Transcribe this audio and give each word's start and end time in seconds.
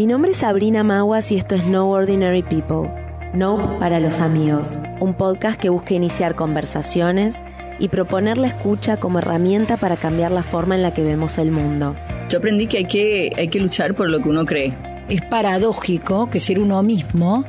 Mi 0.00 0.06
nombre 0.06 0.30
es 0.30 0.38
Sabrina 0.38 0.82
Maguas 0.82 1.30
y 1.30 1.36
esto 1.36 1.54
es 1.54 1.66
No 1.66 1.90
Ordinary 1.90 2.42
People. 2.42 2.90
No 3.34 3.78
para 3.78 4.00
los 4.00 4.20
amigos, 4.20 4.78
un 4.98 5.12
podcast 5.12 5.60
que 5.60 5.68
busca 5.68 5.92
iniciar 5.92 6.36
conversaciones 6.36 7.42
y 7.78 7.88
proponer 7.88 8.38
la 8.38 8.46
escucha 8.46 8.96
como 8.96 9.18
herramienta 9.18 9.76
para 9.76 9.98
cambiar 9.98 10.32
la 10.32 10.42
forma 10.42 10.74
en 10.74 10.80
la 10.80 10.94
que 10.94 11.02
vemos 11.02 11.36
el 11.36 11.50
mundo. 11.50 11.94
Yo 12.30 12.38
aprendí 12.38 12.66
que 12.66 12.78
hay 12.78 12.84
que, 12.86 13.30
hay 13.36 13.48
que 13.48 13.60
luchar 13.60 13.94
por 13.94 14.08
lo 14.08 14.22
que 14.22 14.30
uno 14.30 14.46
cree. 14.46 14.72
Es 15.10 15.20
paradójico 15.20 16.30
que 16.30 16.40
ser 16.40 16.60
uno 16.60 16.82
mismo 16.82 17.44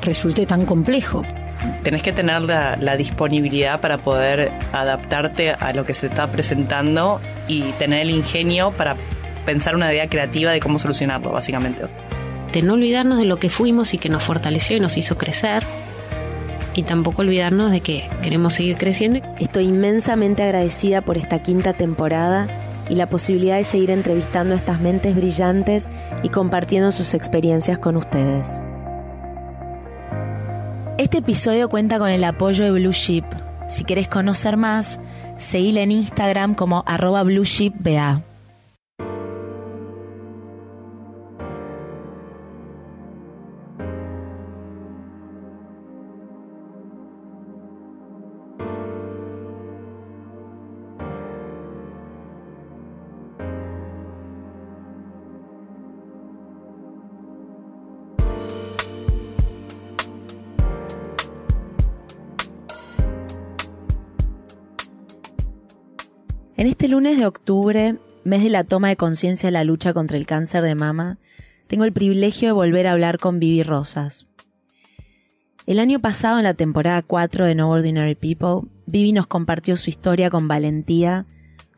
resulte 0.00 0.44
tan 0.44 0.66
complejo. 0.66 1.22
Tenés 1.84 2.02
que 2.02 2.12
tener 2.12 2.42
la, 2.42 2.76
la, 2.80 2.96
disponibilidad 2.96 3.80
para 3.80 3.98
poder 3.98 4.50
adaptarte 4.72 5.52
a 5.52 5.72
lo 5.72 5.84
que 5.84 5.94
se 5.94 6.08
está 6.08 6.32
presentando 6.32 7.20
y 7.46 7.62
tener 7.78 8.00
el 8.00 8.10
ingenio 8.10 8.72
para 8.72 8.96
pensar 9.44 9.74
una 9.74 9.92
idea 9.92 10.08
creativa 10.08 10.52
de 10.52 10.60
cómo 10.60 10.78
solucionarlo, 10.78 11.32
básicamente. 11.32 11.82
De 12.52 12.62
no 12.62 12.74
olvidarnos 12.74 13.18
de 13.18 13.24
lo 13.24 13.38
que 13.38 13.50
fuimos 13.50 13.94
y 13.94 13.98
que 13.98 14.08
nos 14.08 14.24
fortaleció 14.24 14.76
y 14.76 14.80
nos 14.80 14.96
hizo 14.96 15.16
crecer. 15.16 15.64
Y 16.74 16.84
tampoco 16.84 17.22
olvidarnos 17.22 17.70
de 17.70 17.80
que 17.80 18.08
queremos 18.22 18.54
seguir 18.54 18.76
creciendo. 18.76 19.20
Estoy 19.38 19.64
inmensamente 19.64 20.42
agradecida 20.42 21.02
por 21.02 21.18
esta 21.18 21.42
quinta 21.42 21.74
temporada 21.74 22.48
y 22.88 22.94
la 22.94 23.06
posibilidad 23.08 23.56
de 23.56 23.64
seguir 23.64 23.90
entrevistando 23.90 24.54
a 24.54 24.58
estas 24.58 24.80
mentes 24.80 25.14
brillantes 25.14 25.88
y 26.22 26.28
compartiendo 26.28 26.92
sus 26.92 27.14
experiencias 27.14 27.78
con 27.78 27.96
ustedes. 27.96 28.60
Este 30.98 31.18
episodio 31.18 31.68
cuenta 31.68 31.98
con 31.98 32.10
el 32.10 32.24
apoyo 32.24 32.64
de 32.64 32.70
Blue 32.70 32.92
Ship. 32.92 33.24
Si 33.68 33.84
querés 33.84 34.08
conocer 34.08 34.56
más, 34.56 35.00
seguile 35.36 35.82
en 35.82 35.90
Instagram 35.90 36.54
como 36.54 36.84
arroba 36.86 37.22
blueshipba. 37.22 38.22
En 66.62 66.68
este 66.68 66.86
lunes 66.86 67.18
de 67.18 67.26
octubre, 67.26 67.96
mes 68.22 68.44
de 68.44 68.48
la 68.48 68.62
toma 68.62 68.86
de 68.86 68.96
conciencia 68.96 69.48
de 69.48 69.50
la 69.50 69.64
lucha 69.64 69.92
contra 69.92 70.16
el 70.16 70.26
cáncer 70.26 70.62
de 70.62 70.76
mama, 70.76 71.18
tengo 71.66 71.82
el 71.82 71.92
privilegio 71.92 72.46
de 72.46 72.52
volver 72.52 72.86
a 72.86 72.92
hablar 72.92 73.18
con 73.18 73.40
Vivi 73.40 73.64
Rosas. 73.64 74.28
El 75.66 75.80
año 75.80 75.98
pasado, 75.98 76.38
en 76.38 76.44
la 76.44 76.54
temporada 76.54 77.02
4 77.02 77.46
de 77.46 77.56
No 77.56 77.68
Ordinary 77.68 78.14
People, 78.14 78.70
Vivi 78.86 79.10
nos 79.10 79.26
compartió 79.26 79.76
su 79.76 79.90
historia 79.90 80.30
con 80.30 80.46
valentía, 80.46 81.26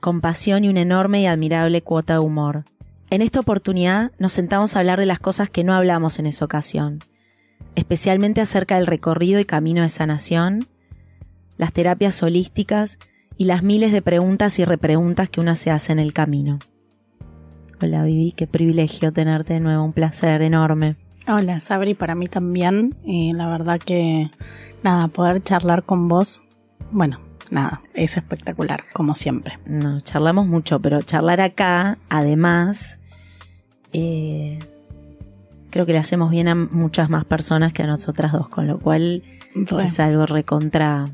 compasión 0.00 0.64
y 0.64 0.68
una 0.68 0.82
enorme 0.82 1.22
y 1.22 1.26
admirable 1.28 1.80
cuota 1.80 2.12
de 2.12 2.18
humor. 2.18 2.66
En 3.08 3.22
esta 3.22 3.40
oportunidad 3.40 4.12
nos 4.18 4.32
sentamos 4.32 4.76
a 4.76 4.80
hablar 4.80 4.98
de 4.98 5.06
las 5.06 5.18
cosas 5.18 5.48
que 5.48 5.64
no 5.64 5.72
hablamos 5.72 6.18
en 6.18 6.26
esa 6.26 6.44
ocasión, 6.44 6.98
especialmente 7.74 8.42
acerca 8.42 8.74
del 8.74 8.86
recorrido 8.86 9.40
y 9.40 9.46
camino 9.46 9.80
de 9.80 9.88
sanación, 9.88 10.66
las 11.56 11.72
terapias 11.72 12.22
holísticas 12.22 12.98
y 13.36 13.44
las 13.44 13.62
miles 13.62 13.92
de 13.92 14.02
preguntas 14.02 14.58
y 14.58 14.64
repreguntas 14.64 15.28
que 15.28 15.40
una 15.40 15.56
se 15.56 15.70
hace 15.70 15.92
en 15.92 15.98
el 15.98 16.12
camino. 16.12 16.58
Hola 17.82 18.04
Vivi, 18.04 18.32
qué 18.32 18.46
privilegio 18.46 19.12
tenerte 19.12 19.54
de 19.54 19.60
nuevo, 19.60 19.84
un 19.84 19.92
placer 19.92 20.42
enorme. 20.42 20.96
Hola 21.26 21.60
Sabri, 21.60 21.94
para 21.94 22.14
mí 22.14 22.26
también, 22.26 22.94
y 23.04 23.32
la 23.32 23.48
verdad 23.48 23.78
que 23.78 24.30
nada, 24.82 25.08
poder 25.08 25.42
charlar 25.42 25.82
con 25.82 26.08
vos, 26.08 26.42
bueno, 26.90 27.18
nada, 27.50 27.80
es 27.94 28.16
espectacular, 28.16 28.84
como 28.92 29.14
siempre. 29.14 29.58
No, 29.66 30.00
charlamos 30.00 30.46
mucho, 30.46 30.80
pero 30.80 31.02
charlar 31.02 31.40
acá, 31.40 31.98
además, 32.08 33.00
eh, 33.92 34.58
creo 35.70 35.86
que 35.86 35.92
le 35.92 35.98
hacemos 35.98 36.30
bien 36.30 36.48
a 36.48 36.54
muchas 36.54 37.10
más 37.10 37.24
personas 37.24 37.72
que 37.72 37.82
a 37.82 37.86
nosotras 37.86 38.32
dos, 38.32 38.48
con 38.48 38.66
lo 38.66 38.78
cual 38.78 39.22
Re. 39.54 39.84
es 39.84 39.98
algo 39.98 40.26
recontra 40.26 41.06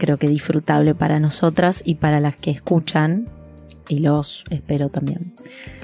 creo 0.00 0.16
que 0.16 0.28
disfrutable 0.28 0.94
para 0.94 1.20
nosotras 1.20 1.82
y 1.84 1.96
para 1.96 2.18
las 2.18 2.36
que 2.36 2.50
escuchan 2.50 3.28
y 3.86 3.98
los 3.98 4.44
espero 4.50 4.88
también. 4.88 5.34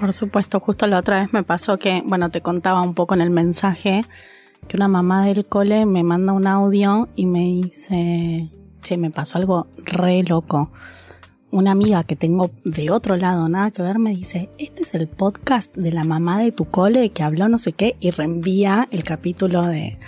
Por 0.00 0.12
supuesto, 0.12 0.58
justo 0.58 0.86
la 0.86 0.98
otra 0.98 1.20
vez 1.20 1.32
me 1.32 1.42
pasó 1.42 1.78
que, 1.78 2.02
bueno, 2.04 2.30
te 2.30 2.40
contaba 2.40 2.80
un 2.80 2.94
poco 2.94 3.14
en 3.14 3.20
el 3.20 3.30
mensaje 3.30 4.02
que 4.66 4.76
una 4.76 4.88
mamá 4.88 5.26
del 5.26 5.44
cole 5.44 5.84
me 5.86 6.02
manda 6.02 6.32
un 6.32 6.46
audio 6.46 7.08
y 7.14 7.26
me 7.26 7.40
dice, 7.40 8.48
che, 8.82 8.96
me 8.96 9.10
pasó 9.10 9.38
algo 9.38 9.66
re 9.76 10.22
loco. 10.22 10.70
Una 11.50 11.72
amiga 11.72 12.02
que 12.04 12.16
tengo 12.16 12.50
de 12.64 12.90
otro 12.90 13.16
lado, 13.16 13.48
nada 13.48 13.70
que 13.70 13.82
ver, 13.82 13.98
me 13.98 14.10
dice, 14.10 14.50
este 14.58 14.82
es 14.82 14.94
el 14.94 15.08
podcast 15.08 15.76
de 15.76 15.92
la 15.92 16.04
mamá 16.04 16.38
de 16.38 16.52
tu 16.52 16.64
cole 16.64 17.10
que 17.10 17.22
habló 17.22 17.48
no 17.48 17.58
sé 17.58 17.72
qué 17.72 17.96
y 18.00 18.10
reenvía 18.10 18.88
el 18.90 19.04
capítulo 19.04 19.62
de, 19.66 19.98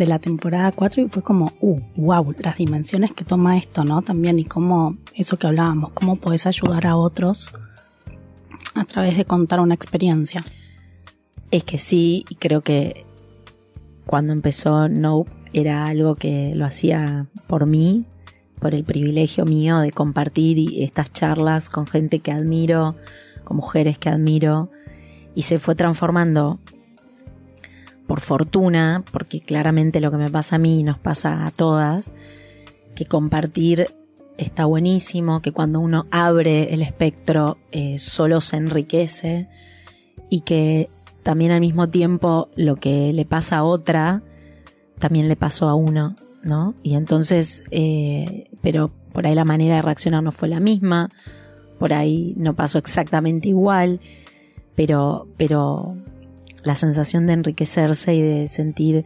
de 0.00 0.06
la 0.06 0.18
temporada 0.18 0.72
4 0.72 1.02
y 1.02 1.08
fue 1.10 1.22
como, 1.22 1.52
uh, 1.60 1.78
wow, 1.94 2.34
las 2.42 2.56
dimensiones 2.56 3.12
que 3.12 3.22
toma 3.22 3.58
esto, 3.58 3.84
¿no? 3.84 4.00
También 4.00 4.38
y 4.38 4.46
cómo, 4.46 4.96
eso 5.14 5.36
que 5.36 5.46
hablábamos, 5.46 5.92
cómo 5.92 6.16
podés 6.16 6.46
ayudar 6.46 6.86
a 6.86 6.96
otros 6.96 7.52
a 8.74 8.84
través 8.86 9.18
de 9.18 9.26
contar 9.26 9.60
una 9.60 9.74
experiencia. 9.74 10.42
Es 11.50 11.64
que 11.64 11.78
sí, 11.78 12.24
creo 12.38 12.62
que 12.62 13.04
cuando 14.06 14.32
empezó 14.32 14.88
No 14.88 15.26
era 15.52 15.84
algo 15.84 16.14
que 16.14 16.54
lo 16.54 16.64
hacía 16.64 17.26
por 17.46 17.66
mí, 17.66 18.06
por 18.58 18.74
el 18.74 18.84
privilegio 18.84 19.44
mío 19.44 19.80
de 19.80 19.92
compartir 19.92 20.82
estas 20.82 21.12
charlas 21.12 21.68
con 21.68 21.86
gente 21.86 22.20
que 22.20 22.32
admiro, 22.32 22.96
con 23.44 23.58
mujeres 23.58 23.98
que 23.98 24.08
admiro, 24.08 24.70
y 25.34 25.42
se 25.42 25.58
fue 25.58 25.74
transformando 25.74 26.58
por 28.10 28.20
fortuna, 28.22 29.04
porque 29.12 29.40
claramente 29.40 30.00
lo 30.00 30.10
que 30.10 30.16
me 30.16 30.30
pasa 30.30 30.56
a 30.56 30.58
mí 30.58 30.82
nos 30.82 30.98
pasa 30.98 31.46
a 31.46 31.52
todas, 31.52 32.12
que 32.96 33.06
compartir 33.06 33.86
está 34.36 34.64
buenísimo, 34.64 35.40
que 35.42 35.52
cuando 35.52 35.78
uno 35.78 36.06
abre 36.10 36.74
el 36.74 36.82
espectro 36.82 37.56
eh, 37.70 38.00
solo 38.00 38.40
se 38.40 38.56
enriquece 38.56 39.48
y 40.28 40.40
que 40.40 40.90
también 41.22 41.52
al 41.52 41.60
mismo 41.60 41.88
tiempo 41.88 42.48
lo 42.56 42.74
que 42.74 43.12
le 43.12 43.24
pasa 43.26 43.58
a 43.58 43.62
otra 43.62 44.24
también 44.98 45.28
le 45.28 45.36
pasó 45.36 45.68
a 45.68 45.76
uno, 45.76 46.16
¿no? 46.42 46.74
Y 46.82 46.94
entonces, 46.94 47.62
eh, 47.70 48.50
pero 48.60 48.90
por 49.12 49.24
ahí 49.24 49.36
la 49.36 49.44
manera 49.44 49.76
de 49.76 49.82
reaccionar 49.82 50.24
no 50.24 50.32
fue 50.32 50.48
la 50.48 50.58
misma, 50.58 51.10
por 51.78 51.92
ahí 51.92 52.34
no 52.36 52.56
pasó 52.56 52.78
exactamente 52.78 53.50
igual, 53.50 54.00
pero, 54.74 55.28
pero 55.36 55.94
la 56.62 56.74
sensación 56.74 57.26
de 57.26 57.34
enriquecerse 57.34 58.14
y 58.14 58.22
de 58.22 58.48
sentir 58.48 59.04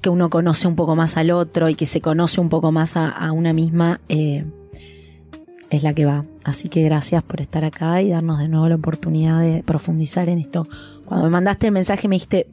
que 0.00 0.10
uno 0.10 0.30
conoce 0.30 0.68
un 0.68 0.76
poco 0.76 0.94
más 0.94 1.16
al 1.16 1.30
otro 1.30 1.68
y 1.68 1.74
que 1.74 1.86
se 1.86 2.00
conoce 2.00 2.40
un 2.40 2.48
poco 2.48 2.72
más 2.72 2.96
a, 2.96 3.08
a 3.08 3.32
una 3.32 3.52
misma 3.52 4.00
eh, 4.08 4.44
es 5.70 5.82
la 5.82 5.94
que 5.94 6.04
va. 6.04 6.24
Así 6.44 6.68
que 6.68 6.82
gracias 6.82 7.22
por 7.22 7.40
estar 7.40 7.64
acá 7.64 8.00
y 8.02 8.10
darnos 8.10 8.38
de 8.38 8.48
nuevo 8.48 8.68
la 8.68 8.76
oportunidad 8.76 9.40
de 9.40 9.62
profundizar 9.62 10.28
en 10.28 10.38
esto. 10.38 10.68
Cuando 11.04 11.26
me 11.26 11.30
mandaste 11.30 11.66
el 11.66 11.72
mensaje 11.72 12.08
me 12.08 12.16
dijiste, 12.16 12.46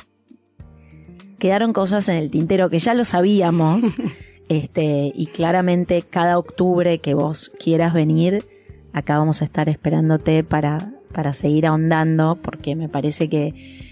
quedaron 1.39 1.73
cosas 1.73 2.07
en 2.09 2.17
el 2.17 2.29
tintero 2.29 2.69
que 2.69 2.79
ya 2.79 2.93
lo 2.93 3.05
sabíamos. 3.05 3.85
este, 4.49 5.11
y 5.13 5.27
claramente 5.27 6.01
cada 6.01 6.37
octubre 6.37 6.99
que 6.99 7.13
vos 7.13 7.51
quieras 7.59 7.93
venir, 7.93 8.45
acá 8.93 9.17
vamos 9.17 9.41
a 9.41 9.45
estar 9.45 9.69
esperándote 9.69 10.43
para, 10.43 10.93
para 11.13 11.33
seguir 11.33 11.67
ahondando, 11.67 12.37
porque 12.41 12.75
me 12.75 12.89
parece 12.89 13.29
que 13.29 13.82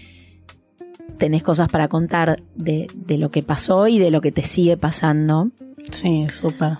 tenés 1.18 1.42
cosas 1.42 1.68
para 1.68 1.88
contar 1.88 2.42
de, 2.54 2.88
de, 2.94 3.18
lo 3.18 3.30
que 3.30 3.42
pasó 3.42 3.86
y 3.88 3.98
de 3.98 4.10
lo 4.10 4.20
que 4.20 4.32
te 4.32 4.42
sigue 4.44 4.76
pasando. 4.76 5.50
Sí, 5.90 6.26
súper. 6.30 6.78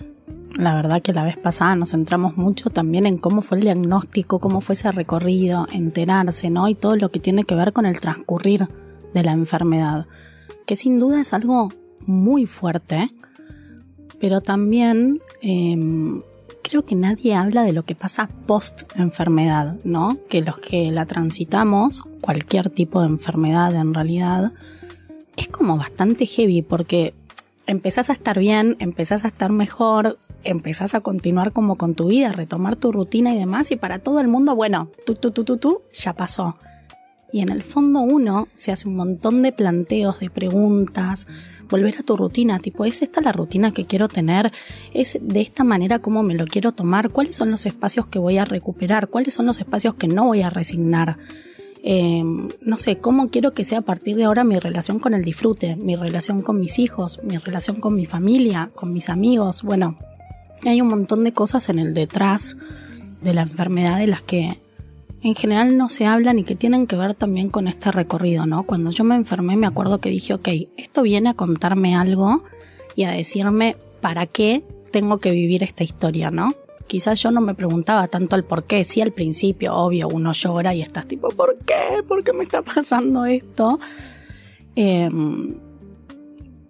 La 0.55 0.75
verdad 0.75 1.01
que 1.01 1.13
la 1.13 1.23
vez 1.23 1.37
pasada 1.37 1.75
nos 1.75 1.91
centramos 1.91 2.37
mucho 2.37 2.69
también 2.69 3.05
en 3.05 3.17
cómo 3.17 3.41
fue 3.41 3.57
el 3.57 3.63
diagnóstico, 3.63 4.39
cómo 4.39 4.61
fue 4.61 4.73
ese 4.73 4.91
recorrido, 4.91 5.67
enterarse, 5.71 6.49
¿no? 6.49 6.67
Y 6.67 6.75
todo 6.75 6.95
lo 6.95 7.09
que 7.09 7.19
tiene 7.19 7.43
que 7.43 7.55
ver 7.55 7.73
con 7.73 7.85
el 7.85 7.99
transcurrir 7.99 8.67
de 9.13 9.23
la 9.23 9.31
enfermedad, 9.31 10.05
que 10.65 10.75
sin 10.75 10.99
duda 10.99 11.21
es 11.21 11.33
algo 11.33 11.69
muy 12.05 12.45
fuerte, 12.45 13.09
pero 14.19 14.41
también 14.41 15.21
eh, 15.41 15.75
que 16.81 16.95
nadie 16.95 17.35
habla 17.35 17.63
de 17.63 17.71
lo 17.71 17.83
que 17.83 17.93
pasa 17.93 18.29
post 18.47 18.83
enfermedad, 18.95 19.75
¿no? 19.83 20.17
Que 20.29 20.41
los 20.41 20.57
que 20.57 20.91
la 20.91 21.05
transitamos, 21.05 22.01
cualquier 22.19 22.71
tipo 22.71 23.01
de 23.01 23.07
enfermedad 23.07 23.75
en 23.75 23.93
realidad, 23.93 24.51
es 25.37 25.47
como 25.47 25.77
bastante 25.77 26.25
heavy 26.25 26.63
porque 26.63 27.13
empezás 27.67 28.09
a 28.09 28.13
estar 28.13 28.39
bien, 28.39 28.75
empezás 28.79 29.23
a 29.23 29.27
estar 29.27 29.51
mejor, 29.51 30.17
empezás 30.43 30.95
a 30.95 31.01
continuar 31.01 31.51
como 31.51 31.77
con 31.77 31.95
tu 31.95 32.07
vida, 32.07 32.31
retomar 32.31 32.75
tu 32.75 32.91
rutina 32.91 33.33
y 33.33 33.37
demás, 33.37 33.71
y 33.71 33.75
para 33.75 33.99
todo 33.99 34.19
el 34.19 34.27
mundo, 34.27 34.55
bueno, 34.55 34.89
tú, 35.05 35.15
tú, 35.15 35.31
tú, 35.31 35.43
tú, 35.43 35.57
tú, 35.57 35.81
ya 35.93 36.13
pasó. 36.13 36.57
Y 37.31 37.41
en 37.41 37.49
el 37.49 37.63
fondo 37.63 38.01
uno 38.01 38.47
se 38.55 38.71
hace 38.71 38.87
un 38.87 38.95
montón 38.95 39.41
de 39.41 39.51
planteos, 39.51 40.19
de 40.19 40.29
preguntas, 40.29 41.27
volver 41.73 41.95
a 41.97 42.03
tu 42.03 42.15
rutina, 42.15 42.59
tipo, 42.59 42.85
¿es 42.85 43.01
esta 43.01 43.19
la 43.19 43.31
rutina 43.31 43.73
que 43.73 43.85
quiero 43.85 44.07
tener? 44.07 44.51
¿Es 44.93 45.17
de 45.19 45.41
esta 45.41 45.63
manera 45.63 45.97
como 45.97 46.21
me 46.21 46.35
lo 46.35 46.45
quiero 46.45 46.71
tomar? 46.71 47.09
¿Cuáles 47.09 47.35
son 47.35 47.49
los 47.49 47.65
espacios 47.65 48.05
que 48.05 48.19
voy 48.19 48.37
a 48.37 48.45
recuperar? 48.45 49.07
¿Cuáles 49.07 49.33
son 49.33 49.47
los 49.47 49.57
espacios 49.57 49.95
que 49.95 50.07
no 50.07 50.25
voy 50.25 50.43
a 50.43 50.51
resignar? 50.51 51.17
Eh, 51.81 52.23
no 52.61 52.77
sé, 52.77 52.97
cómo 52.97 53.29
quiero 53.29 53.53
que 53.53 53.63
sea 53.63 53.79
a 53.79 53.81
partir 53.81 54.15
de 54.17 54.25
ahora 54.25 54.43
mi 54.43 54.59
relación 54.59 54.99
con 54.99 55.15
el 55.15 55.23
disfrute, 55.23 55.75
mi 55.75 55.95
relación 55.95 56.43
con 56.43 56.59
mis 56.59 56.77
hijos, 56.77 57.19
mi 57.23 57.37
relación 57.37 57.79
con 57.79 57.95
mi 57.95 58.05
familia, 58.05 58.69
con 58.75 58.93
mis 58.93 59.09
amigos. 59.09 59.63
Bueno, 59.63 59.97
hay 60.63 60.79
un 60.79 60.89
montón 60.89 61.23
de 61.23 61.33
cosas 61.33 61.69
en 61.69 61.79
el 61.79 61.95
detrás 61.95 62.55
de 63.21 63.33
la 63.33 63.41
enfermedad 63.41 63.97
de 63.97 64.07
las 64.07 64.21
que 64.21 64.59
en 65.23 65.35
general 65.35 65.77
no 65.77 65.87
se 65.87 66.05
hablan 66.05 66.37
y 66.39 66.43
que 66.43 66.55
tienen 66.55 66.85
que 66.85 66.97
ver 66.97 67.15
también 67.15 67.49
con 67.49 67.69
este 67.69 67.91
recorrido, 67.91 68.45
¿no? 68.45 68.63
Cuando 68.63 68.91
yo 68.91 69.05
me 69.05 69.15
enfermé 69.15 69.55
me 69.55 69.67
acuerdo 69.67 69.99
que 69.99 70.09
dije, 70.09 70.33
ok, 70.33 70.49
esto 70.75 71.01
viene 71.01 71.29
a 71.29 71.33
contarme 71.33 71.95
algo 71.95 72.43
y 72.95 73.05
a 73.05 73.11
decirme 73.11 73.77
para 74.01 74.25
qué 74.25 74.63
tengo 74.91 75.19
que 75.19 75.31
vivir 75.31 75.63
esta 75.63 75.85
historia, 75.85 76.29
¿no? 76.29 76.53
Quizás 76.87 77.21
yo 77.23 77.31
no 77.31 77.39
me 77.39 77.55
preguntaba 77.55 78.07
tanto 78.09 78.35
el 78.35 78.43
por 78.43 78.65
qué, 78.65 78.83
sí 78.83 78.99
al 78.99 79.13
principio, 79.13 79.73
obvio, 79.73 80.09
uno 80.09 80.33
llora 80.33 80.75
y 80.75 80.81
estás 80.81 81.07
tipo, 81.07 81.29
¿por 81.29 81.57
qué? 81.59 82.03
¿Por 82.05 82.23
qué 82.25 82.33
me 82.33 82.43
está 82.43 82.61
pasando 82.61 83.25
esto? 83.25 83.79
Em, 84.75 85.55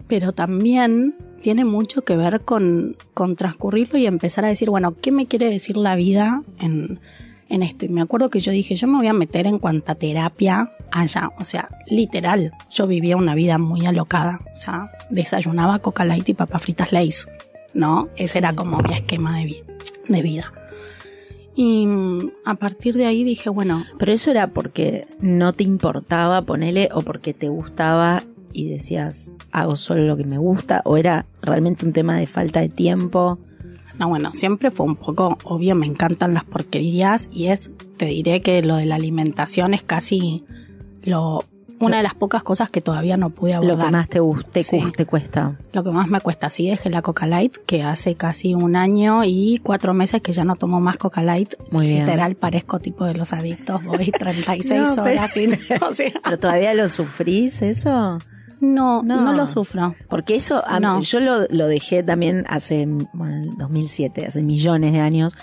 pero 0.08 0.32
también 0.32 1.16
tiene 1.42 1.66
mucho 1.66 2.04
que 2.04 2.16
ver 2.16 2.42
con, 2.42 2.98
con 3.16 3.36
transcurrirlo 3.36 3.98
y 3.98 4.06
empezar 4.06 4.46
a 4.46 4.50
decir, 4.50 4.70
bueno, 4.70 4.96
¿qué 5.02 5.12
me 5.12 5.26
quiere 5.26 5.50
decir 5.50 5.76
la 5.76 5.96
vida 5.96 6.44
en, 6.60 7.00
en 7.50 7.64
esto. 7.64 7.86
Y 7.86 7.90
me 7.90 8.02
acuerdo 8.02 8.30
que 8.30 8.40
yo 8.40 8.52
dije, 8.52 8.76
yo 8.76 8.88
me 8.88 8.98
voy 8.98 9.08
a 9.08 9.14
meter 9.14 9.48
en 9.48 9.60
cuanta 9.60 9.96
terapia 9.96 10.72
haya. 10.92 11.32
O 11.40 11.44
sea, 11.44 11.70
literal, 11.88 12.54
yo 12.72 12.88
vivía 12.88 13.18
una 13.18 13.36
vida 13.36 13.58
muy 13.58 13.86
alocada. 13.86 14.42
O 14.56 14.58
sea, 14.58 14.90
desayunaba 15.10 15.80
coca 15.80 16.06
light 16.06 16.30
y 16.30 16.34
papas 16.34 16.62
fritas 16.62 16.92
lace. 16.92 17.30
¿No? 17.74 18.10
Ese 18.16 18.38
era 18.38 18.54
como 18.54 18.78
mi 18.80 18.94
esquema 18.94 19.38
de, 19.38 19.64
de 20.08 20.22
vida. 20.22 20.54
Y 21.56 21.86
mm, 21.86 22.32
a 22.46 22.56
partir 22.56 22.96
de 22.96 23.06
ahí 23.06 23.24
dije, 23.24 23.50
bueno. 23.50 23.84
Pero 23.98 24.12
eso 24.12 24.32
era 24.32 24.48
porque 24.48 25.08
no 25.20 25.54
te 25.54 25.64
importaba 25.64 26.42
ponerle 26.44 26.90
o 26.94 27.02
porque 27.02 27.34
te 27.34 27.50
gustaba 27.50 28.24
y 28.54 28.70
decías, 28.70 29.32
hago 29.52 29.76
solo 29.76 30.04
lo 30.04 30.16
que 30.16 30.26
me 30.26 30.38
gusta, 30.38 30.82
o 30.86 30.98
era 30.98 31.26
realmente 31.42 31.86
un 31.86 31.94
tema 31.94 32.18
de 32.18 32.28
falta 32.28 32.62
de 32.62 32.70
tiempo. 32.70 33.40
No, 34.00 34.10
bueno, 34.10 34.34
siempre 34.34 34.72
fue 34.72 34.86
un 34.86 34.96
poco 34.96 35.38
obvio, 35.44 35.76
me 35.76 35.86
encantan 35.86 36.34
las 36.34 36.44
porquerías 36.44 37.30
y 37.32 37.48
es, 37.48 37.72
te 37.98 38.06
diré 38.06 38.42
que 38.42 38.62
lo 38.62 38.76
de 38.76 38.86
la 38.86 38.96
alimentación 38.96 39.74
es 39.74 39.84
casi 39.84 40.44
lo 41.04 41.46
una 41.84 41.98
de 41.98 42.04
las 42.04 42.14
pocas 42.14 42.44
cosas 42.44 42.70
que 42.70 42.82
todavía 42.82 43.18
no 43.18 43.30
pude 43.30 43.54
abordar. 43.54 43.78
Lo 43.78 43.86
que 43.86 43.92
más 43.92 44.10
te, 44.10 44.20
te, 44.52 44.64
sí. 44.64 44.80
te 44.96 45.06
cuesta. 45.06 45.58
Lo 45.72 45.84
que 45.84 45.92
más 45.92 46.08
me 46.08 46.22
cuesta, 46.22 46.50
sí, 46.50 46.70
dejé 46.70 46.90
la 46.90 47.02
Coca 47.02 47.28
Light, 47.28 47.58
que 47.66 47.84
hace 47.84 48.16
casi 48.16 48.54
un 48.54 48.76
año 48.76 49.24
y 49.26 49.60
cuatro 49.64 49.94
meses 49.94 50.22
que 50.22 50.32
ya 50.32 50.46
no 50.46 50.56
tomo 50.56 50.80
más 50.80 50.98
Coca 50.98 51.22
Light. 51.22 51.56
Muy 51.72 51.88
bien. 51.88 52.06
Literal, 52.06 52.36
parezco 52.36 52.80
tipo 52.80 53.06
de 53.06 53.16
los 53.16 53.34
adictos, 53.34 53.84
voy 53.84 54.12
36 54.18 54.98
no, 54.98 55.04
horas 55.04 55.32
sin... 55.32 55.54
O 55.82 55.92
sea. 55.94 56.12
¿Pero 56.24 56.40
todavía 56.40 56.74
lo 56.74 56.88
sufrís 56.88 57.62
eso? 57.62 58.20
No, 58.64 59.04
no, 59.04 59.20
no, 59.20 59.34
lo 59.34 59.46
sufro. 59.46 59.94
Porque 60.08 60.38
eso, 60.38 60.64
a 60.66 60.80
no. 60.80 61.00
mí, 61.00 61.04
yo 61.04 61.20
lo, 61.20 61.46
lo, 61.50 61.68
dejé 61.68 62.02
también 62.02 62.46
hace, 62.48 62.88
bueno, 63.12 63.54
2007, 63.58 64.26
hace 64.26 64.42
millones 64.42 64.94
de 64.94 65.02
años. 65.02 65.36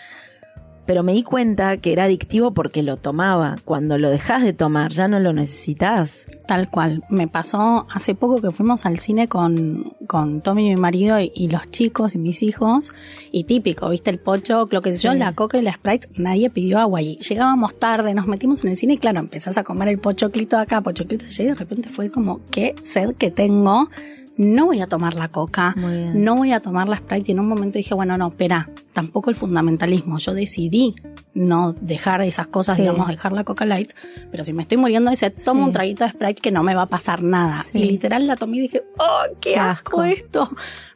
Pero 0.91 1.05
me 1.05 1.13
di 1.13 1.23
cuenta 1.23 1.77
que 1.77 1.93
era 1.93 2.03
adictivo 2.03 2.51
porque 2.51 2.83
lo 2.83 2.97
tomaba. 2.97 3.55
Cuando 3.65 3.97
lo 3.97 4.11
dejas 4.11 4.43
de 4.43 4.53
tomar, 4.53 4.91
ya 4.91 5.07
no 5.07 5.21
lo 5.21 5.33
necesitas. 5.33 6.27
Tal 6.49 6.69
cual. 6.69 7.05
Me 7.09 7.29
pasó 7.29 7.87
hace 7.95 8.17
poco 8.17 8.43
que 8.43 8.51
fuimos 8.51 8.85
al 8.87 8.99
cine 8.99 9.29
con, 9.29 9.95
con 10.09 10.41
Tommy, 10.41 10.71
mi 10.71 10.75
marido, 10.75 11.21
y, 11.21 11.31
y 11.33 11.47
los 11.47 11.71
chicos 11.71 12.17
y 12.17 12.19
mis 12.19 12.43
hijos. 12.43 12.93
Y 13.31 13.45
típico, 13.45 13.89
¿viste? 13.89 14.11
El 14.11 14.19
pocho, 14.19 14.67
lo 14.69 14.83
que 14.83 14.91
sé 14.91 14.97
sí. 14.97 15.05
yo, 15.05 15.15
la 15.15 15.33
coca 15.33 15.59
y 15.59 15.63
la 15.63 15.75
Sprite, 15.75 16.09
nadie 16.17 16.51
pidió 16.51 16.81
agua. 16.81 17.01
Y 17.03 17.19
llegábamos 17.19 17.79
tarde, 17.79 18.13
nos 18.13 18.27
metimos 18.27 18.65
en 18.65 18.71
el 18.71 18.77
cine 18.77 18.95
y 18.95 18.99
claro, 18.99 19.21
empezás 19.21 19.59
a 19.59 19.63
comer 19.63 19.91
el 19.91 20.01
pochoclito 20.01 20.57
de 20.57 20.63
acá, 20.63 20.81
pochoclito 20.81 21.25
de 21.25 21.31
allá, 21.31 21.45
y 21.45 21.47
de 21.47 21.55
repente 21.55 21.89
fue 21.89 22.11
como, 22.11 22.41
qué 22.51 22.75
sed 22.83 23.15
que 23.15 23.31
tengo 23.31 23.89
no 24.37 24.67
voy 24.67 24.81
a 24.81 24.87
tomar 24.87 25.15
la 25.15 25.29
coca, 25.29 25.75
no 25.77 26.37
voy 26.37 26.53
a 26.53 26.61
tomar 26.61 26.89
la 26.89 26.97
Sprite. 26.97 27.31
Y 27.31 27.33
en 27.33 27.41
un 27.41 27.49
momento 27.49 27.79
dije, 27.79 27.95
bueno, 27.95 28.17
no, 28.17 28.29
espera, 28.29 28.71
tampoco 28.93 29.31
el 29.31 29.37
fundamentalismo. 29.37 30.19
Yo 30.19 30.33
decidí 30.33 30.95
no 31.35 31.75
dejar 31.81 32.23
esas 32.23 32.47
cosas, 32.47 32.77
sí. 32.77 32.83
digamos, 32.83 33.09
dejar 33.09 33.33
la 33.33 33.45
coca 33.45 33.67
light. 33.67 33.93
Pero 34.31 34.45
si 34.45 34.53
me 34.53 34.63
estoy 34.63 34.79
muriendo 34.79 35.11
de 35.11 35.17
sed, 35.17 35.35
tomo 35.45 35.63
sí. 35.63 35.67
un 35.67 35.73
traguito 35.73 36.05
de 36.05 36.11
Sprite 36.11 36.41
que 36.41 36.51
no 36.51 36.63
me 36.63 36.75
va 36.75 36.83
a 36.83 36.87
pasar 36.87 37.23
nada. 37.23 37.63
Sí. 37.63 37.79
Y 37.79 37.85
literal 37.85 38.27
la 38.27 38.37
tomé 38.37 38.59
y 38.59 38.61
dije, 38.61 38.83
oh, 38.99 39.23
qué, 39.41 39.57
asco, 39.57 40.01
asco, 40.01 40.05
esto. 40.05 40.51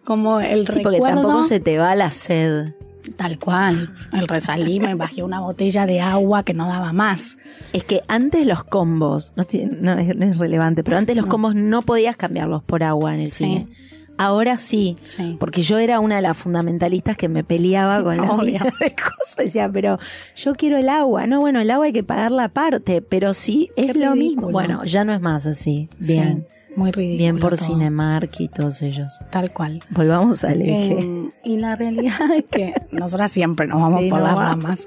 Como 0.04 0.40
el 0.40 0.66
sí, 0.66 0.78
recuerdo. 0.78 0.98
porque 0.98 1.12
tampoco 1.12 1.44
se 1.44 1.60
te 1.60 1.78
va 1.78 1.94
la 1.94 2.10
sed. 2.10 2.74
Tal 3.16 3.38
cual. 3.38 3.92
El 4.12 4.28
resalí 4.28 4.80
me 4.80 4.94
bajé 4.94 5.22
una 5.22 5.40
botella 5.40 5.86
de 5.86 6.00
agua 6.00 6.42
que 6.42 6.54
no 6.54 6.66
daba 6.66 6.92
más. 6.92 7.38
Es 7.72 7.84
que 7.84 8.02
antes 8.08 8.46
los 8.46 8.64
combos, 8.64 9.32
no, 9.36 9.44
no, 9.80 9.92
es, 9.98 10.16
no 10.16 10.24
es, 10.24 10.38
relevante, 10.38 10.82
pero 10.82 10.96
antes 10.96 11.16
los 11.16 11.26
no. 11.26 11.30
combos 11.30 11.54
no 11.54 11.82
podías 11.82 12.16
cambiarlos 12.16 12.62
por 12.62 12.82
agua 12.82 13.14
en 13.14 13.20
el 13.20 13.26
sí. 13.26 13.44
cine. 13.44 13.68
Ahora 14.16 14.58
sí, 14.58 14.96
sí, 15.02 15.36
porque 15.40 15.62
yo 15.62 15.78
era 15.78 15.98
una 15.98 16.16
de 16.16 16.22
las 16.22 16.36
fundamentalistas 16.36 17.16
que 17.16 17.28
me 17.28 17.42
peleaba 17.42 18.00
con 18.02 18.16
la 18.16 18.22
de 18.42 18.94
cosas. 18.94 19.36
Decía, 19.36 19.68
pero 19.72 19.98
yo 20.36 20.54
quiero 20.54 20.76
el 20.76 20.88
agua. 20.88 21.26
No, 21.26 21.40
bueno, 21.40 21.60
el 21.60 21.70
agua 21.70 21.86
hay 21.86 21.92
que 21.92 22.04
pagarla 22.04 22.44
aparte, 22.44 23.02
pero 23.02 23.34
sí 23.34 23.70
es 23.76 23.92
Qué 23.92 23.98
lo 23.98 24.12
ridículo. 24.12 24.16
mismo. 24.16 24.50
Bueno, 24.52 24.84
ya 24.84 25.04
no 25.04 25.12
es 25.12 25.20
más 25.20 25.46
así. 25.46 25.88
Bien. 25.98 26.46
Muy 26.76 26.90
ridículo. 26.90 27.18
Bien 27.18 27.38
por 27.38 27.56
todo. 27.56 27.66
Cinemark 27.66 28.30
y 28.40 28.48
todos 28.48 28.82
ellos. 28.82 29.12
Tal 29.30 29.52
cual. 29.52 29.82
Volvamos 29.90 30.44
al 30.44 30.62
eje. 30.62 30.98
Eh, 30.98 31.30
y 31.44 31.56
la 31.58 31.76
realidad 31.76 32.30
es 32.36 32.44
que 32.44 32.74
nosotras 32.90 33.30
siempre 33.32 33.66
nos 33.66 33.80
vamos 33.80 34.00
Sí, 34.02 34.10
por 34.10 34.20
las 34.20 34.34
ramas. 34.34 34.86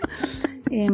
Eh, 0.70 0.90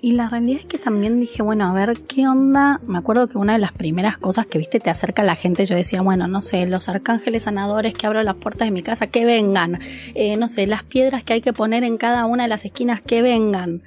y 0.00 0.12
la 0.12 0.28
realidad 0.28 0.60
es 0.60 0.66
que 0.66 0.78
también 0.78 1.20
dije, 1.20 1.42
bueno, 1.42 1.66
a 1.66 1.72
ver, 1.74 1.98
¿qué 2.08 2.26
onda? 2.26 2.80
Me 2.86 2.96
acuerdo 2.98 3.28
que 3.28 3.36
una 3.36 3.52
de 3.52 3.58
las 3.58 3.72
primeras 3.72 4.16
cosas 4.16 4.46
que, 4.46 4.58
viste, 4.58 4.80
te 4.80 4.88
acerca 4.90 5.22
a 5.22 5.24
la 5.24 5.34
gente, 5.34 5.66
yo 5.66 5.76
decía, 5.76 6.00
bueno, 6.00 6.26
no 6.28 6.40
sé, 6.40 6.66
los 6.66 6.88
arcángeles 6.88 7.42
sanadores 7.42 7.92
que 7.92 8.06
abro 8.06 8.22
las 8.22 8.36
puertas 8.36 8.66
de 8.66 8.72
mi 8.72 8.82
casa, 8.82 9.08
que 9.08 9.24
vengan. 9.26 9.80
Eh, 10.14 10.36
no 10.36 10.48
sé, 10.48 10.66
las 10.66 10.82
piedras 10.82 11.24
que 11.24 11.34
hay 11.34 11.40
que 11.42 11.52
poner 11.52 11.84
en 11.84 11.98
cada 11.98 12.24
una 12.24 12.44
de 12.44 12.48
las 12.48 12.64
esquinas, 12.64 13.02
que 13.02 13.20
vengan. 13.20 13.82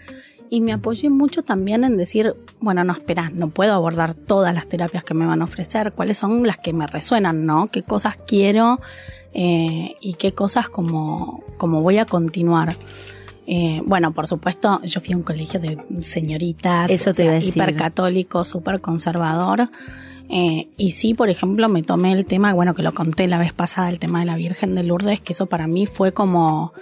Y 0.54 0.60
me 0.60 0.74
apoyé 0.74 1.10
mucho 1.10 1.44
también 1.44 1.86
en 1.86 1.96
decir, 1.96 2.36
bueno, 2.60 2.84
no, 2.84 2.92
espera, 2.92 3.32
no 3.34 3.48
puedo 3.48 3.74
abordar 3.74 4.16
todas 4.16 4.54
las 4.54 4.68
terapias 4.68 5.06
que 5.06 5.14
me 5.14 5.26
van 5.26 5.42
a 5.42 5.46
ofrecer, 5.46 5.94
cuáles 5.94 6.18
son 6.18 6.46
las 6.46 6.58
que 6.58 6.74
me 6.74 6.88
resuenan, 6.88 7.46
¿no? 7.46 7.68
¿Qué 7.68 7.84
cosas 7.84 8.18
quiero 8.28 8.82
eh, 9.34 9.96
y 10.02 10.16
qué 10.16 10.34
cosas 10.34 10.68
como, 10.68 11.42
como 11.58 11.82
voy 11.82 12.00
a 12.00 12.06
continuar? 12.06 12.76
Eh, 13.48 13.82
bueno, 13.86 14.12
por 14.12 14.28
supuesto, 14.28 14.82
yo 14.84 15.00
fui 15.00 15.14
a 15.14 15.18
un 15.18 15.24
colegio 15.24 15.62
de 15.62 15.78
señoritas, 16.02 16.92
Eso 16.92 17.14
te 17.14 17.30
o 17.30 17.40
sea, 17.40 17.40
hipercatólico, 17.40 18.44
súper 18.44 18.82
conservador. 18.82 19.70
Eh, 20.28 20.68
y 20.76 20.92
sí, 20.92 21.14
por 21.14 21.30
ejemplo, 21.30 21.70
me 21.70 21.82
tomé 21.82 22.12
el 22.12 22.26
tema, 22.26 22.54
bueno, 22.54 22.74
que 22.74 22.84
lo 22.84 22.94
conté 22.94 23.30
la 23.30 23.38
vez 23.38 23.54
pasada, 23.54 23.90
el 23.90 24.00
tema 24.00 24.20
de 24.20 24.26
la 24.26 24.36
Virgen 24.36 24.76
de 24.76 24.84
Lourdes, 24.84 25.22
que 25.22 25.32
eso 25.32 25.46
para 25.46 25.68
mí 25.68 25.86
fue 25.86 26.12
como, 26.12 26.74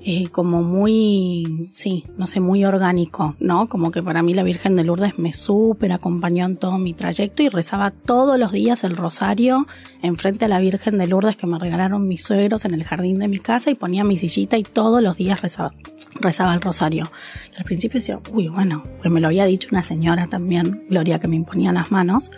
eh, 0.00 0.28
como 0.28 0.62
muy, 0.62 1.70
sí, 1.72 2.04
no 2.16 2.28
sé, 2.28 2.38
muy 2.38 2.64
orgánico, 2.64 3.34
¿no? 3.40 3.68
Como 3.68 3.90
que 3.90 4.00
para 4.00 4.22
mí 4.22 4.32
la 4.32 4.44
Virgen 4.44 4.76
de 4.76 4.84
Lourdes 4.84 5.18
me 5.18 5.32
súper 5.32 5.92
acompañó 5.92 6.46
en 6.46 6.56
todo 6.56 6.78
mi 6.78 6.94
trayecto 6.94 7.42
y 7.42 7.48
rezaba 7.48 7.90
todos 7.90 8.38
los 8.38 8.52
días 8.52 8.84
el 8.84 8.96
rosario 8.96 9.66
enfrente 10.00 10.44
a 10.44 10.48
la 10.48 10.60
Virgen 10.60 10.98
de 10.98 11.08
Lourdes 11.08 11.36
que 11.36 11.48
me 11.48 11.58
regalaron 11.58 12.06
mis 12.06 12.22
suegros 12.22 12.64
en 12.64 12.74
el 12.74 12.84
jardín 12.84 13.18
de 13.18 13.26
mi 13.26 13.38
casa 13.38 13.70
y 13.70 13.74
ponía 13.74 14.04
mi 14.04 14.16
sillita 14.16 14.56
y 14.56 14.62
todos 14.62 15.02
los 15.02 15.16
días 15.16 15.42
rezaba, 15.42 15.74
rezaba 16.20 16.54
el 16.54 16.60
rosario. 16.60 17.10
Al 17.56 17.64
principio 17.64 17.98
decía, 17.98 18.20
uy, 18.32 18.46
bueno, 18.46 18.84
pues 19.00 19.12
me 19.12 19.20
lo 19.20 19.26
había 19.26 19.46
dicho 19.46 19.68
una 19.72 19.82
señora 19.82 20.28
también, 20.28 20.84
Gloria, 20.88 21.18
que 21.18 21.26
me 21.26 21.36
imponía 21.36 21.72
las 21.72 21.90
manos, 21.90 22.30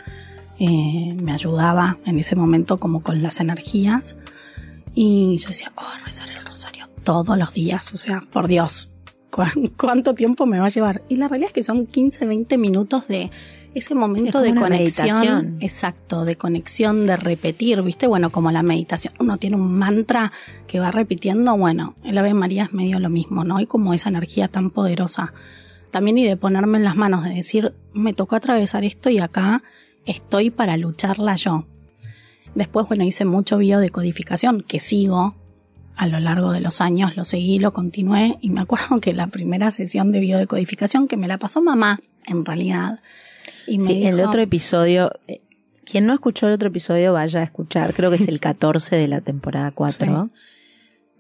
eh, 0.59 1.15
me 1.23 1.33
ayudaba 1.33 1.99
en 2.07 2.19
ese 2.19 2.37
momento 2.37 2.79
como 2.79 3.03
con 3.03 3.23
las 3.23 3.39
energías 3.41 4.17
y 4.95 5.37
yo 5.37 5.49
decía, 5.49 5.73
oh, 5.77 6.05
rezar 6.07 6.31
el 6.31 6.45
rosario 6.45 6.80
todos 7.03 7.37
los 7.37 7.53
días, 7.53 7.93
o 7.93 7.97
sea, 7.97 8.23
por 8.33 8.49
Dios, 8.49 8.91
¿cu 9.31 9.43
¿cuánto 9.77 10.15
tiempo 10.15 10.47
me 10.47 10.59
va 10.59 10.67
a 10.67 10.71
llevar? 10.71 11.03
Y 11.09 11.17
la 11.17 11.29
realidad 11.29 11.49
es 11.49 11.55
que 11.55 11.63
son 11.63 11.87
15, 11.87 12.27
20 12.27 12.59
minutos 12.59 13.07
de 13.09 13.31
ese 13.75 13.95
momento 13.95 14.41
de 14.41 14.55
conexión, 14.55 15.21
meditación. 15.21 15.57
exacto, 15.61 16.25
de 16.25 16.37
conexión, 16.37 17.07
de 17.07 17.17
repetir, 17.17 17.83
¿viste? 17.83 18.07
Bueno, 18.07 18.31
como 18.31 18.51
la 18.51 18.63
meditación, 18.63 19.15
uno 19.21 19.37
tiene 19.37 19.57
un 19.57 19.79
mantra 19.79 20.33
que 20.67 20.81
va 20.81 20.91
repitiendo, 20.91 21.57
bueno, 21.57 21.95
el 22.03 22.19
Ave 22.19 22.35
María 22.35 22.65
es 22.65 22.73
medio 22.73 22.99
lo 22.99 23.11
mismo, 23.11 23.45
¿no? 23.45 23.61
Y 23.61 23.67
como 23.67 23.95
esa 23.95 24.09
energía 24.09 24.49
tan 24.49 24.71
poderosa. 24.71 25.33
También 25.93 26.19
y 26.19 26.25
de 26.25 26.37
ponerme 26.37 26.79
en 26.79 26.85
las 26.85 26.97
manos, 26.97 27.25
de 27.25 27.31
decir, 27.31 27.75
me 27.93 28.13
tocó 28.13 28.37
atravesar 28.37 28.85
esto 28.85 29.11
y 29.11 29.19
acá 29.19 29.63
estoy 30.05 30.51
para 30.51 30.77
lucharla 30.77 31.37
yo. 31.37 31.65
Después, 32.55 32.89
bueno, 32.89 33.05
hice 33.05 33.25
mucho 33.25 33.59
biodecodificación, 33.59 34.63
que 34.63 34.81
sigo 34.81 35.37
a 36.01 36.07
lo 36.07 36.19
largo 36.19 36.51
de 36.51 36.63
los 36.63 36.81
años, 36.81 37.15
lo 37.15 37.27
seguí, 37.27 37.59
lo 37.59 37.75
continué 37.75 38.39
y 38.41 38.49
me 38.49 38.63
acuerdo 38.63 39.01
que 39.03 39.13
la 39.13 39.27
primera 39.27 39.71
sesión 39.71 40.13
de 40.13 40.21
biodecodificación 40.21 41.07
que 41.07 41.19
me 41.19 41.29
la 41.29 41.37
pasó 41.37 41.61
mamá, 41.61 42.01
en 42.25 42.47
realidad, 42.47 43.01
Y 43.67 43.77
me 43.77 43.85
Sí, 43.85 44.07
el 44.07 44.19
otro 44.21 44.41
episodio, 44.41 45.13
eh, 45.29 45.43
quien 45.85 46.07
no 46.07 46.15
escuchó 46.15 46.47
el 46.47 46.55
otro 46.55 46.69
episodio 46.69 47.13
vaya 47.13 47.41
a 47.41 47.43
escuchar, 47.43 47.93
creo 47.93 48.09
que 48.09 48.17
es 48.17 48.29
el 48.29 48.41
14 48.41 48.97
de 48.97 49.09
la 49.09 49.21
temporada 49.21 49.73
4. 49.73 50.31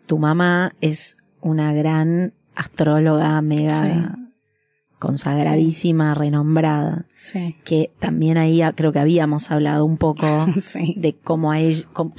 Tu 0.06 0.18
mamá 0.18 0.72
es 0.80 1.18
una 1.42 1.74
gran 1.74 2.32
astróloga, 2.54 3.38
mega 3.42 4.16
consagradísima, 4.98 6.14
renombrada, 6.14 7.04
Sí, 7.16 7.56
que 7.64 7.90
también 7.98 8.38
ahí 8.38 8.62
ah, 8.62 8.72
creo 8.74 8.92
que 8.92 8.98
habíamos 8.98 9.50
hablado 9.50 9.84
un 9.84 9.98
poco 9.98 10.46
sí. 10.62 10.94
de 10.96 11.14
cómo 11.14 11.52
a 11.52 11.58
ella, 11.58 11.84
cómo, 11.92 12.14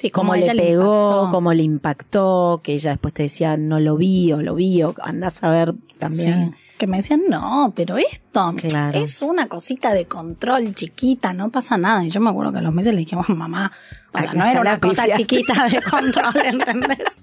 Sí, 0.00 0.10
cómo 0.10 0.32
como 0.32 0.44
le 0.46 0.54
pegó, 0.54 1.28
cómo 1.32 1.52
le 1.54 1.64
impactó, 1.64 2.60
que 2.62 2.74
ella 2.74 2.90
después 2.90 3.12
te 3.14 3.24
decía 3.24 3.56
no 3.56 3.80
lo 3.80 3.96
vi 3.96 4.32
o 4.32 4.40
lo 4.40 4.54
vi 4.54 4.80
o 4.84 4.94
andás 5.02 5.42
a 5.42 5.50
ver 5.50 5.74
también. 5.98 6.54
Sí, 6.56 6.74
que 6.78 6.86
me 6.86 6.98
decían, 6.98 7.22
no, 7.28 7.72
pero 7.74 7.96
esto 7.98 8.54
Claro. 8.56 8.96
es 8.96 9.20
una 9.22 9.48
cosita 9.48 9.92
de 9.92 10.04
control 10.06 10.72
chiquita, 10.76 11.32
no 11.32 11.50
pasa 11.50 11.76
nada. 11.78 12.04
Y 12.04 12.10
yo 12.10 12.20
me 12.20 12.30
acuerdo 12.30 12.52
que 12.52 12.58
a 12.58 12.62
los 12.62 12.72
meses 12.72 12.92
le 12.94 13.00
dije, 13.00 13.16
mamá, 13.16 13.72
o 14.14 14.20
sea, 14.20 14.30
Acá 14.30 14.38
no 14.38 14.44
era 14.46 14.60
una 14.60 14.78
cosa 14.78 15.06
chiquita 15.16 15.66
de 15.68 15.82
control, 15.82 16.36
¿entendés? 16.44 17.16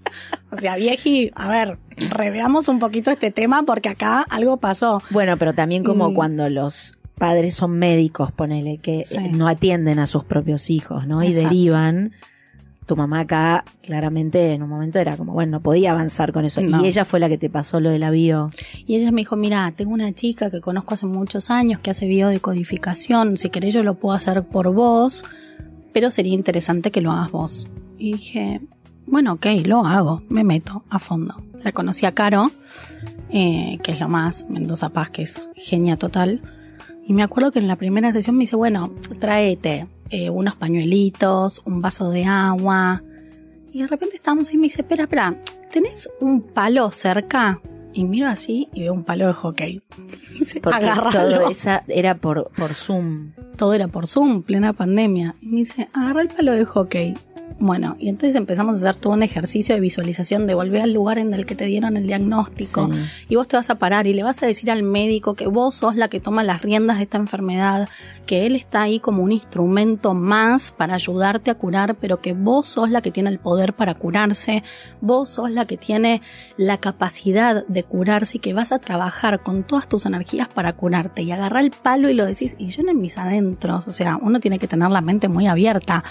O 0.51 0.57
sea, 0.57 0.75
vieji, 0.75 1.31
a 1.35 1.47
ver, 1.47 1.77
reveamos 2.09 2.67
un 2.67 2.79
poquito 2.79 3.09
este 3.11 3.31
tema 3.31 3.63
porque 3.63 3.87
acá 3.87 4.25
algo 4.29 4.57
pasó. 4.57 5.01
Bueno, 5.11 5.37
pero 5.37 5.53
también 5.53 5.85
como 5.85 6.09
Y- 6.09 6.13
cuando 6.13 6.49
los 6.49 6.97
padres 7.17 7.55
son 7.55 7.71
médicos, 7.79 8.33
ponele, 8.33 8.79
que 8.79 9.01
Sí. 9.03 9.15
eh, 9.15 9.31
no 9.33 9.47
atienden 9.47 9.99
a 9.99 10.05
sus 10.05 10.25
propios 10.25 10.69
hijos, 10.69 11.07
¿no? 11.07 11.23
Y 11.23 11.31
derivan. 11.31 12.11
Tu 12.85 12.95
mamá 12.95 13.21
acá 13.21 13.63
claramente 13.81 14.53
en 14.53 14.61
un 14.61 14.69
momento 14.69 14.99
era 14.99 15.17
como, 15.17 15.33
bueno, 15.33 15.53
no 15.53 15.59
podía 15.61 15.91
avanzar 15.91 16.31
con 16.31 16.45
eso. 16.45 16.61
No. 16.61 16.83
Y 16.83 16.87
ella 16.87 17.03
fue 17.03 17.19
la 17.19 17.29
que 17.29 17.37
te 17.37 17.49
pasó 17.49 17.79
lo 17.79 17.89
de 17.89 17.97
la 17.97 18.11
bio. 18.11 18.51
Y 18.85 18.95
ella 18.95 19.11
me 19.11 19.21
dijo, 19.21 19.35
mira, 19.35 19.73
tengo 19.75 19.93
una 19.93 20.13
chica 20.13 20.51
que 20.51 20.61
conozco 20.61 20.93
hace 20.93 21.05
muchos 21.05 21.49
años 21.49 21.79
que 21.79 21.91
hace 21.91 22.05
biodecodificación, 22.07 23.37
si 23.37 23.49
querés 23.49 23.73
yo 23.73 23.83
lo 23.83 23.95
puedo 23.95 24.15
hacer 24.15 24.43
por 24.43 24.71
vos, 24.73 25.25
pero 25.93 26.11
sería 26.11 26.33
interesante 26.33 26.91
que 26.91 27.01
lo 27.01 27.11
hagas 27.11 27.31
vos. 27.31 27.67
Y 27.97 28.13
dije, 28.13 28.61
bueno, 29.07 29.33
ok, 29.33 29.45
lo 29.65 29.85
hago, 29.85 30.21
me 30.29 30.43
meto 30.43 30.83
a 30.89 30.99
fondo. 30.99 31.41
La 31.63 31.71
conocí 31.71 32.05
a 32.05 32.11
Caro, 32.11 32.51
eh, 33.29 33.79
que 33.81 33.91
es 33.91 33.99
lo 33.99 34.09
más, 34.09 34.45
Mendoza 34.49 34.89
Paz, 34.89 35.09
que 35.09 35.23
es 35.23 35.49
genia 35.55 35.97
total. 35.97 36.41
Y 37.07 37.13
me 37.13 37.23
acuerdo 37.23 37.51
que 37.51 37.59
en 37.59 37.67
la 37.67 37.75
primera 37.75 38.11
sesión 38.11 38.35
me 38.35 38.43
dice, 38.43 38.55
bueno, 38.55 38.91
tráete 39.19 39.87
eh, 40.09 40.29
unos 40.29 40.55
pañuelitos, 40.55 41.61
un 41.65 41.81
vaso 41.81 42.09
de 42.09 42.25
agua. 42.25 43.03
Y 43.71 43.81
de 43.81 43.87
repente 43.87 44.15
estábamos 44.15 44.49
ahí 44.49 44.55
y 44.55 44.57
me 44.57 44.63
dice, 44.65 44.81
espera, 44.81 45.03
espera, 45.03 45.35
¿tenés 45.71 46.09
un 46.21 46.41
palo 46.41 46.91
cerca? 46.91 47.59
Y 47.95 48.03
miro 48.03 48.27
así 48.27 48.67
y 48.73 48.81
veo 48.81 48.93
un 48.93 49.05
palo 49.05 49.25
de 49.25 49.33
hockey. 49.33 49.81
Dice, 50.37 50.59
Porque 50.59 50.85
agárralo. 50.85 51.39
todo 51.39 51.49
esa 51.49 51.81
era 51.87 52.15
por, 52.15 52.51
por 52.51 52.73
Zoom. 52.73 53.31
Todo 53.57 53.73
era 53.73 53.87
por 53.87 54.05
Zoom, 54.05 54.43
plena 54.43 54.73
pandemia. 54.73 55.33
Y 55.41 55.47
me 55.47 55.57
dice, 55.59 55.87
agarra 55.93 56.21
el 56.21 56.27
palo 56.27 56.51
de 56.51 56.65
hockey. 56.65 57.13
Bueno, 57.57 57.95
y 57.99 58.09
entonces 58.09 58.35
empezamos 58.35 58.75
a 58.75 58.89
hacer 58.89 59.01
todo 59.01 59.13
un 59.13 59.23
ejercicio 59.23 59.75
de 59.75 59.81
visualización, 59.81 60.45
de 60.45 60.53
volver 60.53 60.81
al 60.81 60.91
lugar 60.91 61.17
en 61.19 61.33
el 61.33 61.45
que 61.45 61.55
te 61.55 61.65
dieron 61.65 61.95
el 61.95 62.05
diagnóstico. 62.05 62.89
Sí. 62.91 62.99
Y 63.29 63.35
vos 63.37 63.47
te 63.47 63.55
vas 63.55 63.69
a 63.69 63.75
parar 63.75 64.07
y 64.07 64.13
le 64.13 64.23
vas 64.23 64.43
a 64.43 64.45
decir 64.45 64.69
al 64.69 64.83
médico 64.83 65.35
que 65.35 65.47
vos 65.47 65.75
sos 65.75 65.95
la 65.95 66.09
que 66.09 66.19
toma 66.19 66.43
las 66.43 66.61
riendas 66.61 66.97
de 66.97 67.03
esta 67.03 67.17
enfermedad, 67.17 67.87
que 68.25 68.45
él 68.45 68.57
está 68.57 68.81
ahí 68.81 68.99
como 68.99 69.23
un 69.23 69.31
instrumento 69.31 70.13
más 70.13 70.71
para 70.71 70.95
ayudarte 70.95 71.49
a 71.49 71.55
curar, 71.55 71.95
pero 71.95 72.19
que 72.19 72.33
vos 72.33 72.67
sos 72.67 72.89
la 72.89 73.01
que 73.01 73.11
tiene 73.11 73.29
el 73.29 73.39
poder 73.39 73.73
para 73.73 73.93
curarse, 73.93 74.63
vos 74.99 75.29
sos 75.29 75.49
la 75.49 75.65
que 75.65 75.77
tiene 75.77 76.21
la 76.57 76.79
capacidad 76.79 77.65
de 77.67 77.83
curarse 77.85 78.37
y 78.37 78.39
que 78.39 78.53
vas 78.53 78.71
a 78.71 78.79
trabajar 78.79 79.41
con 79.41 79.63
todas 79.63 79.87
tus 79.87 80.05
energías 80.05 80.47
para 80.47 80.73
curarte 80.73 81.21
y 81.21 81.31
agarrar 81.31 81.63
el 81.63 81.71
palo 81.71 82.09
y 82.09 82.13
lo 82.13 82.25
decís, 82.25 82.55
y 82.59 82.67
yo 82.67 82.83
en 82.87 82.99
mis 82.99 83.17
adentros, 83.17 83.87
o 83.87 83.91
sea, 83.91 84.17
uno 84.21 84.39
tiene 84.39 84.59
que 84.59 84.67
tener 84.67 84.89
la 84.89 85.01
mente 85.01 85.29
muy 85.29 85.47
abierta 85.47 86.03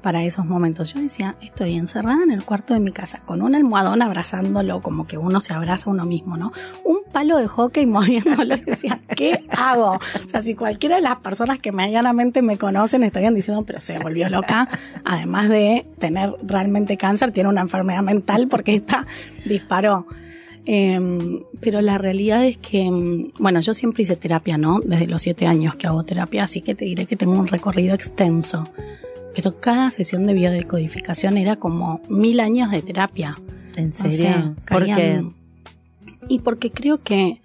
para 0.00 0.22
esos 0.22 0.46
momentos. 0.46 0.92
Yo 0.94 1.00
decía, 1.00 1.34
estoy 1.40 1.74
encerrada 1.74 2.22
en 2.22 2.30
el 2.30 2.44
cuarto 2.44 2.74
de 2.74 2.80
mi 2.80 2.92
casa 2.92 3.20
con 3.24 3.42
un 3.42 3.54
almohadón 3.54 4.02
abrazándolo, 4.02 4.80
como 4.80 5.06
que 5.06 5.18
uno 5.18 5.40
se 5.40 5.52
abraza 5.52 5.90
a 5.90 5.92
uno 5.92 6.04
mismo, 6.04 6.36
¿no? 6.36 6.52
Un 6.84 7.00
palo 7.12 7.38
de 7.38 7.46
hockey 7.46 7.86
moviéndolo 7.86 8.56
y 8.56 8.60
decía, 8.60 9.00
¿qué 9.14 9.44
hago? 9.50 9.92
O 9.92 10.28
sea, 10.28 10.40
si 10.40 10.54
cualquiera 10.54 10.96
de 10.96 11.02
las 11.02 11.18
personas 11.18 11.58
que 11.58 11.72
medianamente 11.72 12.42
me 12.42 12.58
conocen 12.58 13.02
estarían 13.04 13.34
diciendo, 13.34 13.64
pero 13.64 13.80
se 13.80 13.98
volvió 13.98 14.28
loca, 14.28 14.68
además 15.04 15.48
de 15.48 15.86
tener 15.98 16.34
realmente 16.42 16.96
cáncer, 16.96 17.32
tiene 17.32 17.48
una 17.48 17.60
enfermedad 17.60 18.02
mental 18.02 18.48
porque 18.48 18.74
esta 18.74 19.06
disparó. 19.44 20.06
Eh, 20.66 21.00
pero 21.60 21.80
la 21.80 21.98
realidad 21.98 22.44
es 22.46 22.58
que, 22.58 22.90
mm, 22.90 23.32
bueno, 23.38 23.60
yo 23.60 23.72
siempre 23.74 24.02
hice 24.02 24.16
terapia, 24.16 24.56
¿no? 24.58 24.78
Desde 24.80 25.06
los 25.06 25.22
siete 25.22 25.46
años 25.46 25.74
que 25.76 25.86
hago 25.86 26.04
terapia, 26.04 26.44
así 26.44 26.60
que 26.60 26.74
te 26.74 26.84
diré 26.84 27.06
que 27.06 27.16
tengo 27.16 27.32
un 27.32 27.46
recorrido 27.48 27.94
extenso. 27.94 28.64
Pero 29.34 29.58
cada 29.60 29.90
sesión 29.90 30.24
de 30.24 30.34
biodecodificación 30.34 31.36
era 31.36 31.56
como 31.56 32.00
mil 32.08 32.40
años 32.40 32.70
de 32.70 32.82
terapia. 32.82 33.36
¿En 33.76 33.90
O 33.90 33.92
serio? 33.94 34.54
Porque 34.68 34.92
caían- 34.92 35.34
Y 36.28 36.40
porque 36.40 36.70
creo 36.70 36.98
que 37.02 37.40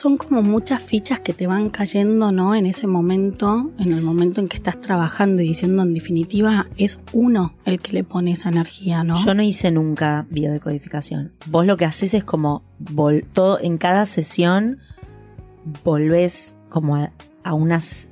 son 0.00 0.16
como 0.16 0.40
muchas 0.40 0.82
fichas 0.82 1.20
que 1.20 1.34
te 1.34 1.46
van 1.46 1.68
cayendo, 1.68 2.32
¿no? 2.32 2.54
En 2.54 2.64
ese 2.64 2.86
momento, 2.86 3.70
en 3.78 3.92
el 3.92 4.00
momento 4.00 4.40
en 4.40 4.48
que 4.48 4.56
estás 4.56 4.80
trabajando 4.80 5.42
y 5.42 5.48
diciendo, 5.48 5.82
en 5.82 5.92
definitiva, 5.92 6.68
es 6.78 6.98
uno 7.12 7.52
el 7.66 7.80
que 7.80 7.92
le 7.92 8.02
pone 8.02 8.32
esa 8.32 8.48
energía, 8.48 9.04
¿no? 9.04 9.22
yo 9.22 9.34
no 9.34 9.42
hice 9.42 9.70
nunca 9.70 10.26
biodecodificación. 10.30 11.32
Vos 11.48 11.66
lo 11.66 11.76
que 11.76 11.84
haces 11.84 12.14
es 12.14 12.24
como 12.24 12.62
todo 13.34 13.60
en 13.60 13.76
cada 13.76 14.06
sesión 14.06 14.78
volvés 15.84 16.56
como 16.70 16.96
a 16.96 17.52
unas 17.52 18.08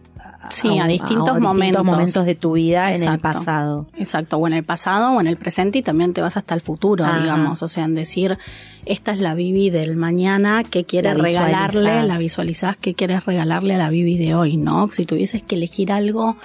Sí, 0.50 0.78
a 0.78 0.82
un- 0.82 0.88
distintos 0.88 1.40
momentos. 1.40 1.84
momentos 1.84 2.24
de 2.26 2.34
tu 2.34 2.52
vida 2.52 2.92
en 2.92 3.02
el 3.06 3.18
pasado. 3.18 3.86
Exacto, 3.96 4.36
o 4.36 4.46
en 4.46 4.52
el 4.54 4.64
pasado 4.64 5.12
o 5.16 5.20
en 5.20 5.26
el 5.26 5.36
presente 5.36 5.78
y 5.78 5.82
también 5.82 6.12
te 6.14 6.20
vas 6.20 6.36
hasta 6.36 6.54
el 6.54 6.60
futuro, 6.60 7.04
Ajá. 7.04 7.20
digamos, 7.20 7.62
o 7.62 7.68
sea, 7.68 7.84
en 7.84 7.94
decir, 7.94 8.38
esta 8.86 9.12
es 9.12 9.18
la 9.18 9.34
Bibi 9.34 9.70
del 9.70 9.96
mañana, 9.96 10.62
¿qué 10.64 10.84
quieres 10.84 11.16
La 11.16 11.22
regalarle? 11.22 12.02
La 12.04 12.18
visualizás, 12.18 12.76
¿qué 12.76 12.94
quieres 12.94 13.26
regalarle 13.26 13.74
a 13.74 13.78
la 13.78 13.90
Bibi 13.90 14.16
de 14.18 14.34
hoy, 14.34 14.56
no? 14.56 14.88
Si 14.92 15.04
tuvieses 15.06 15.42
que 15.42 15.54
elegir 15.56 15.92
algo 15.92 16.36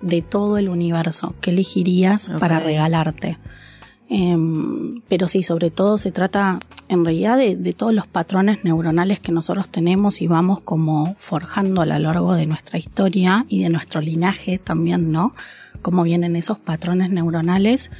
de 0.00 0.20
todo 0.22 0.58
el 0.58 0.68
universo, 0.68 1.34
¿qué 1.40 1.50
elegirías 1.50 2.30
para 2.38 2.60
regalarte? 2.60 3.38
Em, 4.08 5.00
pero 5.08 5.28
sí, 5.28 5.42
sobre 5.42 5.70
todo 5.70 5.96
se 5.96 6.12
trata 6.12 6.58
en 6.88 7.04
realidad 7.04 7.38
de, 7.38 7.56
de 7.56 7.72
todos 7.72 7.94
los 7.94 8.06
patrones 8.06 8.62
neuronales 8.62 9.18
que 9.18 9.32
nosotros 9.32 9.68
tenemos 9.68 10.20
y 10.20 10.26
vamos 10.26 10.60
como 10.60 11.14
forjando 11.18 11.80
a 11.80 11.86
lo 11.86 11.98
largo 11.98 12.34
de 12.34 12.46
nuestra 12.46 12.78
historia 12.78 13.46
y 13.48 13.62
de 13.62 13.70
nuestro 13.70 14.00
linaje 14.00 14.58
también, 14.58 15.10
¿no? 15.10 15.34
Cómo 15.80 16.02
vienen 16.02 16.36
esos 16.36 16.58
patrones 16.58 17.10
neuronales 17.10 17.90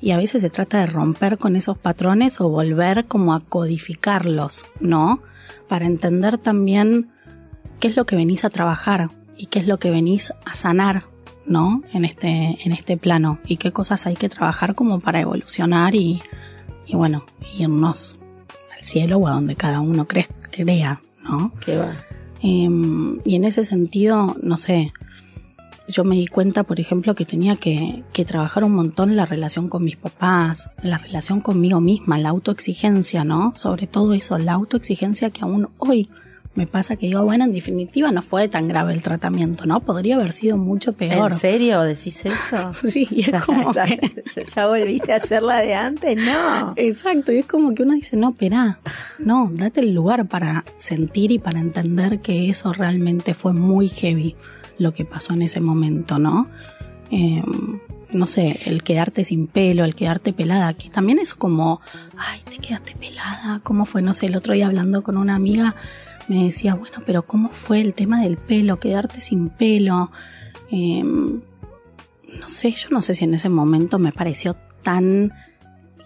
y 0.00 0.10
a 0.10 0.16
veces 0.16 0.42
se 0.42 0.50
trata 0.50 0.78
de 0.78 0.86
romper 0.86 1.38
con 1.38 1.56
esos 1.56 1.78
patrones 1.78 2.40
o 2.40 2.48
volver 2.48 3.06
como 3.06 3.34
a 3.34 3.40
codificarlos, 3.40 4.64
¿no? 4.80 5.20
Para 5.68 5.86
entender 5.86 6.38
también 6.38 7.08
qué 7.80 7.88
es 7.88 7.96
lo 7.96 8.04
que 8.04 8.16
venís 8.16 8.44
a 8.44 8.50
trabajar 8.50 9.08
y 9.36 9.46
qué 9.46 9.58
es 9.60 9.66
lo 9.66 9.78
que 9.78 9.90
venís 9.90 10.32
a 10.44 10.54
sanar, 10.54 11.04
¿no? 11.46 11.82
En 11.92 12.04
este, 12.04 12.58
en 12.64 12.72
este 12.72 12.96
plano 12.96 13.38
y 13.46 13.56
qué 13.56 13.72
cosas 13.72 14.06
hay 14.06 14.14
que 14.14 14.28
trabajar 14.28 14.74
como 14.74 15.00
para 15.00 15.20
evolucionar 15.20 15.94
y, 15.94 16.20
y 16.86 16.96
bueno, 16.96 17.24
irnos 17.58 18.18
al 18.76 18.84
cielo 18.84 19.18
o 19.18 19.28
a 19.28 19.32
donde 19.32 19.56
cada 19.56 19.80
uno 19.80 20.06
cre- 20.06 20.28
crea, 20.50 21.00
¿no? 21.22 21.52
¿Qué 21.64 21.76
va? 21.76 21.94
Em, 22.42 23.20
y 23.24 23.34
en 23.36 23.44
ese 23.44 23.64
sentido, 23.64 24.36
no 24.42 24.56
sé, 24.56 24.92
yo 25.88 26.02
me 26.04 26.16
di 26.16 26.26
cuenta, 26.26 26.64
por 26.64 26.80
ejemplo, 26.80 27.14
que 27.14 27.24
tenía 27.24 27.54
que, 27.56 28.02
que 28.12 28.24
trabajar 28.24 28.64
un 28.64 28.72
montón 28.72 29.10
en 29.10 29.16
la 29.16 29.24
relación 29.26 29.68
con 29.68 29.84
mis 29.84 29.96
papás, 29.96 30.68
la 30.82 30.98
relación 30.98 31.40
conmigo 31.40 31.80
misma, 31.80 32.18
la 32.18 32.30
autoexigencia, 32.30 33.22
¿no? 33.24 33.52
Sobre 33.54 33.86
todo 33.86 34.12
eso, 34.12 34.36
la 34.38 34.52
autoexigencia 34.54 35.30
que 35.30 35.42
aún 35.42 35.68
hoy 35.78 36.08
me 36.56 36.66
pasa 36.66 36.96
que 36.96 37.06
digo, 37.06 37.22
bueno, 37.22 37.44
en 37.44 37.52
definitiva 37.52 38.10
no 38.10 38.22
fue 38.22 38.48
tan 38.48 38.66
grave 38.66 38.92
el 38.94 39.02
tratamiento, 39.02 39.66
¿no? 39.66 39.80
Podría 39.80 40.16
haber 40.16 40.32
sido 40.32 40.56
mucho 40.56 40.92
peor. 40.94 41.32
¿En 41.32 41.38
serio 41.38 41.82
decís 41.82 42.24
eso? 42.24 42.72
Sí, 42.86 43.06
y 43.10 43.30
es 43.30 43.42
como 43.46 43.72
que- 43.72 44.24
¿Ya 44.54 44.66
volviste 44.66 45.12
a 45.12 45.16
hacer 45.16 45.42
la 45.42 45.58
de 45.60 45.74
antes? 45.74 46.16
No. 46.16 46.72
Exacto, 46.76 47.30
y 47.32 47.38
es 47.38 47.46
como 47.46 47.74
que 47.74 47.82
uno 47.82 47.94
dice, 47.94 48.16
no, 48.16 48.30
espera, 48.30 48.78
no, 49.18 49.50
date 49.52 49.80
el 49.80 49.92
lugar 49.94 50.26
para 50.26 50.64
sentir 50.76 51.30
y 51.30 51.38
para 51.38 51.60
entender 51.60 52.20
que 52.20 52.48
eso 52.48 52.72
realmente 52.72 53.34
fue 53.34 53.52
muy 53.52 53.88
heavy 53.88 54.34
lo 54.78 54.92
que 54.92 55.04
pasó 55.04 55.34
en 55.34 55.42
ese 55.42 55.60
momento, 55.60 56.18
¿no? 56.18 56.48
Eh, 57.10 57.42
no 58.12 58.26
sé, 58.26 58.60
el 58.66 58.82
quedarte 58.82 59.24
sin 59.24 59.46
pelo, 59.46 59.84
el 59.84 59.94
quedarte 59.94 60.32
pelada, 60.32 60.72
que 60.74 60.88
también 60.90 61.18
es 61.18 61.34
como, 61.34 61.80
ay, 62.16 62.40
te 62.48 62.58
quedaste 62.58 62.94
pelada, 62.94 63.60
¿cómo 63.62 63.84
fue? 63.84 64.00
No 64.00 64.12
sé, 64.14 64.26
el 64.26 64.36
otro 64.36 64.54
día 64.54 64.66
hablando 64.66 65.02
con 65.02 65.16
una 65.16 65.34
amiga 65.34 65.74
me 66.28 66.44
decía, 66.44 66.74
bueno, 66.74 66.98
pero 67.04 67.22
¿cómo 67.26 67.50
fue 67.50 67.80
el 67.80 67.94
tema 67.94 68.22
del 68.22 68.36
pelo, 68.36 68.78
quedarte 68.78 69.20
sin 69.20 69.48
pelo? 69.48 70.10
Eh, 70.70 71.02
no 71.04 72.46
sé, 72.48 72.72
yo 72.72 72.88
no 72.90 73.02
sé 73.02 73.14
si 73.14 73.24
en 73.24 73.34
ese 73.34 73.48
momento 73.48 73.98
me 73.98 74.12
pareció 74.12 74.56
tan 74.82 75.32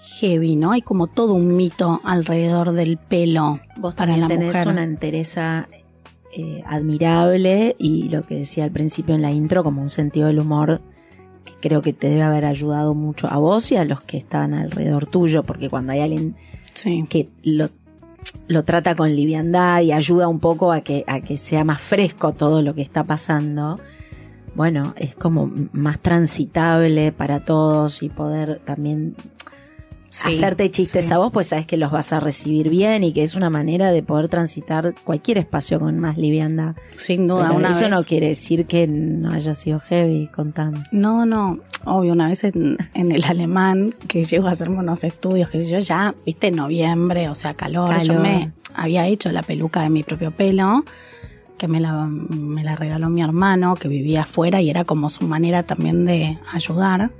heavy, 0.02 0.56
¿no? 0.56 0.72
Hay 0.72 0.82
como 0.82 1.06
todo 1.06 1.34
un 1.34 1.56
mito 1.56 2.00
alrededor 2.04 2.72
del 2.72 2.96
pelo 2.96 3.60
Vos 3.76 3.94
para 3.94 4.16
la 4.16 4.28
tenés 4.28 4.48
mujer. 4.48 4.68
una 4.68 4.82
entereza 4.82 5.68
eh, 6.36 6.62
admirable 6.66 7.76
y 7.78 8.08
lo 8.08 8.22
que 8.22 8.36
decía 8.36 8.64
al 8.64 8.70
principio 8.70 9.14
en 9.14 9.22
la 9.22 9.30
intro, 9.30 9.62
como 9.64 9.82
un 9.82 9.90
sentido 9.90 10.28
del 10.28 10.38
humor 10.38 10.80
que 11.44 11.52
creo 11.60 11.82
que 11.82 11.92
te 11.92 12.08
debe 12.08 12.22
haber 12.22 12.44
ayudado 12.44 12.94
mucho 12.94 13.26
a 13.30 13.36
vos 13.38 13.72
y 13.72 13.76
a 13.76 13.84
los 13.84 14.02
que 14.02 14.16
estaban 14.18 14.54
alrededor 14.54 15.06
tuyo, 15.06 15.42
porque 15.42 15.68
cuando 15.68 15.92
hay 15.92 16.00
alguien 16.00 16.36
Sí. 16.72 17.04
que 17.08 17.28
lo, 17.42 17.68
lo 18.50 18.64
trata 18.64 18.96
con 18.96 19.14
liviandad 19.14 19.80
y 19.80 19.92
ayuda 19.92 20.26
un 20.26 20.40
poco 20.40 20.72
a 20.72 20.80
que, 20.80 21.04
a 21.06 21.20
que 21.20 21.36
sea 21.36 21.64
más 21.64 21.80
fresco 21.80 22.32
todo 22.32 22.62
lo 22.62 22.74
que 22.74 22.82
está 22.82 23.04
pasando, 23.04 23.76
bueno, 24.56 24.92
es 24.96 25.14
como 25.14 25.52
más 25.72 26.00
transitable 26.00 27.12
para 27.12 27.44
todos 27.44 28.02
y 28.02 28.08
poder 28.08 28.60
también 28.64 29.14
Sí, 30.12 30.28
hacerte 30.28 30.70
chistes 30.72 31.04
sí. 31.06 31.12
a 31.12 31.18
vos, 31.18 31.30
pues 31.32 31.46
sabes 31.46 31.66
que 31.66 31.76
los 31.76 31.92
vas 31.92 32.12
a 32.12 32.18
recibir 32.20 32.68
bien 32.68 33.04
y 33.04 33.12
que 33.12 33.22
es 33.22 33.36
una 33.36 33.48
manera 33.48 33.92
de 33.92 34.02
poder 34.02 34.28
transitar 34.28 34.92
cualquier 35.04 35.38
espacio 35.38 35.78
con 35.78 35.98
más 36.00 36.18
liviandad. 36.18 36.74
Sin 36.96 37.28
duda, 37.28 37.44
Pero 37.46 37.54
una 37.58 37.70
eso 37.70 37.82
vez. 37.82 37.90
no 37.90 38.02
quiere 38.02 38.26
decir 38.28 38.66
que 38.66 38.86
no 38.88 39.30
haya 39.32 39.54
sido 39.54 39.78
heavy, 39.78 40.26
contame. 40.34 40.82
No, 40.90 41.24
no, 41.26 41.60
obvio, 41.84 42.12
una 42.12 42.28
vez 42.28 42.42
en, 42.42 42.76
en 42.94 43.12
el 43.12 43.24
alemán 43.24 43.94
que 44.08 44.24
llego 44.24 44.48
a 44.48 44.50
hacerme 44.50 44.78
unos 44.80 45.04
estudios, 45.04 45.48
que 45.48 45.60
sé 45.60 45.70
yo, 45.70 45.78
ya, 45.78 46.14
viste, 46.26 46.50
noviembre, 46.50 47.28
o 47.28 47.34
sea, 47.36 47.54
calor. 47.54 47.90
Yo 48.02 48.14
Calor. 48.14 48.20
me 48.22 48.52
había 48.74 49.06
hecho 49.06 49.30
la 49.30 49.42
peluca 49.44 49.82
de 49.82 49.90
mi 49.90 50.02
propio 50.02 50.32
pelo, 50.32 50.84
que 51.56 51.68
me 51.68 51.78
la, 51.78 52.06
me 52.06 52.64
la 52.64 52.74
regaló 52.74 53.10
mi 53.10 53.22
hermano, 53.22 53.74
que 53.76 53.86
vivía 53.86 54.22
afuera 54.22 54.60
y 54.60 54.70
era 54.70 54.84
como 54.84 55.08
su 55.08 55.28
manera 55.28 55.62
también 55.62 56.04
de 56.04 56.36
ayudar. 56.52 57.10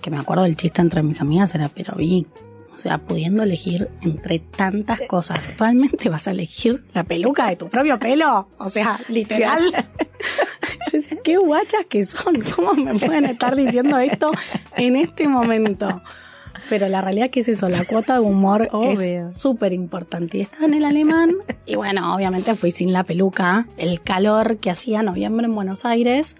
Que 0.00 0.10
me 0.10 0.18
acuerdo 0.18 0.44
del 0.44 0.56
chiste 0.56 0.80
entre 0.80 1.02
mis 1.02 1.20
amigas, 1.20 1.54
era, 1.54 1.68
pero 1.68 1.94
vi, 1.96 2.26
o 2.74 2.78
sea, 2.78 2.98
pudiendo 2.98 3.42
elegir 3.42 3.88
entre 4.00 4.38
tantas 4.38 5.00
cosas, 5.02 5.50
¿realmente 5.58 6.08
vas 6.08 6.28
a 6.28 6.30
elegir 6.30 6.84
la 6.94 7.04
peluca 7.04 7.48
de 7.48 7.56
tu 7.56 7.68
propio 7.68 7.98
pelo? 7.98 8.48
O 8.58 8.68
sea, 8.68 8.98
literal. 9.08 9.72
Yo 10.92 10.98
decía, 10.98 11.18
qué 11.22 11.36
guachas 11.36 11.84
que 11.88 12.04
son, 12.04 12.40
¿cómo 12.56 12.74
me 12.74 12.98
pueden 12.98 13.26
estar 13.26 13.54
diciendo 13.54 13.98
esto 13.98 14.30
en 14.76 14.96
este 14.96 15.28
momento? 15.28 16.02
Pero 16.68 16.88
la 16.88 17.00
realidad 17.00 17.30
que 17.30 17.40
es 17.40 17.48
eso, 17.48 17.68
la 17.68 17.84
cuota 17.84 18.14
de 18.14 18.20
humor 18.20 18.68
Obvio. 18.72 19.26
es 19.26 19.36
súper 19.36 19.72
importante. 19.72 20.38
Y 20.38 20.40
estaba 20.42 20.66
en 20.66 20.74
el 20.74 20.84
alemán, 20.84 21.34
y 21.66 21.74
bueno, 21.74 22.14
obviamente 22.14 22.54
fui 22.54 22.70
sin 22.70 22.92
la 22.92 23.02
peluca, 23.02 23.66
el 23.76 24.00
calor 24.00 24.58
que 24.58 24.70
hacía 24.70 25.02
noviembre 25.02 25.46
en 25.46 25.54
Buenos 25.54 25.84
Aires, 25.84 26.36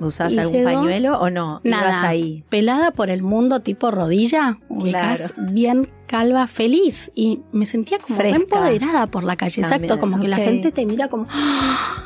¿Usás 0.00 0.32
Y 0.32 0.38
algún 0.38 0.54
llegó- 0.56 0.72
pañuelo 0.72 1.18
o 1.20 1.30
no? 1.30 1.60
¿Ibas 1.62 1.80
nada, 1.82 2.08
ahí. 2.08 2.42
pelada 2.48 2.90
por 2.90 3.10
el 3.10 3.22
mundo 3.22 3.60
tipo 3.60 3.90
rodilla, 3.90 4.58
ubicás, 4.68 5.32
bien 5.36 5.88
calva, 6.06 6.46
feliz, 6.46 7.12
y 7.14 7.40
me 7.52 7.66
sentía 7.66 7.98
como 7.98 8.18
re 8.18 8.30
Fresca. 8.30 8.36
empoderada 8.42 9.06
por 9.06 9.22
la 9.24 9.36
calle, 9.36 9.60
exacto, 9.62 9.98
como 10.00 10.18
que 10.18 10.26
la 10.28 10.38
gente 10.38 10.72
te 10.72 10.84
mira 10.86 11.08
como, 11.08 11.26
¡Ah! 11.30 12.02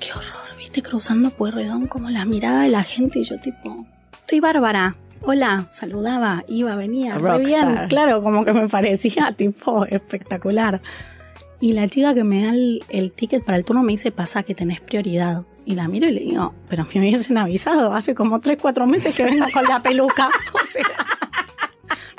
qué 0.00 0.10
horror, 0.10 0.56
viste, 0.58 0.82
cruzando 0.82 1.30
Pueyrredón, 1.30 1.86
como 1.86 2.10
la 2.10 2.24
mirada 2.24 2.62
de 2.62 2.68
la 2.68 2.82
gente, 2.82 3.20
y 3.20 3.24
yo 3.24 3.36
tipo, 3.38 3.86
estoy 4.12 4.40
bárbara. 4.40 4.96
Hola, 5.22 5.66
saludaba, 5.70 6.44
iba, 6.48 6.76
venía, 6.76 7.14
re 7.14 7.38
bien, 7.38 7.86
claro, 7.88 8.22
como 8.22 8.44
que 8.44 8.52
me 8.52 8.68
parecía 8.68 9.32
tipo 9.36 9.84
espectacular. 9.86 10.80
Y 11.60 11.70
la 11.70 11.88
chica 11.88 12.14
que 12.14 12.24
me 12.24 12.44
da 12.44 12.50
el, 12.50 12.84
el 12.88 13.12
ticket 13.12 13.44
para 13.44 13.56
el 13.56 13.64
turno 13.64 13.82
me 13.82 13.92
dice, 13.92 14.12
pasa 14.12 14.42
que 14.42 14.54
tenés 14.54 14.80
prioridad. 14.80 15.44
Y 15.64 15.74
la 15.74 15.88
miro 15.88 16.06
y 16.06 16.12
le 16.12 16.20
digo, 16.20 16.54
pero 16.68 16.86
me 16.94 17.00
hubiesen 17.00 17.38
avisado, 17.38 17.94
hace 17.94 18.14
como 18.14 18.40
3, 18.40 18.58
4 18.60 18.86
meses 18.86 19.16
que 19.16 19.24
vengo 19.24 19.46
con 19.52 19.64
la 19.64 19.82
peluca. 19.82 20.28
O 20.52 20.68
sea, 20.68 20.86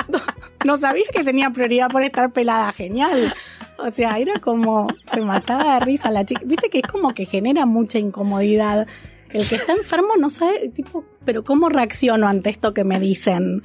no, 0.08 0.20
no 0.65 0.77
sabía 0.77 1.06
que 1.13 1.24
tenía 1.24 1.50
prioridad 1.50 1.89
por 1.89 2.03
estar 2.03 2.32
pelada, 2.32 2.72
genial. 2.72 3.34
O 3.77 3.91
sea, 3.91 4.17
era 4.17 4.39
como, 4.39 4.88
se 5.01 5.22
mataba 5.22 5.75
de 5.75 5.79
risa 5.82 6.12
la 6.12 6.25
chica. 6.25 6.42
Viste 6.46 6.70
que 6.70 6.79
es 6.79 6.88
como 6.88 7.14
que 7.14 7.25
genera 7.25 7.66
mucha 7.66 8.00
incomodidad. 8.00 8.88
El 9.29 9.48
que 9.48 9.55
está 9.55 9.74
enfermo 9.74 10.14
no 10.18 10.29
sabe, 10.29 10.70
tipo, 10.70 11.05
pero 11.25 11.44
¿cómo 11.44 11.70
reacciono 11.70 12.27
ante 12.27 12.50
esto 12.50 12.74
que 12.74 12.83
me 12.83 13.00
dicen? 13.00 13.61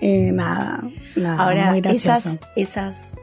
Eh, 0.00 0.30
nada, 0.32 0.84
nada, 1.16 1.42
Ahora, 1.42 1.70
muy 1.70 1.80
gracioso. 1.80 2.28
esas, 2.28 2.40
esas, 2.54 3.16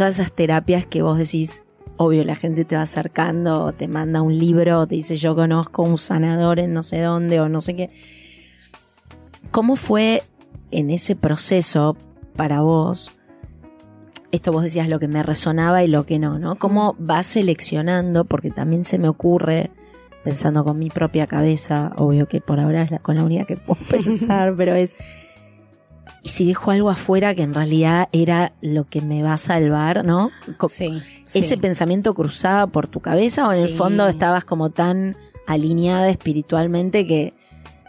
todas 0.00 0.18
esas 0.18 0.32
terapias 0.32 0.86
que 0.86 1.02
vos 1.02 1.18
decís, 1.18 1.62
obvio, 1.98 2.24
la 2.24 2.34
gente 2.34 2.64
te 2.64 2.74
va 2.74 2.80
acercando, 2.80 3.72
te 3.72 3.86
manda 3.86 4.22
un 4.22 4.38
libro, 4.38 4.86
te 4.86 4.94
dice 4.94 5.18
yo 5.18 5.34
conozco 5.34 5.82
un 5.82 5.98
sanador 5.98 6.58
en 6.58 6.72
no 6.72 6.82
sé 6.82 7.02
dónde, 7.02 7.38
o 7.38 7.50
no 7.50 7.60
sé 7.60 7.76
qué. 7.76 7.90
¿Cómo 9.50 9.76
fue 9.76 10.22
en 10.70 10.88
ese 10.88 11.16
proceso 11.16 11.98
para 12.34 12.62
vos? 12.62 13.10
Esto 14.32 14.52
vos 14.52 14.62
decías 14.62 14.88
lo 14.88 14.98
que 14.98 15.06
me 15.06 15.22
resonaba 15.22 15.84
y 15.84 15.88
lo 15.88 16.06
que 16.06 16.18
no, 16.18 16.38
¿no? 16.38 16.56
¿Cómo 16.56 16.96
vas 16.98 17.26
seleccionando? 17.26 18.24
Porque 18.24 18.50
también 18.50 18.86
se 18.86 18.96
me 18.96 19.06
ocurre, 19.06 19.70
pensando 20.24 20.64
con 20.64 20.78
mi 20.78 20.88
propia 20.88 21.26
cabeza, 21.26 21.92
obvio 21.98 22.26
que 22.26 22.40
por 22.40 22.58
ahora 22.58 22.84
es 22.84 22.90
la, 22.90 23.00
con 23.00 23.16
la 23.18 23.24
única 23.24 23.44
que 23.44 23.58
puedo 23.58 23.84
pensar, 23.90 24.54
pero 24.56 24.74
es, 24.74 24.96
y 26.22 26.28
si 26.28 26.46
dejo 26.46 26.70
algo 26.70 26.90
afuera 26.90 27.34
que 27.34 27.42
en 27.42 27.54
realidad 27.54 28.08
era 28.12 28.52
lo 28.60 28.84
que 28.84 29.00
me 29.00 29.22
va 29.22 29.34
a 29.34 29.38
salvar, 29.38 30.04
¿no? 30.04 30.30
Sí, 30.68 31.02
¿Ese 31.24 31.42
sí. 31.42 31.56
pensamiento 31.56 32.14
cruzaba 32.14 32.66
por 32.66 32.88
tu 32.88 33.00
cabeza 33.00 33.48
o 33.48 33.52
en 33.52 33.64
el 33.64 33.70
fondo 33.70 34.06
estabas 34.06 34.44
como 34.44 34.70
tan 34.70 35.16
alineada 35.46 36.08
espiritualmente 36.08 37.06
que 37.06 37.34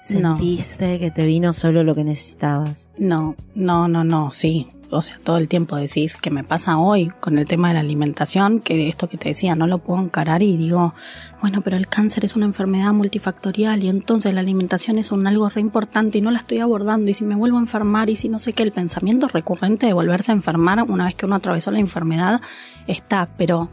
No. 0.09 0.37
sentiste 0.37 0.99
que 0.99 1.11
te 1.11 1.25
vino 1.25 1.53
solo 1.53 1.83
lo 1.83 1.93
que 1.93 2.03
necesitabas? 2.03 2.89
No, 2.97 3.35
no, 3.55 3.87
no, 3.87 4.03
no, 4.03 4.31
sí. 4.31 4.67
O 4.93 5.01
sea, 5.01 5.17
todo 5.23 5.37
el 5.37 5.47
tiempo 5.47 5.77
decís 5.77 6.17
que 6.17 6.31
me 6.31 6.43
pasa 6.43 6.77
hoy 6.77 7.13
con 7.21 7.37
el 7.37 7.47
tema 7.47 7.69
de 7.69 7.75
la 7.75 7.79
alimentación, 7.79 8.59
que 8.59 8.89
esto 8.89 9.07
que 9.07 9.17
te 9.17 9.29
decía, 9.29 9.55
no 9.55 9.65
lo 9.65 9.77
puedo 9.77 10.01
encarar 10.01 10.43
y 10.43 10.57
digo, 10.57 10.93
bueno, 11.39 11.61
pero 11.61 11.77
el 11.77 11.87
cáncer 11.87 12.25
es 12.25 12.35
una 12.35 12.45
enfermedad 12.45 12.91
multifactorial 12.91 13.81
y 13.85 13.87
entonces 13.87 14.33
la 14.33 14.41
alimentación 14.41 14.97
es 14.97 15.13
un 15.13 15.25
algo 15.27 15.47
re 15.47 15.61
importante 15.61 16.17
y 16.17 16.21
no 16.21 16.29
la 16.29 16.39
estoy 16.39 16.59
abordando 16.59 17.09
y 17.09 17.13
si 17.13 17.23
me 17.23 17.35
vuelvo 17.35 17.57
a 17.57 17.61
enfermar 17.61 18.09
y 18.09 18.17
si 18.17 18.27
no 18.27 18.37
sé 18.37 18.51
qué, 18.51 18.63
el 18.63 18.73
pensamiento 18.73 19.29
recurrente 19.29 19.85
de 19.85 19.93
volverse 19.93 20.33
a 20.33 20.35
enfermar 20.35 20.83
una 20.83 21.05
vez 21.05 21.15
que 21.15 21.25
uno 21.25 21.35
atravesó 21.35 21.71
la 21.71 21.79
enfermedad 21.79 22.41
está, 22.85 23.29
pero 23.37 23.69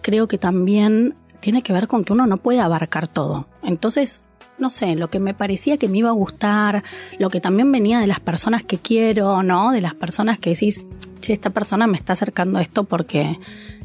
creo 0.00 0.28
que 0.28 0.38
también 0.38 1.14
tiene 1.40 1.60
que 1.60 1.74
ver 1.74 1.88
con 1.88 2.04
que 2.04 2.14
uno 2.14 2.26
no 2.26 2.38
puede 2.38 2.60
abarcar 2.60 3.06
todo. 3.06 3.48
Entonces, 3.62 4.22
no 4.58 4.70
sé, 4.70 4.94
lo 4.94 5.10
que 5.10 5.20
me 5.20 5.34
parecía 5.34 5.76
que 5.76 5.88
me 5.88 5.98
iba 5.98 6.10
a 6.10 6.12
gustar, 6.12 6.82
lo 7.18 7.30
que 7.30 7.40
también 7.40 7.70
venía 7.72 8.00
de 8.00 8.06
las 8.06 8.20
personas 8.20 8.62
que 8.62 8.78
quiero, 8.78 9.42
¿no? 9.42 9.72
De 9.72 9.80
las 9.80 9.94
personas 9.94 10.38
que 10.38 10.50
decís, 10.50 10.86
che, 11.20 11.32
esta 11.32 11.50
persona 11.50 11.86
me 11.86 11.96
está 11.96 12.12
acercando 12.12 12.58
a 12.58 12.62
esto 12.62 12.84
porque, 12.84 13.38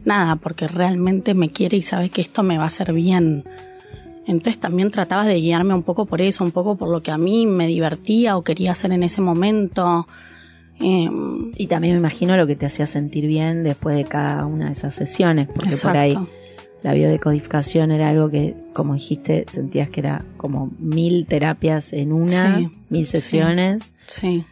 nada, 0.06 0.36
porque 0.36 0.68
realmente 0.68 1.34
me 1.34 1.50
quiere 1.50 1.78
y 1.78 1.82
sabe 1.82 2.10
que 2.10 2.22
esto 2.22 2.44
me 2.44 2.58
va 2.58 2.66
a 2.66 2.68
hacer 2.68 2.94
bien. 2.94 3.44
Entonces 4.28 4.60
también 4.60 4.92
trataba 4.92 5.26
de 5.26 5.40
guiarme 5.40 5.74
un 5.74 5.82
poco 5.82 6.06
por 6.06 6.22
eso, 6.22 6.44
un 6.44 6.52
poco 6.52 6.78
por 6.78 6.90
lo 6.90 7.02
que 7.02 7.12
a 7.12 7.18
mí 7.18 7.48
me 7.48 7.66
divertía 7.66 8.38
o 8.38 8.44
quería 8.44 8.74
hacer 8.74 8.92
en 8.92 9.02
ese 9.02 9.22
momento. 9.22 10.06
Em, 10.80 11.52
Y 11.58 11.68
también 11.68 11.96
me 11.96 12.00
imagino 12.00 12.38
lo 12.38 12.46
que 12.46 12.56
te 12.56 12.68
hacía 12.68 12.86
sentir 12.86 13.26
bien 13.26 13.64
después 13.64 13.96
de 13.98 14.06
cada 14.06 14.46
una 14.46 14.68
de 14.68 14.74
esas 14.74 14.94
sesiones, 14.94 15.48
porque 15.48 15.76
por 15.76 15.98
ahí. 15.98 16.16
La 16.82 16.94
biodecodificación 16.94 17.92
era 17.92 18.10
algo 18.10 18.30
que, 18.30 18.56
como 18.74 18.94
dijiste, 18.94 19.46
sentías 19.48 19.90
que 19.90 20.00
era 20.00 20.24
como 20.38 20.72
mil 20.80 21.26
terapias 21.28 21.94
en 21.94 22.14
una, 22.14 22.58
Sí, 22.58 22.70
mil 22.90 23.06
sesiones. 23.06 23.92
Sí. 24.06 24.46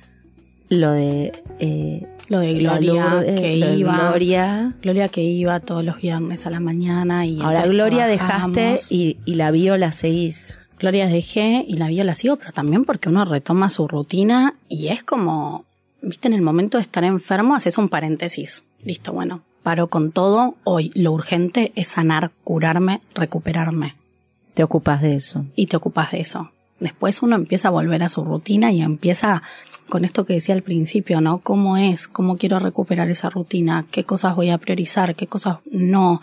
Lo 0.70 0.92
de 0.92 1.32
eh, 1.60 2.06
Lo 2.28 2.40
de 2.40 2.56
Gloria 2.56 3.24
que 3.26 3.32
de 3.32 3.76
iba. 3.76 4.10
Gloria. 4.10 4.74
Gloria 4.82 5.08
que 5.08 5.22
iba 5.24 5.60
todos 5.62 5.84
los 5.86 5.98
viernes 6.02 6.46
a 6.46 6.50
la 6.50 6.60
mañana 6.60 7.26
y 7.26 7.40
Ahora 7.42 7.66
Gloria 7.66 8.06
dejaste 8.08 8.76
y, 8.90 9.18
y 9.26 9.36
la 9.36 9.52
bio 9.52 9.78
la 9.78 9.94
seguís. 9.94 10.58
Gloria 10.80 11.08
dejé 11.08 11.66
y 11.68 11.78
la 11.78 11.88
vida 11.88 12.04
la 12.04 12.14
sigo, 12.14 12.36
pero 12.36 12.52
también 12.52 12.84
porque 12.86 13.10
uno 13.10 13.26
retoma 13.26 13.70
su 13.70 13.88
rutina 13.88 14.56
y 14.70 14.90
es 14.90 15.04
como, 15.04 15.66
viste, 16.02 16.28
en 16.28 16.34
el 16.34 16.42
momento 16.42 16.78
de 16.78 16.84
estar 16.84 17.04
enfermo 17.04 17.56
haces 17.56 17.78
un 17.78 17.90
paréntesis. 17.90 18.64
Listo, 18.84 19.12
bueno, 19.14 19.42
paro 19.68 19.88
con 19.88 20.14
todo. 20.14 20.56
Hoy 20.64 20.92
lo 20.96 21.12
urgente 21.12 21.74
es 21.76 21.90
sanar, 21.90 22.32
curarme, 22.46 23.02
recuperarme. 23.14 23.96
Te 24.54 24.64
ocupas 24.64 25.02
de 25.02 25.16
eso. 25.16 25.44
Y 25.58 25.68
te 25.68 25.76
ocupas 25.76 26.14
de 26.14 26.22
eso. 26.22 26.52
Después 26.80 27.22
uno 27.22 27.36
empieza 27.36 27.68
a 27.68 27.72
volver 27.72 28.02
a 28.02 28.08
su 28.08 28.24
rutina 28.24 28.72
y 28.72 28.82
empieza 28.82 29.44
con 29.90 30.06
esto 30.06 30.24
que 30.24 30.36
decía 30.36 30.56
al 30.56 30.62
principio, 30.62 31.20
¿no? 31.20 31.40
¿Cómo 31.40 31.76
es? 31.76 32.08
¿Cómo 32.08 32.38
quiero 32.38 32.60
recuperar 32.60 33.10
esa 33.10 33.30
rutina? 33.30 33.86
¿Qué 33.92 34.06
cosas 34.06 34.38
voy 34.38 34.52
a 34.52 34.58
priorizar? 34.58 35.16
¿Qué 35.16 35.28
cosas 35.28 35.58
no? 35.70 36.22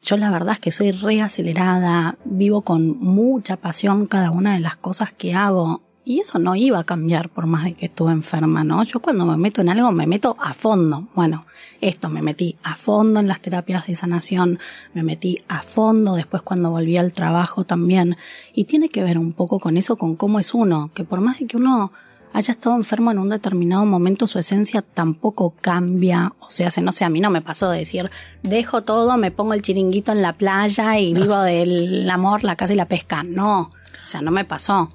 Yo 0.00 0.16
la 0.16 0.30
verdad 0.30 0.52
es 0.52 0.60
que 0.60 0.70
soy 0.70 0.92
reacelerada, 0.92 2.18
vivo 2.24 2.62
con 2.62 3.00
mucha 3.00 3.56
pasión 3.56 4.06
cada 4.06 4.30
una 4.30 4.54
de 4.54 4.60
las 4.60 4.76
cosas 4.76 5.12
que 5.12 5.34
hago 5.34 5.82
y 6.04 6.20
eso 6.20 6.38
no 6.38 6.54
iba 6.54 6.78
a 6.78 6.84
cambiar 6.84 7.30
por 7.30 7.46
más 7.46 7.64
de 7.64 7.74
que 7.74 7.86
estuve 7.86 8.12
enferma, 8.12 8.62
¿no? 8.62 8.84
Yo 8.84 9.00
cuando 9.00 9.26
me 9.26 9.36
meto 9.36 9.60
en 9.60 9.70
algo 9.70 9.90
me 9.90 10.06
meto 10.06 10.36
a 10.38 10.54
fondo. 10.54 11.08
Bueno, 11.16 11.46
esto 11.80 12.08
me 12.08 12.22
metí 12.22 12.56
a 12.62 12.74
fondo 12.74 13.20
en 13.20 13.28
las 13.28 13.40
terapias 13.40 13.86
de 13.86 13.94
sanación, 13.94 14.58
me 14.94 15.02
metí 15.02 15.42
a 15.48 15.62
fondo 15.62 16.14
después 16.14 16.42
cuando 16.42 16.70
volví 16.70 16.96
al 16.96 17.12
trabajo 17.12 17.64
también 17.64 18.16
y 18.54 18.64
tiene 18.64 18.88
que 18.88 19.02
ver 19.02 19.18
un 19.18 19.32
poco 19.32 19.58
con 19.60 19.76
eso, 19.76 19.96
con 19.96 20.16
cómo 20.16 20.38
es 20.38 20.54
uno, 20.54 20.90
que 20.94 21.04
por 21.04 21.20
más 21.20 21.38
de 21.38 21.46
que 21.46 21.56
uno 21.56 21.92
haya 22.32 22.52
estado 22.52 22.76
enfermo 22.76 23.10
en 23.10 23.18
un 23.18 23.28
determinado 23.28 23.84
momento, 23.84 24.26
su 24.26 24.38
esencia 24.38 24.82
tampoco 24.82 25.54
cambia. 25.60 26.32
O 26.40 26.50
sea, 26.50 26.70
se, 26.70 26.80
no 26.80 26.92
sé, 26.92 27.04
a 27.04 27.08
mí 27.08 27.20
no 27.20 27.30
me 27.30 27.42
pasó 27.42 27.70
de 27.70 27.78
decir, 27.78 28.10
dejo 28.42 28.82
todo, 28.82 29.16
me 29.16 29.30
pongo 29.30 29.54
el 29.54 29.62
chiringuito 29.62 30.12
en 30.12 30.22
la 30.22 30.34
playa 30.34 30.98
y 30.98 31.12
vivo 31.12 31.38
del 31.38 32.08
amor, 32.08 32.44
la 32.44 32.56
casa 32.56 32.72
y 32.72 32.76
la 32.76 32.86
pesca. 32.86 33.22
No, 33.22 33.60
o 33.62 34.08
sea, 34.08 34.22
no 34.22 34.30
me 34.30 34.44
pasó. 34.44 34.90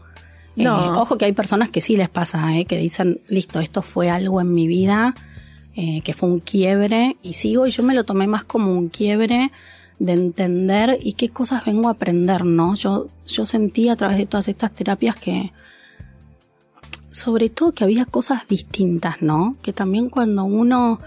No. 0.56 0.86
Eh, 0.86 0.98
ojo 0.98 1.18
que 1.18 1.26
hay 1.26 1.34
personas 1.34 1.70
que 1.70 1.82
sí 1.82 1.98
les 1.98 2.10
pasa, 2.10 2.58
eh, 2.58 2.66
que 2.66 2.78
dicen, 2.78 3.20
listo, 3.28 3.60
esto 3.60 3.82
fue 3.82 4.10
algo 4.10 4.40
en 4.40 4.54
mi 4.54 4.68
vida, 4.68 5.14
eh, 5.76 6.02
que 6.02 6.14
fue 6.14 6.30
un 6.30 6.40
quiebre 6.40 7.18
y 7.22 7.34
sigo 7.34 7.68
y 7.68 7.72
yo 7.72 7.84
me 7.84 7.94
lo 7.94 8.04
tomé 8.04 8.28
más 8.28 8.44
como 8.44 8.72
un 8.72 8.90
quiebre 8.90 9.52
de 10.00 10.14
entender 10.14 10.98
y 11.02 11.14
qué 11.14 11.30
cosas 11.30 11.66
vengo 11.66 11.88
a 11.88 11.92
aprender, 11.92 12.46
¿no? 12.46 12.76
Yo, 12.76 13.08
yo 13.28 13.46
sentí 13.46 13.90
a 13.90 13.96
través 13.96 14.18
de 14.18 14.26
todas 14.26 14.48
estas 14.48 14.74
terapias 14.74 15.16
que, 15.16 15.52
sobre 17.12 17.50
todo 17.50 17.72
que 17.72 17.84
había 17.84 18.06
cosas 18.06 18.48
distintas, 18.48 19.22
¿no? 19.22 19.56
Que 19.62 19.74
también 19.74 20.10
cuando 20.10 20.44
uno 20.44 21.00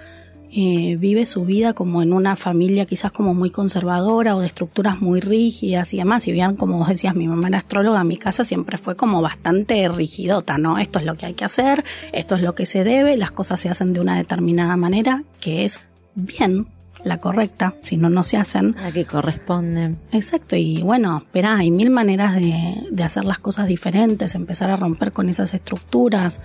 eh, 0.51 0.97
vive 0.99 1.27
su 1.27 1.45
vida 1.45 1.75
como 1.75 2.03
en 2.03 2.13
una 2.13 2.35
familia 2.37 2.87
quizás 2.87 3.13
como 3.13 3.35
muy 3.35 3.51
conservadora 3.51 4.35
o 4.35 4.41
de 4.41 4.47
estructuras 4.47 5.01
muy 5.01 5.21
rígidas 5.21 5.93
y 5.93 5.99
demás, 5.99 6.27
y 6.27 6.33
bien 6.33 6.57
como 6.57 6.79
vos 6.79 6.89
decías, 6.89 7.15
mi 7.15 7.29
mamá 7.29 7.49
era 7.49 7.59
astróloga, 7.59 8.03
mi 8.05 8.17
casa 8.17 8.45
siempre 8.45 8.79
fue 8.79 8.97
como 8.97 9.21
bastante 9.21 9.87
rigidota, 9.89 10.57
¿no? 10.57 10.79
Esto 10.79 10.99
es 10.99 11.05
lo 11.05 11.17
que 11.17 11.27
hay 11.27 11.35
que 11.35 11.45
hacer, 11.45 11.85
esto 12.13 12.35
es 12.35 12.43
lo 12.43 12.55
que 12.55 12.67
se 12.67 12.85
debe, 12.85 13.17
las 13.17 13.31
cosas 13.31 13.61
se 13.61 13.69
hacen 13.69 13.93
de 13.93 14.01
una 14.01 14.17
determinada 14.17 14.77
manera, 14.77 15.23
que 15.41 15.65
es 15.65 15.81
bien, 16.15 16.67
la 17.05 17.19
correcta, 17.19 17.75
si 17.81 17.97
no, 17.97 18.11
no 18.11 18.23
se 18.23 18.37
hacen. 18.37 18.77
A 18.79 18.91
que 18.91 19.05
corresponden. 19.05 19.99
Exacto, 20.13 20.57
y 20.57 20.83
bueno, 20.83 21.19
espera, 21.19 21.57
hay 21.57 21.71
mil 21.71 21.91
maneras 21.91 22.35
de, 22.35 22.87
de 22.91 23.03
hacer 23.03 23.25
las 23.25 23.39
cosas 23.39 23.67
diferentes, 23.67 24.35
empezar 24.35 24.71
a 24.71 24.77
romper 24.77 25.13
con 25.13 25.29
esas 25.29 25.55
estructuras, 25.55 26.41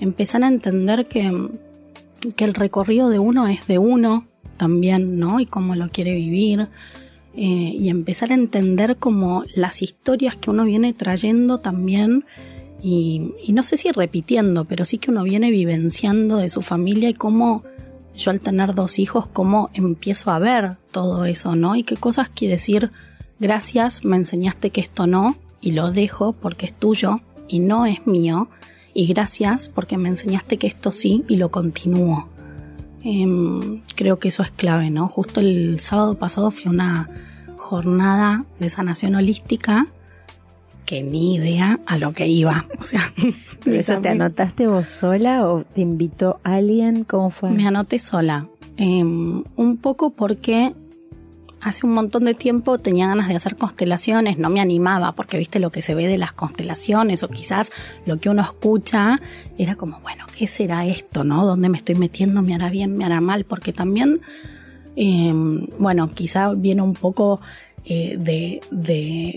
empezar 0.00 0.44
a 0.44 0.48
entender 0.48 1.06
que, 1.06 1.50
que 2.36 2.44
el 2.44 2.54
recorrido 2.54 3.08
de 3.08 3.18
uno 3.18 3.46
es 3.48 3.66
de 3.66 3.78
uno 3.78 4.24
también, 4.56 5.18
¿no? 5.18 5.40
Y 5.40 5.46
cómo 5.46 5.74
lo 5.74 5.88
quiere 5.88 6.14
vivir. 6.14 6.68
eh, 7.36 7.74
y 7.76 7.88
empezar 7.88 8.30
a 8.30 8.34
entender 8.34 8.96
como 8.96 9.42
las 9.56 9.82
historias 9.82 10.36
que 10.36 10.50
uno 10.50 10.64
viene 10.64 10.92
trayendo 10.92 11.58
también 11.58 12.24
y, 12.80 13.32
y 13.42 13.52
no 13.52 13.64
sé 13.64 13.76
si 13.76 13.90
repitiendo, 13.90 14.66
pero 14.66 14.84
sí 14.84 14.98
que 14.98 15.10
uno 15.10 15.24
viene 15.24 15.50
vivenciando 15.50 16.36
de 16.36 16.48
su 16.48 16.62
familia 16.62 17.08
y 17.08 17.14
cómo 17.14 17.64
yo 18.14 18.30
al 18.30 18.40
tener 18.40 18.74
dos 18.74 18.98
hijos, 19.00 19.26
cómo 19.26 19.70
empiezo 19.74 20.30
a 20.30 20.38
ver 20.38 20.76
todo 20.92 21.24
eso, 21.24 21.56
¿no? 21.56 21.74
Y 21.74 21.82
qué 21.82 21.96
cosas 21.96 22.28
quiere 22.28 22.52
decir, 22.52 22.92
gracias, 23.40 24.04
me 24.04 24.16
enseñaste 24.16 24.70
que 24.70 24.80
esto 24.80 25.08
no, 25.08 25.34
y 25.60 25.72
lo 25.72 25.90
dejo 25.90 26.34
porque 26.34 26.66
es 26.66 26.72
tuyo 26.72 27.20
y 27.48 27.58
no 27.58 27.86
es 27.86 28.06
mío, 28.06 28.48
y 28.94 29.06
gracias 29.06 29.68
porque 29.68 29.98
me 29.98 30.08
enseñaste 30.08 30.56
que 30.56 30.66
esto 30.66 30.92
sí 30.92 31.24
y 31.28 31.36
lo 31.36 31.50
continúo. 31.50 32.28
Em, 33.02 33.82
creo 33.94 34.18
que 34.18 34.28
eso 34.28 34.42
es 34.42 34.50
clave, 34.50 34.90
¿no? 34.90 35.08
Justo 35.08 35.40
el 35.40 35.78
sábado 35.80 36.14
pasado 36.14 36.50
fui 36.50 36.66
a 36.66 36.70
una 36.70 37.10
jornada 37.56 38.44
de 38.58 38.70
sanación 38.70 39.14
holística 39.16 39.86
que 40.86 41.02
ni 41.02 41.34
idea 41.34 41.80
a 41.86 41.98
lo 41.98 42.12
que 42.12 42.28
iba. 42.28 42.66
O 42.80 42.84
sea, 42.84 43.12
¿Pero 43.64 43.76
eso 43.76 44.00
te 44.00 44.08
anotaste 44.08 44.66
vos 44.66 44.86
sola 44.86 45.48
o 45.48 45.64
te 45.64 45.80
invitó 45.80 46.40
alguien? 46.44 47.04
¿Cómo 47.04 47.30
fue? 47.30 47.50
Me 47.50 47.66
anoté 47.66 47.98
sola. 47.98 48.46
Eh, 48.76 49.02
un 49.04 49.76
poco 49.80 50.10
porque 50.10 50.74
hace 51.64 51.86
un 51.86 51.92
montón 51.92 52.26
de 52.26 52.34
tiempo 52.34 52.78
tenía 52.78 53.06
ganas 53.06 53.28
de 53.28 53.34
hacer 53.34 53.56
constelaciones, 53.56 54.38
no 54.38 54.50
me 54.50 54.60
animaba 54.60 55.12
porque 55.12 55.38
viste 55.38 55.58
lo 55.58 55.70
que 55.70 55.80
se 55.80 55.94
ve 55.94 56.06
de 56.06 56.18
las 56.18 56.32
constelaciones 56.32 57.22
o 57.22 57.28
quizás 57.28 57.72
lo 58.04 58.18
que 58.18 58.28
uno 58.28 58.42
escucha 58.42 59.20
era 59.56 59.74
como, 59.74 59.98
bueno, 60.00 60.26
¿qué 60.36 60.46
será 60.46 60.86
esto? 60.86 61.24
¿No? 61.24 61.46
¿Dónde 61.46 61.70
me 61.70 61.78
estoy 61.78 61.94
metiendo? 61.94 62.42
¿Me 62.42 62.54
hará 62.54 62.68
bien? 62.68 62.96
¿Me 62.96 63.04
hará 63.06 63.20
mal? 63.20 63.44
Porque 63.44 63.72
también, 63.72 64.20
eh, 64.94 65.32
bueno, 65.78 66.10
quizá 66.10 66.52
viene 66.52 66.82
un 66.82 66.94
poco 66.94 67.40
eh, 67.86 68.16
de, 68.18 68.60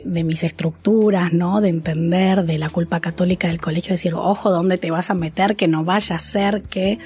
de, 0.05 0.23
mis 0.23 0.43
estructuras, 0.43 1.33
¿no? 1.33 1.61
De 1.61 1.69
entender 1.69 2.45
de 2.45 2.57
la 2.57 2.69
culpa 2.69 2.99
católica 2.99 3.47
del 3.47 3.59
colegio, 3.59 3.93
decir, 3.93 4.13
ojo, 4.13 4.51
¿dónde 4.51 4.77
te 4.77 4.91
vas 4.91 5.09
a 5.09 5.13
meter? 5.13 5.55
Que 5.55 5.67
no 5.67 5.83
vaya 5.83 6.15
a 6.15 6.19
ser 6.19 6.61
que, 6.63 6.97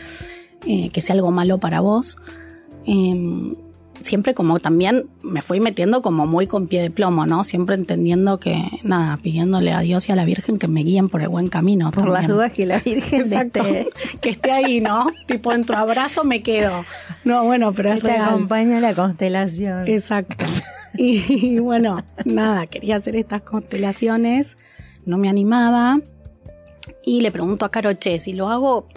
eh, 0.67 0.89
que 0.91 1.01
sea 1.01 1.15
algo 1.15 1.31
malo 1.31 1.59
para 1.59 1.79
vos. 1.79 2.17
Siempre 4.01 4.33
como 4.33 4.59
también 4.59 5.07
me 5.23 5.41
fui 5.41 5.59
metiendo 5.59 6.01
como 6.01 6.25
muy 6.27 6.47
con 6.47 6.67
pie 6.67 6.81
de 6.81 6.89
plomo, 6.91 7.25
¿no? 7.25 7.43
Siempre 7.43 7.75
entendiendo 7.75 8.39
que, 8.39 8.63
nada, 8.83 9.17
pidiéndole 9.17 9.71
a 9.71 9.79
Dios 9.81 10.09
y 10.09 10.11
a 10.11 10.15
la 10.15 10.25
Virgen 10.25 10.57
que 10.57 10.67
me 10.67 10.83
guíen 10.83 11.09
por 11.09 11.21
el 11.21 11.29
buen 11.29 11.47
camino. 11.49 11.91
Por 11.91 12.03
también. 12.03 12.13
las 12.21 12.27
dudas 12.27 12.51
que 12.51 12.65
la 12.65 12.79
Virgen 12.79 13.21
Exacto, 13.21 13.63
esté... 13.63 13.89
que 14.21 14.29
esté 14.29 14.51
ahí, 14.51 14.81
¿no? 14.81 15.07
tipo, 15.27 15.53
en 15.53 15.65
tu 15.65 15.73
abrazo 15.73 16.23
me 16.23 16.41
quedo. 16.43 16.83
No, 17.23 17.43
bueno, 17.45 17.73
pero 17.73 17.93
es 17.93 18.01
te 18.01 18.07
real. 18.07 18.29
acompaña 18.29 18.79
la 18.79 18.93
constelación. 18.93 19.87
Exacto. 19.87 20.45
Y, 20.97 21.23
y 21.55 21.59
bueno, 21.59 22.03
nada, 22.25 22.67
quería 22.67 22.97
hacer 22.97 23.15
estas 23.15 23.43
constelaciones, 23.43 24.57
no 25.05 25.17
me 25.17 25.29
animaba. 25.29 25.99
Y 27.03 27.21
le 27.21 27.31
pregunto 27.31 27.65
a 27.65 27.69
Caro, 27.69 27.93
che, 27.93 28.19
si 28.19 28.33
lo 28.33 28.49
hago 28.49 28.87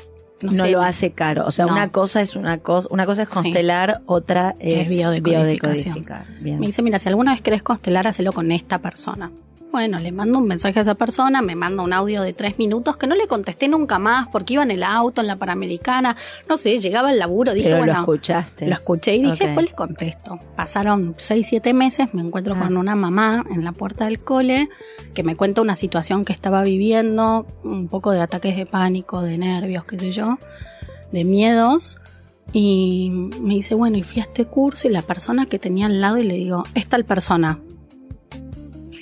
no, 0.45 0.53
no 0.53 0.65
sé, 0.65 0.71
lo 0.71 0.83
hace 0.83 1.13
caro. 1.13 1.47
O 1.47 1.51
sea, 1.51 1.67
no. 1.67 1.73
una 1.73 1.91
cosa 1.91 2.21
es 2.21 2.37
una 2.37 2.59
cosa, 2.59 2.89
una 2.91 3.07
cosa 3.07 3.23
es 3.23 3.29
constelar, 3.29 3.97
sí. 3.99 4.03
otra 4.07 4.55
es, 4.59 4.89
es 4.89 5.23
biodecodificar. 5.23 6.27
Me 6.41 6.59
dice, 6.59 6.83
mira, 6.83 6.99
si 6.99 7.09
alguna 7.09 7.33
vez 7.33 7.41
querés 7.41 7.63
constelar, 7.63 8.07
hacelo 8.07 8.33
con 8.33 8.53
esta 8.53 8.79
persona. 8.79 9.31
Bueno, 9.75 9.99
le 9.99 10.13
mando 10.13 10.39
un 10.39 10.47
mensaje 10.47 10.79
a 10.79 10.83
esa 10.83 10.95
persona, 10.95 11.43
me 11.43 11.57
manda 11.57 11.83
un 11.83 11.93
audio 11.93 12.23
de 12.23 12.33
tres 12.33 12.59
minutos 12.59 12.97
que 12.97 13.09
no 13.09 13.17
le 13.17 13.27
contesté 13.27 13.67
nunca 13.67 13.99
más 13.99 14.29
porque 14.29 14.55
iba 14.55 14.63
en 14.63 14.71
el 14.71 14.85
auto, 14.85 15.21
en 15.21 15.27
la 15.27 15.35
Panamericana, 15.35 16.15
no 16.49 16.57
sé, 16.57 16.79
llegaba 16.79 17.09
al 17.09 17.19
laburo, 17.19 17.53
dije, 17.55 17.71
Pero 17.71 17.79
bueno, 17.79 17.93
lo 17.95 17.99
escuchaste. 17.99 18.69
Lo 18.69 18.75
escuché 18.75 19.17
y 19.17 19.23
dije, 19.25 19.33
okay. 19.33 19.55
pues 19.55 19.71
le 19.71 19.73
contesto. 19.73 20.39
Pasaron 20.55 21.17
seis, 21.17 21.49
siete 21.49 21.75
meses, 21.75 22.15
me 22.15 22.23
encuentro 22.23 22.55
ah. 22.55 22.61
con 22.61 22.77
una 22.77 22.95
mamá 22.95 23.45
en 23.51 23.65
la 23.65 23.73
puerta 23.73 24.05
del 24.05 24.21
cole 24.21 24.69
que 25.13 25.25
me 25.25 25.35
cuenta 25.35 25.61
una 25.61 25.75
situación 25.75 26.25
que 26.25 26.33
estaba 26.33 26.63
viviendo, 26.63 27.45
un 27.65 27.89
poco 27.89 28.13
de 28.13 28.21
ataques 28.21 28.57
de 28.57 28.67
pánico, 28.67 29.23
de 29.23 29.39
nervios, 29.39 29.85
qué 29.87 29.99
sé 29.99 30.13
yo, 30.13 30.39
de 31.11 31.25
miedos. 31.25 31.99
Y 32.53 33.11
me 33.41 33.55
dice, 33.55 33.75
bueno, 33.75 33.99
y 33.99 34.05
fui 34.05 34.21
a 34.21 34.23
este 34.23 34.45
curso 34.45 34.87
y 34.87 34.93
la 34.93 35.03
persona 35.03 35.47
que 35.47 35.59
tenía 35.59 35.87
al 35.87 36.01
lado 36.01 36.19
y 36.19 36.23
le 36.23 36.35
digo, 36.35 36.63
es 36.77 36.87
tal 36.87 37.05
persona, 37.05 37.59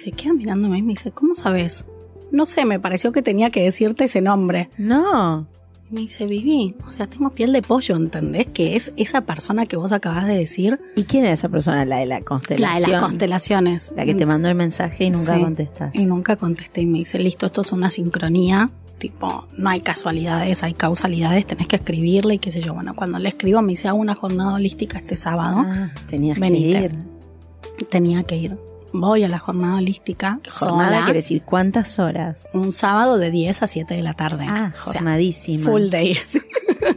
se 0.03 0.11
queda 0.11 0.33
mirándome 0.33 0.79
y 0.79 0.83
me 0.83 0.95
dice, 0.95 1.13
¿cómo 1.13 1.35
sabes? 1.35 1.85
No 2.33 2.45
sé, 2.47 2.65
me 2.65 2.81
pareció 2.81 3.13
que 3.13 3.23
tenía 3.23 3.51
que 3.51 3.63
decirte 3.63 4.05
ese 4.05 4.21
nombre. 4.21 4.69
No. 4.77 5.47
Y 5.89 5.95
me 5.95 6.01
dice, 6.01 6.27
Vivi, 6.27 6.75
o 6.85 6.91
sea, 6.91 7.07
tengo 7.07 7.31
piel 7.31 7.53
de 7.53 7.63
pollo, 7.63 7.95
¿entendés? 7.95 8.47
Que 8.49 8.75
es 8.75 8.93
esa 8.97 9.21
persona 9.21 9.67
que 9.67 9.77
vos 9.77 9.93
acabas 9.93 10.27
de 10.27 10.37
decir. 10.37 10.81
¿Y 10.97 11.05
quién 11.05 11.25
es 11.25 11.39
esa 11.39 11.49
persona? 11.49 11.85
La 11.85 11.99
de 11.99 12.07
la 12.07 12.21
constelación. 12.21 12.81
La 12.81 12.85
de 12.85 12.93
las 12.93 13.03
constelaciones. 13.03 13.95
La 13.97 14.05
que 14.05 14.15
te 14.15 14.27
mandó 14.27 14.49
el 14.49 14.57
mensaje 14.57 15.05
y 15.05 15.11
nunca 15.11 15.37
sí, 15.37 15.41
contestaste. 15.41 16.01
Y 16.01 16.05
nunca 16.05 16.37
contesté 16.37 16.81
y 16.81 16.87
me 16.87 16.99
dice, 16.99 17.21
listo, 17.21 17.47
esto 17.47 17.61
es 17.61 17.71
una 17.71 17.89
sincronía. 17.89 18.71
Tipo, 18.99 19.47
no 19.57 19.71
hay 19.71 19.83
casualidades, 19.83 20.65
hay 20.65 20.75
causalidades, 20.75 21.47
tenés 21.47 21.69
que 21.69 21.77
escribirle 21.77 22.35
y 22.35 22.39
qué 22.39 22.51
sé 22.51 22.61
yo. 22.61 22.75
Bueno, 22.75 22.95
cuando 22.97 23.21
le 23.21 23.29
escribo 23.29 23.63
me 23.63 23.71
dice, 23.71 23.87
hago 23.87 23.99
una 23.99 24.15
jornada 24.17 24.55
holística 24.55 24.99
este 24.99 25.15
sábado. 25.15 25.65
Ah, 25.65 25.91
tenías 26.09 26.41
Venite. 26.41 26.79
que 26.79 26.85
ir. 26.85 27.89
Tenía 27.89 28.23
que 28.25 28.37
ir 28.37 28.72
voy 28.93 29.25
a 29.25 29.29
la 29.29 29.39
jornada 29.39 29.77
holística. 29.77 30.41
Jornada 30.49 30.91
sola, 30.91 31.05
quiere 31.05 31.19
decir 31.19 31.43
cuántas 31.43 31.99
horas. 31.99 32.51
Un 32.55 32.73
sábado 32.73 33.19
de 33.19 33.31
10 33.31 33.63
a 33.63 33.67
7 33.67 33.95
de 33.95 34.03
la 34.03 34.15
tarde. 34.15 34.47
Ah, 34.49 34.73
jornadísima. 34.85 35.63
O 35.63 35.65
sea, 35.65 35.73
full 35.73 35.91
day. 35.91 36.17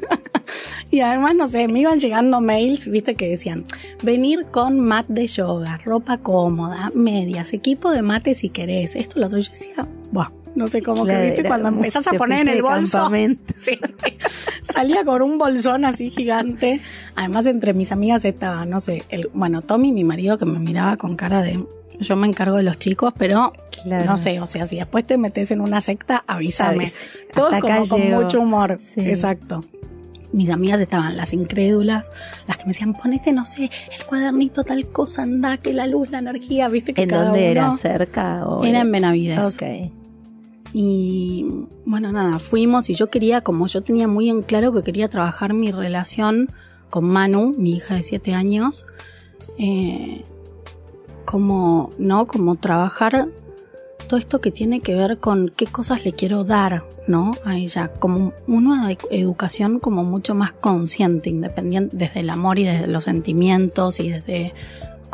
y 0.91 0.99
además, 1.01 1.36
no 1.36 1.47
sé, 1.47 1.67
me 1.67 1.81
iban 1.81 1.99
llegando 1.99 2.41
mails, 2.41 2.88
viste, 2.88 3.15
que 3.15 3.29
decían, 3.29 3.65
venir 4.03 4.45
con 4.51 4.79
mat 4.79 5.08
de 5.08 5.27
yoga, 5.27 5.79
ropa 5.84 6.17
cómoda, 6.17 6.89
medias, 6.93 7.53
equipo 7.53 7.91
de 7.91 8.01
mate 8.01 8.34
si 8.34 8.49
querés. 8.49 8.95
Esto 8.95 9.19
lo 9.19 9.27
otro 9.27 9.39
yo 9.39 9.49
decía, 9.49 9.88
buah, 10.12 10.31
no 10.55 10.67
sé 10.67 10.81
cómo 10.81 11.03
Claro, 11.05 11.19
que 11.21 11.25
viste 11.27 11.43
cuando 11.45 11.69
empezás 11.69 12.07
a 12.07 12.11
poner 12.13 12.41
en 12.41 12.47
el 12.49 12.61
bolso. 12.61 13.09
Sí. 13.55 13.79
Salía 14.63 15.03
con 15.05 15.21
un 15.21 15.37
bolsón 15.37 15.85
así 15.85 16.09
gigante. 16.09 16.81
Además, 17.15 17.45
entre 17.45 17.73
mis 17.73 17.91
amigas 17.91 18.25
estaba, 18.25 18.65
no 18.65 18.79
sé, 18.79 19.03
el, 19.09 19.29
bueno, 19.33 19.61
Tommy, 19.61 19.91
mi 19.91 20.03
marido, 20.03 20.37
que 20.37 20.45
me 20.45 20.59
miraba 20.59 20.97
con 20.97 21.15
cara 21.15 21.41
de. 21.41 21.63
Yo 21.99 22.15
me 22.17 22.27
encargo 22.27 22.57
de 22.57 22.63
los 22.63 22.77
chicos, 22.77 23.13
pero 23.17 23.53
Claro. 23.83 24.05
no 24.05 24.17
sé, 24.17 24.41
o 24.41 24.45
sea, 24.47 24.65
si 24.65 24.75
después 24.77 25.05
te 25.07 25.17
metes 25.17 25.51
en 25.51 25.61
una 25.61 25.79
secta, 25.79 26.23
avísame. 26.27 26.91
Todo 27.33 27.57
como 27.61 27.87
con 27.87 28.01
llego. 28.01 28.21
mucho 28.21 28.41
humor. 28.41 28.77
Sí. 28.81 29.01
Exacto. 29.01 29.61
Mis 30.33 30.49
amigas 30.49 30.81
estaban 30.81 31.15
las 31.15 31.31
incrédulas, 31.31 32.11
las 32.47 32.57
que 32.57 32.63
me 32.65 32.69
decían, 32.71 32.93
ponete, 32.93 33.31
no 33.31 33.45
sé, 33.45 33.71
el 33.97 34.05
cuadernito 34.05 34.65
tal 34.65 34.85
cosa, 34.89 35.21
anda, 35.21 35.55
que 35.57 35.71
la 35.71 35.87
luz, 35.87 36.09
la 36.11 36.17
energía, 36.19 36.67
viste 36.67 36.93
que 36.93 37.03
¿En 37.03 37.09
cada 37.09 37.25
dónde 37.25 37.51
era? 37.51 37.71
¿Cerca? 37.71 38.45
O 38.45 38.65
Era 38.65 38.81
en 38.81 38.91
Benavides. 38.91 39.55
Ok. 39.55 39.63
Y 40.77 41.45
bueno, 41.85 42.11
nada, 42.11 42.38
fuimos 42.38 42.89
y 42.89 42.95
yo 42.95 43.09
quería, 43.09 43.39
como 43.39 43.65
yo 43.65 43.81
tenía 43.81 44.09
muy 44.09 44.29
en 44.29 44.41
claro 44.41 44.73
que 44.73 44.83
quería 44.83 45.07
trabajar 45.07 45.53
mi 45.53 45.71
relación 45.71 46.49
con 46.89 47.05
Manu, 47.05 47.55
mi 47.57 47.77
hija 47.77 47.95
de 47.95 48.03
7 48.03 48.33
años, 48.33 48.85
eh, 49.57 50.23
como, 51.23 51.91
¿no? 51.97 52.27
Como 52.27 52.55
trabajar 52.55 53.29
todo 54.09 54.19
esto 54.19 54.41
que 54.41 54.51
tiene 54.51 54.81
que 54.81 54.95
ver 54.95 55.17
con 55.19 55.47
qué 55.47 55.65
cosas 55.65 56.03
le 56.03 56.11
quiero 56.11 56.43
dar, 56.43 56.83
¿no? 57.07 57.31
A 57.45 57.55
ella, 57.55 57.93
como 57.93 58.33
una 58.45 58.91
educación 59.11 59.79
como 59.79 60.03
mucho 60.03 60.35
más 60.35 60.51
consciente, 60.51 61.29
independiente 61.29 61.95
desde 61.95 62.19
el 62.19 62.29
amor 62.29 62.59
y 62.59 62.65
desde 62.65 62.88
los 62.88 63.05
sentimientos 63.05 64.01
y 64.01 64.09
desde 64.09 64.53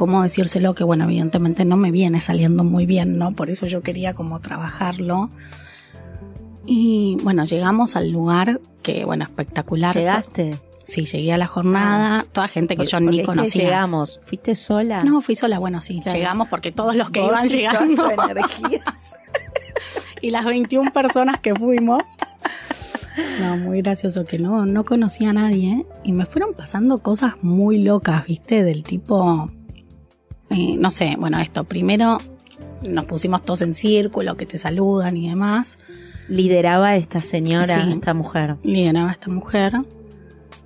cómo 0.01 0.23
decírselo, 0.23 0.73
que 0.73 0.83
bueno, 0.83 1.03
evidentemente 1.03 1.63
no 1.63 1.77
me 1.77 1.91
viene 1.91 2.19
saliendo 2.21 2.63
muy 2.63 2.87
bien, 2.87 3.19
¿no? 3.19 3.33
Por 3.33 3.51
eso 3.51 3.67
yo 3.67 3.83
quería 3.83 4.15
como 4.15 4.39
trabajarlo. 4.39 5.29
Y 6.65 7.17
bueno, 7.21 7.45
llegamos 7.45 7.95
al 7.95 8.09
lugar 8.09 8.59
que, 8.81 9.05
bueno, 9.05 9.25
espectacular. 9.25 9.95
¿Llegaste? 9.95 10.57
Sí, 10.83 11.05
llegué 11.05 11.33
a 11.33 11.37
la 11.37 11.45
jornada, 11.45 12.25
toda 12.31 12.47
gente 12.47 12.75
que 12.75 12.87
yo 12.87 12.99
ni 12.99 13.17
es 13.17 13.21
que 13.21 13.25
conocía. 13.27 13.63
llegamos. 13.65 14.19
¿Fuiste 14.23 14.55
sola? 14.55 15.03
No, 15.03 15.21
fui 15.21 15.35
sola, 15.35 15.59
bueno, 15.59 15.83
sí, 15.83 15.99
Claro. 16.01 16.17
llegamos 16.17 16.47
porque 16.49 16.71
todos 16.71 16.95
los 16.95 17.11
que 17.11 17.23
iban 17.23 17.47
llegando 17.47 18.09
energías. 18.09 19.19
y 20.23 20.31
las 20.31 20.45
21 20.45 20.91
personas 20.91 21.39
que 21.41 21.53
fuimos. 21.53 22.01
No, 23.39 23.55
muy 23.55 23.83
gracioso 23.83 24.25
que 24.25 24.39
no, 24.39 24.65
no 24.65 24.83
conocía 24.83 25.29
a 25.29 25.33
nadie 25.33 25.85
y 26.03 26.11
me 26.13 26.25
fueron 26.25 26.55
pasando 26.55 27.03
cosas 27.03 27.35
muy 27.43 27.83
locas, 27.83 28.25
¿viste? 28.25 28.63
Del 28.63 28.83
tipo, 28.83 29.51
eh, 30.51 30.75
no 30.77 30.91
sé, 30.91 31.15
bueno, 31.17 31.39
esto, 31.39 31.63
primero 31.63 32.17
nos 32.89 33.05
pusimos 33.05 33.41
todos 33.43 33.61
en 33.61 33.75
círculo, 33.75 34.35
que 34.37 34.45
te 34.45 34.57
saludan 34.57 35.17
y 35.17 35.29
demás. 35.29 35.77
Lideraba 36.27 36.95
esta 36.95 37.19
señora, 37.21 37.83
Sí. 37.83 37.91
esta 37.93 38.13
mujer. 38.13 38.57
lideraba 38.63 39.11
esta 39.11 39.29
mujer. 39.31 39.73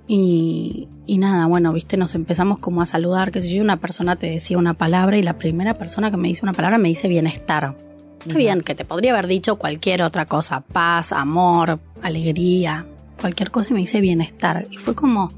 Y, 0.08 0.88
y 1.06 1.18
nada, 1.18 1.46
bueno, 1.46 1.72
viste, 1.72 1.96
nos 1.96 2.14
empezamos 2.14 2.58
como 2.60 2.80
a 2.80 2.86
saludar, 2.86 3.32
que 3.32 3.42
si 3.42 3.54
yo, 3.56 3.62
una 3.62 3.78
persona 3.78 4.16
te 4.16 4.30
decía 4.30 4.56
una 4.56 4.74
palabra 4.74 5.18
y 5.18 5.22
la 5.22 5.34
primera 5.36 5.74
persona 5.74 6.10
que 6.10 6.16
me 6.16 6.28
dice 6.28 6.42
una 6.44 6.52
palabra 6.52 6.78
me 6.78 6.88
dice 6.88 7.08
bienestar. 7.08 7.76
Está 8.20 8.34
bien, 8.36 8.60
que 8.60 8.74
te 8.74 8.84
podría 8.84 9.12
haber 9.12 9.26
dicho 9.26 9.56
cualquier 9.56 10.02
otra 10.02 10.26
cosa, 10.26 10.60
paz, 10.60 11.12
amor, 11.12 11.80
alegría, 12.02 12.86
cualquier 13.20 13.50
cosa 13.50 13.70
y 13.70 13.74
me 13.74 13.80
dice 13.80 14.00
bienestar. 14.00 14.66
Y 14.70 14.76
fue 14.78 14.94
como, 14.94 15.30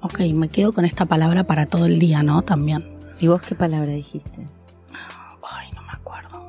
ok, 0.00 0.20
me 0.34 0.48
quedo 0.48 0.72
con 0.72 0.84
esta 0.84 1.06
palabra 1.06 1.44
para 1.44 1.66
todo 1.66 1.86
el 1.86 1.98
día, 2.00 2.22
¿no? 2.22 2.42
También. 2.42 2.91
¿Y 3.22 3.28
vos 3.28 3.40
qué 3.40 3.54
palabra 3.54 3.92
dijiste? 3.92 4.44
Ay, 5.48 5.70
no 5.76 5.82
me 5.82 5.92
acuerdo, 5.92 6.44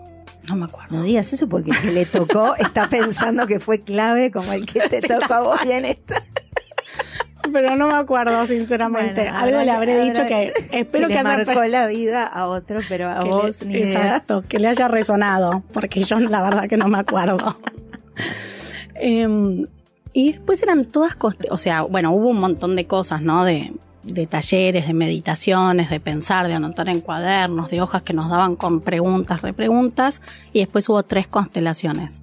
no 0.49 0.55
me 0.55 0.65
acuerdo. 0.65 0.95
No 0.97 1.03
digas 1.03 1.31
eso 1.31 1.47
porque 1.47 1.69
el 1.69 1.77
que 1.79 1.91
le 1.91 2.05
tocó 2.07 2.55
está 2.59 2.89
pensando 2.89 3.45
que 3.45 3.59
fue 3.59 3.81
clave 3.81 4.31
como 4.31 4.51
el 4.53 4.65
que 4.65 4.89
te 4.89 4.99
tocó 5.01 5.33
a 5.35 5.41
vos 5.41 5.63
bien 5.63 5.85
esta. 5.85 6.23
Pero 7.51 7.75
no 7.75 7.87
me 7.89 7.95
acuerdo, 7.95 8.43
sinceramente. 8.47 9.21
Bueno, 9.21 9.37
Algo 9.37 9.61
le 9.61 9.69
habré 9.71 10.03
dicho 10.05 10.25
que 10.25 10.51
espero 10.71 11.07
que, 11.07 11.13
le 11.13 11.19
haya 11.19 11.23
marcó 11.45 11.63
la 11.65 11.85
vida 11.85 12.25
a 12.25 12.47
otro, 12.47 12.79
pero 12.89 13.07
a 13.11 13.19
que 13.19 13.29
vos 13.29 13.61
le- 13.61 13.67
ni 13.67 13.73
idea. 13.75 14.01
exacto, 14.05 14.41
que 14.47 14.57
le 14.57 14.69
haya 14.69 14.87
resonado, 14.87 15.61
porque 15.73 15.99
yo 16.01 16.19
la 16.19 16.41
verdad 16.41 16.67
que 16.67 16.77
no 16.77 16.87
me 16.87 16.97
acuerdo. 16.97 17.55
Em, 18.95 19.67
y 20.13 20.31
después 20.31 20.61
eran 20.63 20.85
todas, 20.85 21.17
coste- 21.17 21.49
o 21.51 21.57
sea, 21.57 21.81
bueno, 21.83 22.11
hubo 22.13 22.29
un 22.29 22.39
montón 22.39 22.75
de 22.75 22.85
cosas, 22.87 23.21
¿no? 23.21 23.43
De, 23.43 23.73
de 24.03 24.27
talleres, 24.27 24.87
de 24.87 24.93
meditaciones, 24.93 25.89
de 25.89 25.99
pensar, 25.99 26.47
de 26.47 26.53
anotar 26.53 26.89
en 26.89 27.01
cuadernos, 27.01 27.69
de 27.69 27.81
hojas 27.81 28.03
que 28.03 28.13
nos 28.13 28.29
daban 28.29 28.55
con 28.55 28.81
preguntas, 28.81 29.41
repreguntas, 29.41 30.21
y 30.51 30.59
después 30.59 30.87
hubo 30.89 31.03
tres 31.03 31.27
constelaciones. 31.27 32.21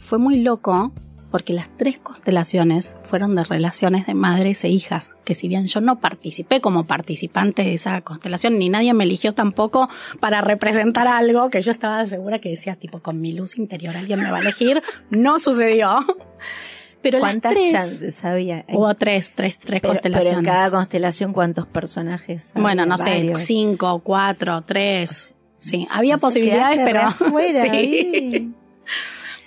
Fue 0.00 0.18
muy 0.18 0.40
loco 0.40 0.92
porque 1.30 1.52
las 1.52 1.68
tres 1.76 1.98
constelaciones 1.98 2.96
fueron 3.02 3.34
de 3.34 3.44
relaciones 3.44 4.06
de 4.06 4.14
madres 4.14 4.64
e 4.64 4.68
hijas, 4.68 5.14
que 5.24 5.34
si 5.34 5.48
bien 5.48 5.66
yo 5.66 5.80
no 5.80 6.00
participé 6.00 6.60
como 6.60 6.84
participante 6.84 7.62
de 7.62 7.74
esa 7.74 8.00
constelación, 8.00 8.58
ni 8.58 8.68
nadie 8.68 8.94
me 8.94 9.04
eligió 9.04 9.34
tampoco 9.34 9.88
para 10.20 10.40
representar 10.40 11.06
algo 11.06 11.50
que 11.50 11.60
yo 11.60 11.72
estaba 11.72 12.06
segura 12.06 12.38
que 12.38 12.48
decía, 12.50 12.76
tipo, 12.76 13.00
con 13.00 13.20
mi 13.20 13.32
luz 13.32 13.58
interior 13.58 13.96
alguien 13.96 14.22
me 14.22 14.30
va 14.30 14.38
a 14.38 14.40
elegir, 14.40 14.82
no 15.10 15.38
sucedió. 15.38 15.98
Pero 17.02 17.18
las 17.18 17.28
¿Cuántas 17.30 17.52
tres, 17.52 17.70
chances 17.72 18.24
había? 18.24 18.64
hubo 18.70 18.92
tres, 18.94 19.32
tres, 19.34 19.58
tres 19.58 19.80
pero, 19.80 19.80
pero 19.80 19.92
constelaciones. 19.94 20.38
en 20.38 20.44
cada 20.44 20.70
constelación, 20.70 21.32
¿cuántos 21.32 21.66
personajes? 21.66 22.50
había? 22.54 22.62
bueno, 22.62 22.86
no 22.86 22.98
sé, 22.98 23.32
cinco, 23.36 24.00
cuatro, 24.00 24.62
tres. 24.62 25.34
Sí, 25.56 25.86
había 25.90 26.18
posibilidades, 26.18 26.80
pero 26.84 27.00
afuera 27.06 27.62
sí. 27.62 27.68
ahí. 27.68 28.52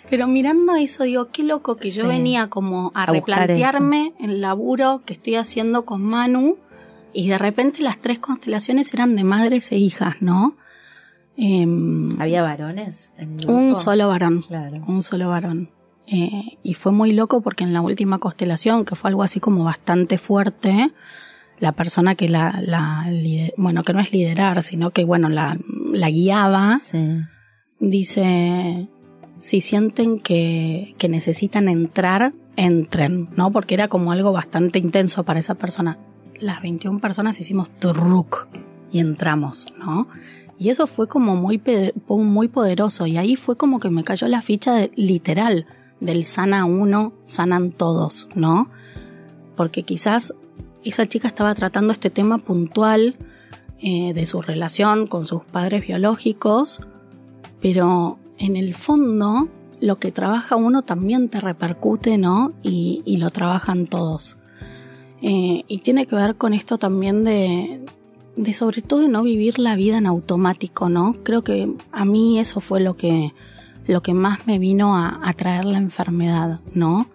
Pero 0.10 0.28
mirando 0.28 0.76
eso, 0.76 1.04
digo, 1.04 1.28
qué 1.32 1.44
loco 1.44 1.76
que 1.78 1.90
yo 1.92 2.08
venía 2.08 2.48
como 2.48 2.92
a, 2.94 3.04
A 3.04 3.06
replantearme 3.08 4.14
el 4.20 4.42
laburo 4.42 5.02
que 5.06 5.14
estoy 5.14 5.36
haciendo 5.36 5.86
con 5.86 6.02
Manu 6.02 6.58
y 7.14 7.30
de 7.30 7.38
repente 7.38 7.82
las 7.82 7.98
tres 7.98 8.20
constelaciones 8.20 8.94
eran 8.94 9.16
de 9.16 9.24
madres 9.24 9.72
e 9.72 9.78
hijas, 9.78 10.16
¿no? 10.22 10.56
Em, 11.38 12.10
¿Había 12.20 12.44
varones? 12.44 13.14
en 13.18 13.38
un 13.50 13.76
solo 13.76 14.08
varón, 14.10 14.44
Claro. 14.48 14.84
un 14.88 15.02
solo 15.02 15.30
varón. 15.30 15.70
Eh, 16.14 16.58
y 16.62 16.74
fue 16.74 16.92
muy 16.92 17.14
loco 17.14 17.42
porque 17.42 17.64
en 17.64 17.72
la 17.74 17.82
última 17.82 18.18
constelación, 18.20 18.84
que 18.86 18.96
fue 18.96 19.10
algo 19.10 19.24
así 19.24 19.40
como 19.40 19.64
bastante 19.64 20.18
fuerte, 20.18 20.92
la 21.60 21.72
persona 21.72 22.16
que 22.16 22.28
la, 22.28 22.60
bueno, 23.56 23.84
que 23.84 23.94
no 23.94 24.00
es 24.02 24.12
liderar, 24.12 24.62
sino 24.64 24.90
que, 24.92 25.06
bueno, 25.06 25.30
la, 25.30 25.58
la 25.94 26.10
guiaba, 26.10 26.76
Sí. 26.80 27.20
dice, 27.80 28.88
si 29.40 29.62
sienten 29.62 30.20
que, 30.20 30.96
que 30.98 31.08
necesitan 31.10 31.68
entrar, 31.70 32.34
entren, 32.56 33.30
¿no? 33.36 33.52
Porque 33.52 33.74
era 33.74 33.88
como 33.88 34.12
algo 34.12 34.32
bastante 34.32 34.80
intenso 34.80 35.24
para 35.24 35.40
esa 35.40 35.56
persona. 35.56 35.98
Las 36.40 36.62
21 36.62 37.00
personas 37.00 37.40
hicimos 37.40 37.70
turruk 37.70 38.48
y 38.92 39.00
entramos, 39.00 39.68
¿no? 39.78 40.08
Y 40.60 40.70
eso 40.70 40.86
fue 40.88 41.08
como 41.08 41.36
muy, 41.36 41.62
muy 42.08 42.48
poderoso 42.48 43.08
y 43.08 43.18
ahí 43.18 43.36
fue 43.36 43.56
como 43.58 43.80
que 43.80 43.90
me 43.90 44.04
cayó 44.04 44.28
la 44.28 44.42
ficha 44.42 44.76
de- 44.76 44.92
literal 44.96 45.66
del 46.02 46.26
sana 46.26 46.66
uno, 46.66 47.14
sanan 47.24 47.72
todos, 47.72 48.28
¿no? 48.36 48.68
Porque 49.56 49.84
quizás 49.84 50.34
esa 50.84 51.08
chica 51.08 51.30
estaba 51.30 51.56
tratando 51.56 51.94
este 51.94 52.10
tema 52.10 52.40
puntual 52.40 53.16
eh, 53.80 54.14
de 54.14 54.26
su 54.26 54.42
relación 54.42 55.08
con 55.08 55.26
sus 55.26 55.44
padres 55.44 55.88
biológicos, 55.88 56.82
pero 57.62 58.18
en 58.38 58.58
el 58.58 58.74
fondo 58.74 59.48
lo 59.80 59.98
que 59.98 60.12
trabaja 60.12 60.56
uno 60.56 60.82
también 60.82 61.30
te 61.30 61.40
repercute, 61.40 62.18
¿no? 62.18 62.52
Y, 62.62 63.02
y 63.06 63.18
lo 63.18 63.30
trabajan 63.30 63.88
todos. 63.88 64.38
Eh, 65.22 65.64
y 65.68 65.80
tiene 65.80 66.08
que 66.08 66.16
ver 66.16 66.36
con 66.36 66.54
esto 66.54 66.80
también 66.80 67.24
de, 67.24 67.86
de 68.36 68.54
sobre 68.54 68.82
todo 68.82 69.02
de 69.02 69.08
no 69.08 69.22
vivir 69.22 69.60
la 69.60 69.76
vida 69.76 69.98
en 69.98 70.08
automático, 70.08 70.90
¿no? 70.90 71.18
Creo 71.24 71.44
que 71.44 71.72
a 71.92 72.06
mí 72.06 72.40
eso 72.40 72.60
fue 72.60 72.80
lo 72.80 72.96
que, 72.96 73.34
lo 73.88 74.02
que 74.02 74.14
más 74.14 74.48
me 74.48 74.60
vino 74.60 74.96
a, 74.96 75.20
a 75.24 75.34
traer 75.34 75.66
la 75.66 75.78
enfermedad, 75.78 76.60
¿no? 76.74 77.08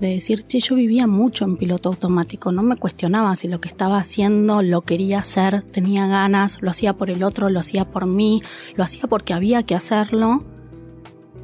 De 0.00 0.08
decir, 0.08 0.44
che, 0.46 0.58
yo 0.60 0.74
vivía 0.74 1.06
mucho 1.06 1.44
en 1.44 1.56
piloto 1.56 1.88
automático, 1.88 2.50
no 2.50 2.62
me 2.62 2.76
cuestionaba 2.76 3.36
si 3.36 3.48
lo 3.48 3.60
que 3.60 3.68
estaba 3.68 3.98
haciendo 3.98 4.62
lo 4.62 4.80
quería 4.82 5.20
hacer, 5.20 5.62
tenía 5.62 6.06
ganas, 6.06 6.60
lo 6.60 6.70
hacía 6.70 6.94
por 6.94 7.10
el 7.10 7.22
otro, 7.22 7.50
lo 7.50 7.60
hacía 7.60 7.84
por 7.84 8.06
mí, 8.06 8.42
lo 8.74 8.82
hacía 8.82 9.04
porque 9.08 9.32
había 9.32 9.62
que 9.62 9.74
hacerlo, 9.74 10.42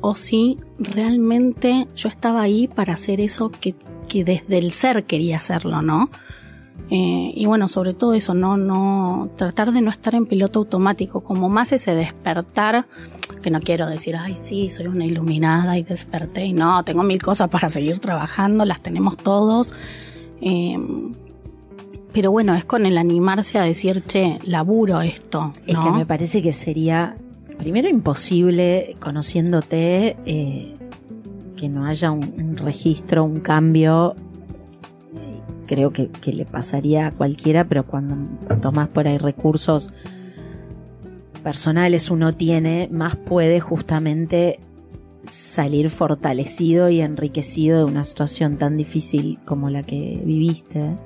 o 0.00 0.14
si 0.16 0.58
realmente 0.78 1.86
yo 1.94 2.08
estaba 2.08 2.42
ahí 2.42 2.68
para 2.68 2.94
hacer 2.94 3.20
eso 3.20 3.50
que, 3.50 3.74
que 4.08 4.24
desde 4.24 4.58
el 4.58 4.72
ser 4.72 5.04
quería 5.04 5.36
hacerlo, 5.36 5.82
¿no? 5.82 6.10
Eh, 6.90 7.32
y 7.34 7.44
bueno, 7.44 7.68
sobre 7.68 7.92
todo 7.92 8.14
eso, 8.14 8.32
no, 8.32 8.56
no, 8.56 9.28
tratar 9.36 9.72
de 9.72 9.82
no 9.82 9.90
estar 9.90 10.14
en 10.14 10.24
piloto 10.26 10.60
automático, 10.60 11.20
como 11.20 11.48
más 11.48 11.72
ese 11.72 11.94
despertar, 11.94 12.86
que 13.42 13.50
no 13.50 13.60
quiero 13.60 13.86
decir, 13.86 14.16
ay, 14.16 14.36
sí, 14.36 14.70
soy 14.70 14.86
una 14.86 15.04
iluminada 15.04 15.76
y 15.76 15.82
desperté, 15.82 16.46
y 16.46 16.52
no, 16.54 16.82
tengo 16.84 17.02
mil 17.02 17.20
cosas 17.20 17.50
para 17.50 17.68
seguir 17.68 17.98
trabajando, 17.98 18.64
las 18.64 18.80
tenemos 18.80 19.18
todos. 19.18 19.74
Eh, 20.40 20.78
pero 22.12 22.30
bueno, 22.30 22.54
es 22.54 22.64
con 22.64 22.86
el 22.86 22.96
animarse 22.96 23.58
a 23.58 23.62
decir, 23.62 24.02
che, 24.04 24.38
laburo 24.44 25.02
esto. 25.02 25.52
Es 25.66 25.76
que 25.76 25.90
me 25.90 26.06
parece 26.06 26.42
que 26.42 26.54
sería, 26.54 27.16
primero, 27.58 27.88
imposible, 27.88 28.96
conociéndote, 28.98 30.16
eh, 30.24 30.74
que 31.54 31.68
no 31.68 31.84
haya 31.84 32.10
un, 32.10 32.32
un 32.38 32.56
registro, 32.56 33.24
un 33.24 33.40
cambio. 33.40 34.14
Creo 35.68 35.92
que, 35.92 36.08
que 36.08 36.32
le 36.32 36.44
pasaría 36.44 37.06
a 37.06 37.10
cualquiera, 37.12 37.64
pero 37.64 37.86
cuando 37.86 38.16
tomás 38.60 38.88
por 38.88 39.06
ahí 39.06 39.18
recursos 39.18 39.90
personales 41.44 42.10
uno 42.10 42.34
tiene, 42.34 42.88
más 42.90 43.14
puede 43.14 43.60
justamente 43.60 44.58
salir 45.26 45.90
fortalecido 45.90 46.88
y 46.88 47.00
enriquecido 47.00 47.78
de 47.78 47.84
una 47.84 48.04
situación 48.04 48.56
tan 48.56 48.76
difícil 48.76 49.38
como 49.44 49.70
la 49.70 49.82
que 49.82 50.20
viviste. 50.24 50.96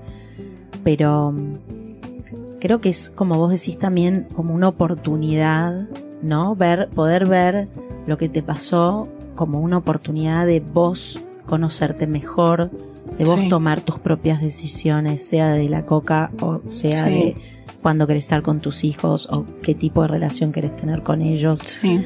Pero 0.84 1.32
mm, 1.32 2.58
creo 2.60 2.80
que 2.80 2.88
es 2.90 3.10
como 3.10 3.36
vos 3.36 3.50
decís 3.50 3.78
también 3.78 4.26
como 4.34 4.54
una 4.54 4.68
oportunidad, 4.68 5.88
¿no? 6.22 6.54
Ver, 6.54 6.88
poder 6.90 7.26
ver 7.26 7.68
lo 8.06 8.16
que 8.16 8.28
te 8.28 8.42
pasó 8.42 9.08
como 9.34 9.60
una 9.60 9.78
oportunidad 9.78 10.46
de 10.46 10.60
vos 10.60 11.18
conocerte 11.46 12.06
mejor, 12.06 12.70
de 13.18 13.24
vos 13.24 13.40
Sí. 13.40 13.48
tomar 13.48 13.80
tus 13.82 13.98
propias 13.98 14.40
decisiones, 14.42 15.26
sea 15.26 15.50
de 15.50 15.68
la 15.68 15.84
coca 15.84 16.30
o 16.40 16.60
sea 16.66 17.06
Sí. 17.06 17.10
de 17.12 17.36
cuándo 17.82 18.06
querés 18.06 18.24
estar 18.24 18.42
con 18.42 18.60
tus 18.60 18.84
hijos 18.84 19.28
o 19.30 19.44
qué 19.62 19.74
tipo 19.74 20.02
de 20.02 20.08
relación 20.08 20.52
querés 20.52 20.76
tener 20.76 21.02
con 21.02 21.20
ellos. 21.22 21.60
Sí. 21.80 22.00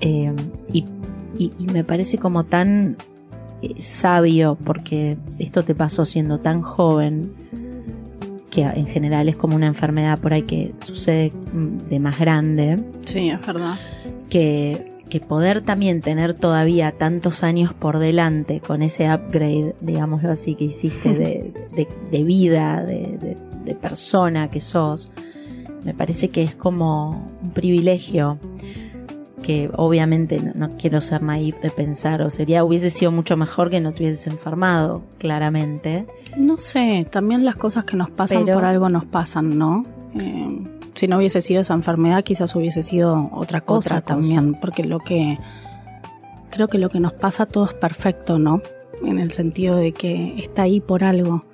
Eh, 0.00 0.32
y, 0.72 0.84
y- 1.38 1.52
y 1.58 1.64
me 1.66 1.84
parece 1.84 2.18
como 2.18 2.44
tan 2.44 2.96
eh, 3.62 3.74
sabio, 3.78 4.56
porque 4.64 5.18
esto 5.38 5.62
te 5.62 5.74
pasó 5.74 6.06
siendo 6.06 6.38
tan 6.40 6.62
joven, 6.62 7.30
que 8.50 8.62
en 8.62 8.86
general 8.86 9.28
es 9.28 9.36
como 9.36 9.54
una 9.54 9.66
enfermedad 9.66 10.18
por 10.18 10.32
ahí 10.32 10.42
que 10.42 10.72
sucede 10.80 11.30
mm, 11.52 11.88
de 11.90 11.98
más 12.00 12.18
grande, 12.18 12.82
Sí, 13.04 13.28
es 13.28 13.46
verdad. 13.46 13.74
que, 14.30 14.89
que 15.10 15.20
poder 15.20 15.60
también 15.60 16.00
tener 16.00 16.32
todavía 16.32 16.92
tantos 16.92 17.42
años 17.42 17.74
por 17.74 17.98
delante 17.98 18.60
con 18.60 18.80
ese 18.80 19.12
upgrade, 19.12 19.74
digámoslo 19.82 20.30
así, 20.30 20.54
que 20.54 20.64
hiciste 20.64 21.12
de, 21.12 21.52
de- 21.76 21.88
de 22.10 22.24
vida, 22.24 22.82
de, 22.84 23.18
de- 23.20 23.36
de 23.64 23.74
persona 23.74 24.48
que 24.48 24.62
sos, 24.62 25.10
me 25.84 25.92
parece 25.92 26.30
que 26.30 26.42
es 26.42 26.54
como 26.56 27.28
un 27.42 27.50
privilegio 27.50 28.38
que 29.42 29.70
obviamente 29.74 30.38
no, 30.38 30.52
no 30.68 30.76
quiero 30.76 31.00
ser 31.00 31.22
naif 31.22 31.58
de 31.62 31.70
pensar, 31.70 32.20
o 32.22 32.28
sería, 32.30 32.62
hubiese 32.64 32.90
sido 32.90 33.10
mucho 33.10 33.36
mejor 33.36 33.70
que 33.70 33.80
no 33.80 33.92
te 33.92 34.02
hubieses 34.02 34.26
enfermado, 34.26 35.02
claramente. 35.18 36.06
No 36.36 36.58
sé, 36.58 37.06
también 37.10 37.44
las 37.44 37.56
cosas 37.56 37.84
que 37.84 37.96
nos 37.96 38.10
pasan 38.10 38.44
Pero- 38.44 38.56
por 38.58 38.64
algo 38.66 38.88
nos 38.90 39.04
pasan, 39.06 39.58
¿no? 39.58 39.84
Eh, 40.14 40.58
si 40.94 41.06
no 41.06 41.18
hubiese 41.18 41.40
sido 41.40 41.60
esa 41.60 41.74
enfermedad, 41.74 42.24
quizás 42.24 42.54
hubiese 42.56 42.82
sido 42.82 43.30
otra 43.32 43.60
cosa, 43.60 43.98
Otra 43.98 44.00
cosa. 44.02 44.06
también, 44.06 44.54
porque 44.60 44.84
lo 44.84 44.98
que 44.98 45.38
creo 46.50 46.68
que 46.68 46.78
lo 46.78 46.88
que 46.88 47.00
nos 47.00 47.12
pasa 47.12 47.46
todo 47.46 47.66
es 47.66 47.74
perfecto, 47.74 48.38
¿no? 48.38 48.60
En 49.04 49.18
el 49.18 49.30
sentido 49.32 49.76
de 49.76 49.92
que 49.92 50.34
está 50.42 50.62
ahí 50.62 50.80
por 50.80 51.04
algo. 51.04 51.44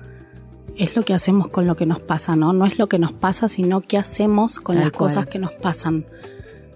Es 0.76 0.96
lo 0.96 1.02
que 1.04 1.14
hacemos 1.14 1.48
con 1.48 1.66
lo 1.66 1.76
que 1.76 1.86
nos 1.86 2.00
pasa, 2.00 2.34
¿no? 2.36 2.52
No 2.52 2.66
es 2.66 2.78
lo 2.78 2.88
que 2.88 2.98
nos 2.98 3.12
pasa, 3.12 3.48
sino 3.48 3.80
qué 3.82 3.98
hacemos 3.98 4.58
con 4.58 4.76
Tal 4.76 4.84
las 4.84 4.92
cual. 4.92 5.10
cosas 5.10 5.26
que 5.26 5.38
nos 5.38 5.52
pasan. 5.52 6.06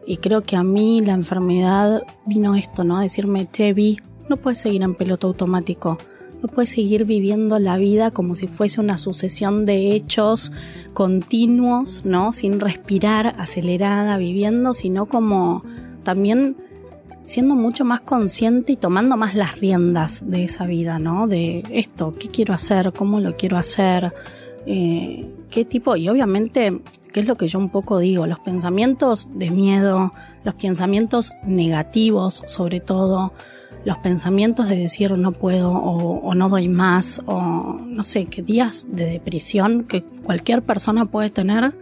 Y 0.07 0.19
creo 0.19 0.43
que 0.43 0.57
a 0.57 0.63
mí 0.63 1.01
la 1.03 1.13
enfermedad 1.13 2.03
vino 2.27 2.55
esto, 2.57 2.85
¿no? 2.85 2.99
A 2.99 3.03
decirme, 3.03 3.47
che, 3.51 3.73
Vi, 3.75 3.99
no 4.29 4.37
puedes 4.37 4.59
seguir 4.59 4.83
en 4.83 4.95
piloto 4.95 5.27
automático. 5.29 5.99
No 6.43 6.49
puedes 6.49 6.71
seguir 6.71 7.05
viviendo 7.05 7.59
la 7.59 7.77
vida 7.77 8.11
como 8.11 8.35
si 8.35 8.47
fuese 8.47 8.81
una 8.81 8.97
sucesión 8.97 9.67
de 9.67 9.95
hechos 9.95 10.53
continuos, 10.93 12.03
¿no? 12.05 12.33
Sin 12.33 12.61
respirar, 12.61 13.35
acelerada, 13.39 14.17
viviendo, 14.19 14.75
sino 14.75 15.07
como 15.07 15.63
también 16.03 16.57
siendo 17.23 17.55
mucho 17.55 17.85
más 17.85 18.01
consciente 18.01 18.73
y 18.73 18.77
tomando 18.77 19.17
más 19.17 19.35
las 19.35 19.61
riendas 19.61 20.29
de 20.29 20.45
esa 20.45 20.67
vida, 20.67 20.99
¿no? 20.99 21.29
De 21.29 21.63
esto, 21.71 22.15
¿qué 22.19 22.29
quiero 22.29 22.55
hacer? 22.55 22.93
¿Cómo 22.93 23.21
lo 23.21 23.37
quiero 23.37 23.57
hacer? 23.57 24.13
Eh, 24.67 25.29
¿Qué 25.51 25.65
tipo? 25.65 25.97
Y 25.97 26.09
obviamente, 26.09 26.81
¿qué 27.13 27.21
es 27.21 27.27
lo 27.27 27.37
que 27.37 27.47
yo 27.47 27.59
un 27.59 27.71
poco 27.71 27.99
digo? 27.99 28.27
Los 28.27 28.41
pensamientos 28.41 29.29
de 29.33 29.51
miedo, 29.51 30.13
los 30.45 30.55
pensamientos 30.57 31.33
negativos 31.45 32.43
sobre 32.47 32.81
todo, 32.81 33.33
los 33.85 33.99
pensamientos 33.99 34.69
de 34.69 34.77
decir 34.77 35.13
no 35.13 35.33
puedo 35.33 35.71
o, 35.73 36.35
no 36.35 36.49
doy 36.49 36.69
más 36.69 37.23
o 37.27 37.79
no 37.85 38.05
sé, 38.05 38.27
qué 38.27 38.43
días 38.43 38.87
de 38.91 39.07
depresión 39.07 39.85
que 39.85 40.03
cualquier 40.03 40.63
persona 40.63 41.07
puede 41.07 41.31
tener, 41.31 41.75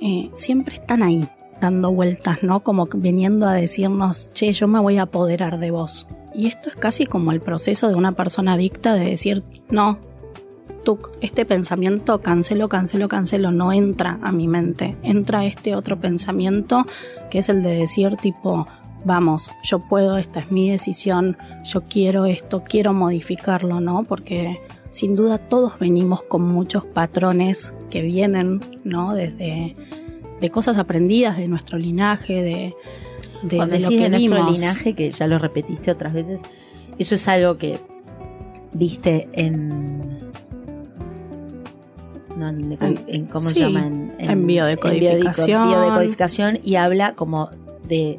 eh, 0.00 0.30
siempre 0.34 0.76
están 0.76 1.02
ahí 1.02 1.28
dando 1.60 1.92
vueltas, 1.92 2.42
¿no? 2.42 2.60
Como 2.60 2.86
viniendo 2.86 3.46
a 3.46 3.52
decirnos, 3.52 4.30
che, 4.32 4.52
yo 4.52 4.66
me 4.66 4.80
voy 4.80 4.96
a 4.98 5.02
apoderar 5.02 5.58
de 5.58 5.70
vos. 5.70 6.06
Y 6.34 6.46
esto 6.46 6.70
es 6.70 6.76
casi 6.76 7.06
como 7.06 7.32
el 7.32 7.40
proceso 7.40 7.88
de 7.88 7.94
una 7.94 8.12
persona 8.12 8.54
adicta 8.54 8.94
de 8.94 9.10
decir, 9.10 9.44
no, 9.68 9.98
tú, 10.84 10.98
este 11.20 11.44
pensamiento 11.44 12.20
cancelo, 12.20 12.68
cancelo, 12.68 13.08
cancelo, 13.08 13.50
no 13.50 13.72
entra 13.72 14.18
a 14.22 14.32
mi 14.32 14.48
mente. 14.48 14.96
Entra 15.02 15.44
este 15.44 15.74
otro 15.74 15.98
pensamiento 15.98 16.86
que 17.30 17.40
es 17.40 17.48
el 17.48 17.62
de 17.62 17.74
decir 17.74 18.16
tipo, 18.16 18.66
vamos, 19.04 19.50
yo 19.62 19.78
puedo, 19.80 20.18
esta 20.18 20.40
es 20.40 20.50
mi 20.50 20.70
decisión, 20.70 21.36
yo 21.64 21.82
quiero 21.82 22.26
esto, 22.26 22.62
quiero 22.66 22.92
modificarlo, 22.92 23.80
¿no? 23.80 24.04
Porque 24.04 24.60
sin 24.90 25.14
duda 25.16 25.38
todos 25.38 25.78
venimos 25.78 26.22
con 26.22 26.42
muchos 26.42 26.84
patrones 26.84 27.74
que 27.90 28.02
vienen, 28.02 28.60
¿no? 28.84 29.14
Desde 29.14 29.76
de 30.40 30.50
cosas 30.50 30.78
aprendidas 30.78 31.36
de 31.36 31.48
nuestro 31.48 31.76
linaje, 31.78 32.34
de, 32.42 32.74
de, 33.42 33.56
Cuando 33.56 33.74
de 33.74 33.80
lo 33.82 33.88
que 33.90 33.96
de 34.00 34.08
nuestro 34.10 34.36
vimos. 34.36 34.60
linaje, 34.60 34.94
que 34.94 35.10
ya 35.10 35.26
lo 35.26 35.38
repetiste 35.38 35.90
otras 35.90 36.12
veces, 36.14 36.42
eso 36.98 37.14
es 37.14 37.28
algo 37.28 37.56
que 37.58 37.78
viste 38.72 39.28
en. 39.32 40.00
No, 42.36 42.48
en, 42.48 42.72
En- 42.80 42.98
en- 43.06 43.26
¿Cómo 43.26 43.42
sí, 43.48 43.54
se 43.54 43.60
llama? 43.60 43.86
En, 43.86 44.14
en 44.18 44.46
biodecodificación. 44.46 45.62
en 45.62 45.68
biodecodificación 45.68 46.58
y 46.64 46.76
habla 46.76 47.14
como 47.14 47.50
de 47.86 48.16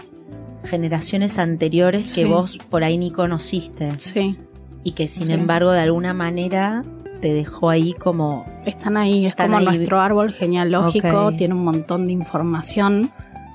generaciones 0.63 1.37
anteriores 1.39 2.09
Sí. 2.09 2.21
que 2.21 2.27
vos 2.27 2.57
por 2.57 2.83
ahí 2.83 2.97
ni 2.97 3.11
conociste 3.11 3.89
Sí, 3.97 4.37
y 4.83 4.91
que 4.91 5.07
sin 5.07 5.25
Sí. 5.27 5.31
embargo 5.33 5.71
de 5.71 5.81
alguna 5.81 6.13
manera 6.13 6.83
te 7.21 7.33
dejó 7.33 7.69
ahí 7.69 7.93
como 7.93 8.45
están 8.65 8.97
ahí, 8.97 9.25
es 9.25 9.31
Están 9.31 9.47
como 9.47 9.57
ahí. 9.59 9.65
nuestro 9.65 9.99
árbol 10.01 10.31
genealógico, 10.33 11.27
Ok. 11.27 11.35
tiene 11.37 11.53
un 11.53 11.63
montón 11.63 12.05
de 12.07 12.11
información 12.13 13.11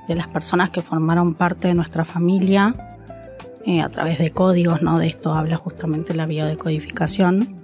de 0.09 0.15
las 0.15 0.29
personas 0.29 0.71
que 0.71 0.83
formaron 0.83 1.35
parte 1.35 1.67
de 1.69 1.75
nuestra 1.75 2.05
familia 2.05 2.75
eh, 3.69 3.81
a 3.81 3.89
través 3.89 4.19
de 4.21 4.31
códigos, 4.31 4.81
¿no? 4.83 4.99
De 5.01 5.09
esto 5.09 5.33
habla 5.35 5.57
justamente 5.57 6.15
la 6.15 6.27
biodecodificación. 6.27 7.57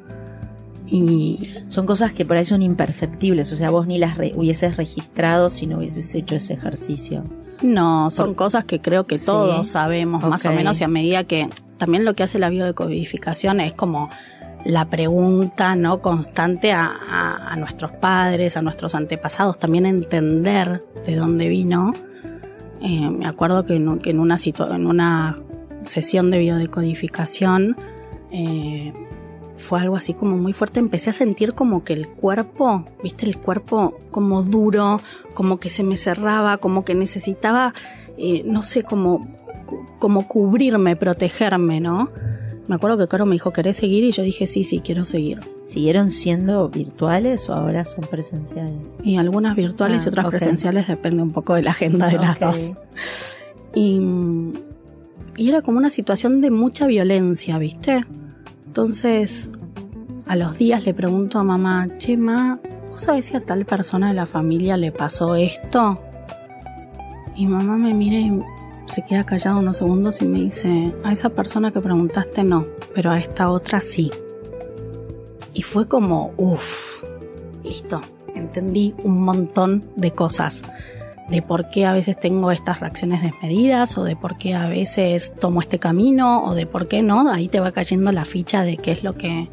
Y 0.87 1.48
son 1.68 1.87
cosas 1.87 2.12
que 2.12 2.24
por 2.24 2.37
ahí 2.37 2.44
son 2.44 2.61
imperceptibles, 2.62 3.52
o 3.52 3.57
sea, 3.57 3.70
vos 3.70 3.87
ni 3.87 3.98
las 3.98 4.16
re- 4.18 4.33
hubieses 4.35 4.76
registrado 4.76 5.48
si 5.48 5.66
no 5.66 5.78
hubieses 5.78 6.12
hecho 6.14 6.35
ese 6.37 6.55
ejercicio. 6.55 7.22
No, 7.62 8.10
son 8.10 8.34
cosas 8.34 8.64
que 8.64 8.80
creo 8.80 9.06
que 9.06 9.18
Sí. 9.18 9.26
todos 9.26 9.68
sabemos 9.68 10.24
más 10.24 10.44
o 10.46 10.52
menos 10.52 10.80
y 10.80 10.84
a 10.84 10.88
medida 10.88 11.24
que 11.24 11.48
también 11.78 12.04
lo 12.04 12.14
que 12.14 12.22
hace 12.22 12.38
la 12.38 12.48
biodecodificación 12.48 13.60
es 13.60 13.72
como 13.72 14.08
la 14.64 14.84
pregunta 14.86 15.74
no 15.74 16.00
constante 16.00 16.72
a, 16.72 16.86
a- 16.86 17.52
a 17.52 17.56
nuestros 17.56 17.90
padres, 17.92 18.56
a 18.56 18.62
nuestros 18.62 18.94
antepasados, 18.94 19.58
también 19.58 19.86
entender 19.86 20.82
de 21.06 21.16
dónde 21.16 21.48
vino. 21.48 21.92
Eh, 22.80 23.10
me 23.10 23.26
acuerdo 23.26 23.64
que 23.64 23.74
en, 23.76 23.98
que 23.98 24.10
en 24.10 24.18
una 24.20 24.36
en 24.70 24.86
una 24.86 25.36
sesión 25.84 26.30
de 26.30 26.38
biodecodificación 26.38 27.76
eh, 28.32 28.92
fue 29.62 29.81
algo 29.81 29.96
así 29.96 30.12
como 30.12 30.37
muy 30.37 30.53
fuerte. 30.53 30.79
Empecé 30.81 31.11
a 31.11 31.12
sentir 31.14 31.55
como 31.55 31.85
que 31.85 31.94
el 31.94 32.09
cuerpo, 32.09 32.85
viste, 33.03 33.25
el 33.25 33.38
cuerpo 33.38 33.98
como 34.11 34.42
duro, 34.42 35.01
como 35.35 35.59
que 35.59 35.70
se 35.70 35.83
me 35.83 35.96
cerraba, 35.96 36.59
como 36.59 36.85
que 36.85 36.94
necesitaba, 36.94 37.72
eh, 38.18 38.42
no 38.44 38.62
sé, 38.62 38.83
como, 38.83 39.27
como 39.98 40.29
cubrirme, 40.29 40.96
protegerme, 40.96 41.81
¿no? 41.81 42.11
Me 42.68 42.77
acuerdo 42.77 42.96
que 42.96 43.09
Caro 43.09 43.27
me 43.27 43.33
dijo, 43.35 43.53
¿querés 43.53 43.77
seguir? 43.77 44.05
Y 44.05 44.12
yo 44.12 44.22
dije, 44.22 44.46
sí, 44.46 44.62
sí, 44.64 44.81
quiero 44.81 45.05
seguir. 45.05 45.40
¿Siguieron 45.64 46.11
siendo 46.11 46.68
virtuales 46.68 47.48
o 47.51 47.55
ahora 47.55 47.85
son 47.85 48.05
presenciales? 48.05 48.77
Y 49.03 49.16
algunas 49.16 49.57
virtuales 49.57 50.03
Ah, 50.03 50.07
y 50.07 50.09
otras 50.09 50.27
ok. 50.27 50.31
presenciales, 50.31 50.87
depende 50.87 51.22
un 51.22 51.33
poco 51.33 51.55
de 51.55 51.62
la 51.62 51.72
agenda 51.72 52.07
de 52.09 52.18
las 52.18 52.38
dos. 52.38 52.72
Y, 53.75 54.01
y 55.37 55.48
era 55.48 55.62
como 55.62 55.79
una 55.79 55.90
situación 55.90 56.40
de 56.40 56.51
mucha 56.51 56.87
violencia, 56.87 57.59
¿viste? 57.59 58.05
Entonces, 58.72 59.50
a 60.26 60.35
los 60.35 60.56
días 60.56 60.82
le 60.82 60.94
pregunto 60.94 61.38
a 61.38 61.44
mamá, 61.44 61.88
che, 61.98 62.16
ma, 62.16 62.58
¿vos 62.90 63.02
sabés 63.02 63.26
si 63.26 63.37
a 63.37 63.44
tal 63.44 63.66
persona 63.66 64.08
de 64.08 64.14
la 64.14 64.24
familia 64.24 64.78
le 64.78 64.90
pasó 64.90 65.35
esto? 65.35 66.00
Y 67.37 67.46
mamá 67.46 67.76
me 67.76 67.92
mira 67.92 68.18
y 68.18 68.40
se 68.87 69.04
queda 69.04 69.24
callada 69.24 69.58
unos 69.58 69.76
segundos 69.76 70.22
y 70.22 70.24
me 70.24 70.40
dice, 70.40 70.94
a 71.04 71.12
esa 71.12 71.28
persona 71.28 71.70
que 71.70 71.82
preguntaste 71.82 72.44
no, 72.44 72.64
pero 72.94 73.11
a 73.11 73.18
esta 73.18 73.50
otra 73.50 73.82
sí. 73.82 74.11
Y 75.52 75.61
fue 75.61 75.87
como, 75.87 76.32
uff, 76.38 77.04
listo, 77.62 78.00
entendí 78.35 78.94
un 79.04 79.20
montón 79.20 79.85
de 79.96 80.12
cosas. 80.12 80.62
De 81.28 81.40
por 81.40 81.70
qué 81.70 81.87
a 81.87 81.92
veces 81.92 82.18
tengo 82.18 82.50
estas 82.50 82.80
reacciones 82.80 83.22
desmedidas, 83.22 83.96
o 83.96 84.04
de 84.04 84.16
por 84.16 84.37
qué 84.38 84.54
a 84.54 84.68
veces 84.68 85.33
tomo 85.38 85.60
este 85.60 85.79
camino, 85.79 86.44
o 86.44 86.54
de 86.54 86.66
por 86.66 86.88
qué 86.88 87.02
no. 87.02 87.31
Ahí 87.31 87.48
te 87.48 87.60
va 87.60 87.73
cayendo 87.73 88.12
la 88.12 88.25
ficha 88.25 88.64
de 88.64 88.77
qué 88.77 88.92
es 88.92 89.02
lo 89.02 89.14
que, 89.14 89.48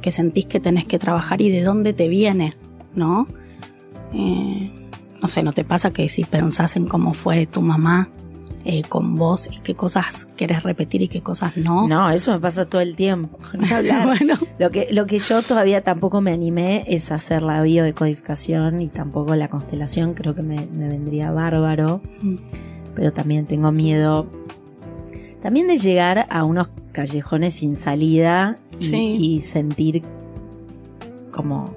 que 0.00 0.10
sentís 0.10 0.46
que 0.46 0.60
tenés 0.60 0.84
que 0.84 0.98
trabajar 0.98 1.40
y 1.40 1.50
de 1.50 1.62
dónde 1.62 1.92
te 1.92 2.08
viene, 2.08 2.56
¿no? 2.94 3.26
Eh, 4.12 4.70
no 5.20 5.28
sé, 5.28 5.42
¿no 5.42 5.52
te 5.52 5.64
pasa 5.64 5.90
que 5.90 6.08
si 6.08 6.24
pensás 6.24 6.76
en 6.76 6.86
cómo 6.86 7.12
fue 7.12 7.46
tu 7.46 7.62
mamá 7.62 8.10
eh, 8.68 8.82
con 8.88 9.14
vos 9.14 9.48
y 9.52 9.58
qué 9.60 9.74
cosas 9.76 10.26
querés 10.36 10.62
repetir 10.64 11.00
y 11.02 11.08
qué 11.08 11.22
cosas 11.22 11.56
no? 11.56 11.86
No, 11.86 12.10
eso 12.10 12.32
me 12.32 12.40
pasa 12.40 12.64
todo 12.66 12.80
el 12.80 12.96
tiempo. 12.96 13.38
Bueno, 14.04 14.34
Lo 14.58 14.70
que, 14.70 14.88
lo 14.90 15.06
que 15.06 15.18
yo 15.20 15.40
todavía 15.42 15.82
tampoco 15.82 16.20
me 16.20 16.32
animé 16.32 16.84
es 16.88 17.12
hacer 17.12 17.42
la 17.42 17.62
biodecodificación 17.62 18.80
y 18.80 18.88
tampoco 18.88 19.34
la 19.36 19.48
constelación, 19.48 20.14
creo 20.14 20.34
que 20.34 20.42
me, 20.42 20.66
me 20.66 20.88
vendría 20.88 21.30
bárbaro, 21.30 22.00
Mm. 22.22 22.36
pero 22.94 23.12
también 23.12 23.46
tengo 23.46 23.70
miedo 23.72 24.26
también 25.42 25.68
de 25.68 25.76
llegar 25.78 26.26
a 26.30 26.42
unos 26.44 26.68
callejones 26.92 27.52
sin 27.54 27.76
salida 27.76 28.58
y, 28.80 28.84
Sí. 28.84 28.96
y 28.96 29.40
sentir 29.42 30.02
como 31.30 31.72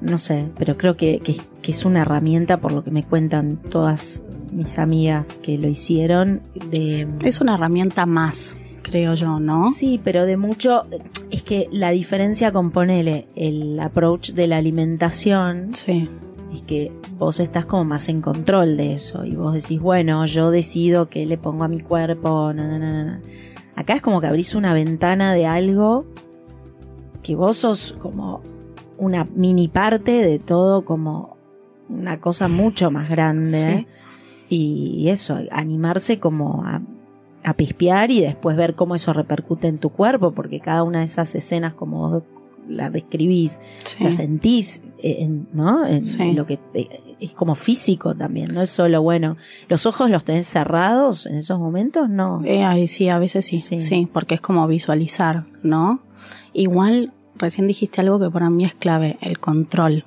no 0.00 0.18
sé, 0.18 0.46
pero 0.58 0.76
creo 0.76 0.96
que, 0.96 1.20
que- 1.20 1.36
que 1.60 1.70
es 1.70 1.84
una 1.84 2.00
herramienta 2.02 2.56
por 2.58 2.72
lo 2.72 2.82
que 2.82 2.90
me 2.90 3.04
cuentan 3.04 3.56
todas 3.56 4.22
mis 4.52 4.78
amigas 4.78 5.38
que 5.42 5.58
lo 5.58 5.68
hicieron. 5.68 6.42
De, 6.70 7.08
Es 7.24 7.40
una 7.40 7.54
herramienta 7.54 8.06
más, 8.06 8.56
creo 8.82 9.14
yo, 9.14 9.40
¿no? 9.40 9.70
Sí, 9.70 10.00
pero 10.02 10.24
de 10.26 10.36
mucho. 10.36 10.84
Es 11.30 11.42
que 11.42 11.68
la 11.72 11.90
diferencia 11.90 12.52
con 12.52 12.70
ponele 12.70 13.26
el 13.34 13.78
approach 13.80 14.30
de 14.32 14.46
la 14.46 14.58
alimentación 14.58 15.74
Sí. 15.74 16.08
es 16.54 16.62
que 16.62 16.92
vos 17.18 17.40
estás 17.40 17.64
como 17.64 17.84
más 17.84 18.08
en 18.08 18.20
control 18.20 18.76
de 18.76 18.94
eso 18.94 19.24
y 19.24 19.34
vos 19.34 19.54
decís, 19.54 19.80
bueno, 19.80 20.26
yo 20.26 20.50
decido 20.50 21.08
qué 21.08 21.24
le 21.26 21.38
pongo 21.38 21.64
a 21.64 21.68
mi 21.68 21.80
cuerpo. 21.80 22.52
na, 22.52 22.78
na, 22.78 22.78
na. 23.04 23.20
Acá 23.74 23.94
es 23.94 24.02
como 24.02 24.20
que 24.20 24.26
abrís 24.26 24.54
una 24.54 24.74
ventana 24.74 25.32
de 25.32 25.46
algo 25.46 26.04
que 27.22 27.34
vos 27.34 27.56
sos 27.58 27.96
como 28.00 28.42
una 28.98 29.24
mini 29.24 29.68
parte 29.68 30.12
de 30.24 30.38
todo, 30.38 30.84
como 30.84 31.36
una 31.88 32.20
cosa 32.20 32.48
mucho 32.48 32.90
más 32.90 33.08
grande. 33.08 33.86
Y 34.54 35.08
eso, 35.08 35.38
animarse 35.50 36.18
como 36.20 36.64
a, 36.66 36.82
a 37.42 37.54
pispear 37.54 38.10
y 38.10 38.20
después 38.20 38.54
ver 38.56 38.74
cómo 38.74 38.94
eso 38.94 39.12
repercute 39.14 39.66
en 39.68 39.78
tu 39.78 39.88
cuerpo, 39.90 40.32
porque 40.32 40.60
cada 40.60 40.82
una 40.82 40.98
de 41.00 41.06
esas 41.06 41.34
escenas, 41.34 41.72
como 41.72 42.10
vos 42.10 42.22
la 42.68 42.90
describís, 42.90 43.58
Sí. 43.84 43.96
o 43.96 44.00
sea, 44.02 44.10
sentís, 44.10 44.82
eh, 44.98 45.16
en- 45.20 45.48
¿no? 45.54 45.86
En 45.86 46.04
Sí. 46.06 46.32
lo 46.32 46.46
que 46.46 46.58
es 47.18 47.30
como 47.32 47.54
físico 47.54 48.14
también, 48.14 48.52
no 48.52 48.60
es 48.62 48.68
solo, 48.70 49.00
bueno, 49.02 49.36
los 49.68 49.86
ojos 49.86 50.10
los 50.10 50.22
tenés 50.24 50.46
cerrados 50.48 51.24
en 51.26 51.36
esos 51.36 51.58
momentos, 51.58 52.08
no. 52.10 52.42
Eh, 52.44 52.62
ahí 52.62 52.86
sí, 52.88 53.08
a 53.08 53.18
veces 53.18 53.46
sí, 53.46 53.58
Sí. 53.58 53.80
sí, 53.80 54.06
porque 54.12 54.34
es 54.34 54.40
como 54.42 54.66
visualizar, 54.68 55.44
¿no? 55.62 56.00
Igual, 56.52 57.12
recién 57.36 57.66
dijiste 57.66 58.00
algo 58.02 58.20
que 58.20 58.30
para 58.30 58.50
mí 58.50 58.64
es 58.64 58.74
clave, 58.74 59.16
el 59.22 59.38
control. 59.38 60.04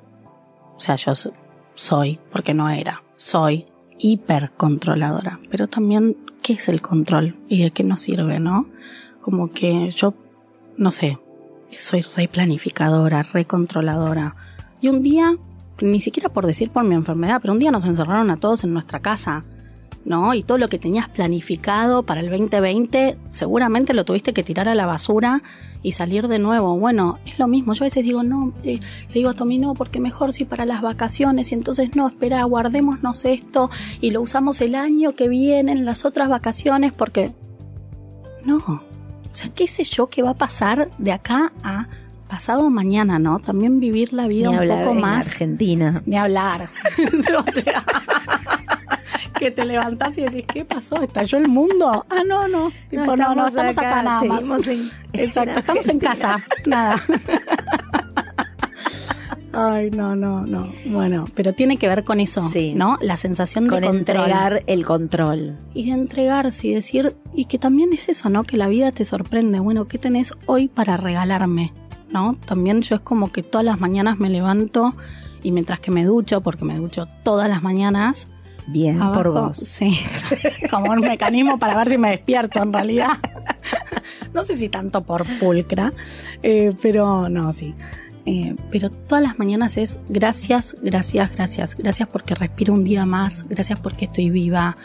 O 0.78 0.80
sea, 0.80 0.96
yo 0.98 1.16
so- 1.16 1.34
soy, 1.74 2.20
porque 2.32 2.54
no 2.54 2.70
era, 2.70 3.02
soy 3.16 3.66
hipercontroladora. 4.00 5.40
Pero 5.50 5.68
también, 5.68 6.18
¿qué 6.42 6.54
es 6.54 6.70
el 6.70 6.82
control? 6.82 7.36
¿Y 7.48 7.64
de 7.64 7.72
qué 7.72 7.84
nos 7.84 8.02
sirve, 8.02 8.40
no? 8.40 8.68
Como 9.22 9.52
que 9.52 9.90
yo, 9.92 10.14
no 10.78 10.92
sé, 10.92 11.18
soy 11.78 12.02
replanificadora, 12.02 13.24
recontroladora. 13.24 14.36
Y 14.82 14.90
un 14.90 15.02
día, 15.02 15.36
ni 15.82 16.00
siquiera 16.00 16.30
por 16.30 16.46
decir 16.46 16.70
por 16.70 16.84
mi 16.84 16.96
enfermedad, 16.96 17.40
pero 17.42 17.54
un 17.54 17.60
día 17.60 17.72
nos 17.72 17.86
encerraron 17.86 18.30
a 18.30 18.38
todos 18.38 18.64
en 18.64 18.74
nuestra 18.74 19.00
casa. 19.00 19.44
¿no? 20.06 20.36
Y 20.36 20.44
todo 20.44 20.60
lo 20.60 20.70
que 20.70 20.78
tenías 20.78 21.10
planificado 21.10 22.04
para 22.04 22.22
el 22.22 22.30
2020, 22.30 23.18
seguramente 23.32 23.94
lo 23.94 24.06
tuviste 24.06 24.34
que 24.34 24.44
tirar 24.44 24.70
a 24.70 24.76
la 24.76 24.86
basura 24.86 25.42
y 25.86 25.92
salir 25.92 26.28
de 26.28 26.40
nuevo. 26.40 26.76
Bueno, 26.80 27.20
es 27.28 27.38
lo 27.38 27.48
mismo. 27.48 27.74
Yo 27.74 27.84
a 27.84 27.86
veces 27.86 28.04
digo, 28.04 28.24
no, 28.24 28.54
eh, 28.64 28.80
le 29.08 29.14
digo 29.14 29.30
a 29.30 29.34
Tommy, 29.36 29.60
no, 29.60 29.76
porque 29.76 30.00
mejor 30.00 30.34
si 30.34 30.44
para 30.44 30.66
las 30.66 30.82
vacaciones, 30.82 31.52
y 31.52 31.56
entonces 31.56 31.96
no, 31.96 32.08
espera, 32.08 32.44
guardémonos 32.44 33.24
esto 33.24 33.70
y 34.02 34.10
lo 34.10 34.24
usamos 34.24 34.62
el 34.62 34.74
año 34.74 35.14
que 35.14 35.28
viene 35.28 35.72
en 35.74 35.86
las 35.86 36.04
otras 36.04 36.28
vacaciones, 36.28 36.92
porque 36.92 37.34
no. 38.46 38.58
O 38.58 38.82
sea, 39.32 39.52
qué 39.54 39.68
sé 39.68 39.84
yo 39.84 40.08
qué 40.08 40.24
va 40.24 40.32
a 40.32 40.34
pasar 40.34 40.90
de 40.98 41.12
acá 41.12 41.54
a 41.62 41.88
pasado 42.28 42.68
mañana, 42.72 43.20
¿no? 43.20 43.38
También 43.38 43.80
vivir 43.80 44.12
la 44.12 44.28
vida 44.28 44.50
Ni 44.50 44.56
un 44.56 44.62
hablar 44.62 44.82
poco 44.82 44.96
en 44.96 45.02
más. 45.02 45.28
Argentina. 45.28 46.02
Ni 46.08 46.18
hablar. 46.18 46.68
o 47.48 47.52
sea, 47.52 47.84
que 49.40 49.52
te 49.52 49.66
levantás 49.66 50.18
y 50.18 50.22
decís, 50.22 50.46
¿qué 50.52 50.66
pasó? 50.66 51.02
¿Estalló 51.02 51.38
el 51.38 51.48
mundo? 51.48 52.06
Ah, 52.10 52.24
no, 52.28 52.48
no. 52.48 52.72
Tipo, 52.90 53.16
no, 53.16 53.36
no, 53.36 53.48
estamos 53.48 53.78
acá, 53.78 54.02
nada 54.04 54.24
más. 54.24 54.68
en- 54.68 54.90
Exacto, 55.14 55.60
estamos 55.60 55.88
en 55.88 56.00
casa. 56.00 56.44
Nada. 56.66 56.96
Ay, 59.58 59.90
no, 59.92 60.18
no, 60.18 60.42
no. 60.46 60.68
Bueno, 60.86 61.26
pero 61.34 61.54
tiene 61.54 61.78
que 61.78 61.88
ver 61.88 62.04
con 62.04 62.20
eso, 62.20 62.50
Sí. 62.50 62.74
¿no? 62.76 62.98
La 63.02 63.16
sensación 63.16 63.68
Con 63.68 63.80
de 63.82 63.88
control. 63.88 64.18
entregar 64.18 64.64
el 64.68 64.86
control. 64.86 65.56
Y 65.74 65.86
de 65.86 65.92
entregarse 65.92 66.68
y 66.68 66.74
decir, 66.74 67.16
y 67.34 67.46
que 67.46 67.58
también 67.58 67.94
es 67.94 68.10
eso, 68.10 68.30
¿no? 68.30 68.44
Que 68.44 68.58
la 68.58 68.68
vida 68.68 68.92
te 68.92 69.06
sorprende. 69.06 69.60
Bueno, 69.62 69.88
¿qué 69.88 69.98
tenés 69.98 70.34
hoy 70.46 70.68
para 70.68 70.98
regalarme? 70.98 71.72
¿No? 72.12 72.36
También 72.46 72.82
yo 72.82 72.96
es 72.96 73.02
como 73.02 73.32
que 73.32 73.44
todas 73.44 73.64
las 73.66 73.80
mañanas 73.80 74.20
me 74.20 74.30
levanto 74.30 74.94
y 75.42 75.52
mientras 75.52 75.80
que 75.80 75.90
me 75.92 76.04
ducho, 76.04 76.42
porque 76.42 76.66
me 76.66 76.76
ducho 76.78 77.08
todas 77.24 77.48
las 77.48 77.64
mañanas, 77.64 78.28
Bien, 78.68 79.00
por 79.00 79.32
vos. 79.32 79.58
Sí, 79.58 80.00
como 80.70 80.92
un 80.92 81.02
mecanismo 81.02 81.60
para 81.60 81.76
ver 81.76 81.90
si 81.90 81.98
me 81.98 82.10
despierto 82.10 82.62
en 82.62 82.74
realidad. 82.74 83.14
No 84.34 84.44
sé 84.44 84.56
si 84.56 84.68
tanto 84.68 85.02
por 85.02 85.26
pulcra, 85.40 85.94
eh, 86.44 86.74
pero 86.82 87.30
no, 87.30 87.54
sí. 87.54 87.74
Eh, 88.26 88.56
pero 88.70 88.90
todas 88.90 89.24
las 89.24 89.40
mañanas 89.40 89.78
es 89.78 89.98
gracias, 90.10 90.76
gracias, 90.82 91.32
gracias. 91.32 91.76
Gracias 91.76 92.10
porque 92.10 92.36
respiro 92.36 92.74
un 92.74 92.84
día 92.84 93.06
más, 93.06 93.48
gracias 93.48 93.80
porque 93.80 94.06
estoy 94.06 94.32
viva, 94.32 94.76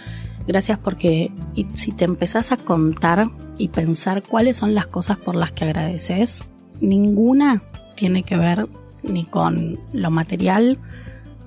gracias 0.46 0.78
porque 0.78 1.32
y 1.56 1.66
si 1.74 1.90
te 1.90 2.04
empezás 2.04 2.52
a 2.52 2.58
contar 2.58 3.28
y 3.58 3.68
pensar 3.68 4.22
cuáles 4.22 4.58
son 4.58 4.72
las 4.72 4.86
cosas 4.86 5.18
por 5.18 5.34
las 5.34 5.50
que 5.50 5.64
agradeces, 5.64 6.44
ninguna 6.80 7.60
tiene 7.96 8.22
que 8.22 8.36
ver 8.36 8.68
ni 9.02 9.24
con 9.24 9.80
lo 9.92 10.10
material, 10.10 10.78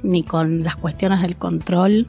ni 0.01 0.23
con 0.23 0.63
las 0.63 0.75
cuestiones 0.75 1.21
del 1.21 1.37
control, 1.37 2.07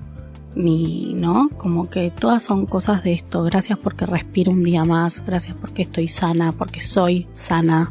ni, 0.56 1.14
¿no? 1.14 1.48
Como 1.56 1.88
que 1.90 2.10
todas 2.10 2.42
son 2.42 2.66
cosas 2.66 3.02
de 3.04 3.12
esto. 3.12 3.42
Gracias 3.44 3.78
porque 3.78 4.06
respiro 4.06 4.52
un 4.52 4.62
día 4.62 4.84
más, 4.84 5.24
gracias 5.24 5.56
porque 5.60 5.82
estoy 5.82 6.08
sana, 6.08 6.52
porque 6.52 6.80
soy 6.80 7.26
sana, 7.32 7.90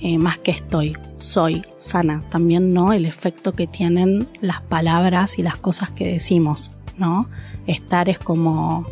eh, 0.00 0.18
más 0.18 0.38
que 0.38 0.50
estoy, 0.52 0.96
soy 1.18 1.62
sana. 1.78 2.22
También, 2.30 2.72
¿no? 2.72 2.92
El 2.92 3.04
efecto 3.06 3.52
que 3.52 3.66
tienen 3.66 4.28
las 4.40 4.62
palabras 4.62 5.38
y 5.38 5.42
las 5.42 5.56
cosas 5.56 5.90
que 5.90 6.10
decimos, 6.12 6.70
¿no? 6.98 7.28
Estar 7.66 8.08
es 8.08 8.18
como 8.18 8.86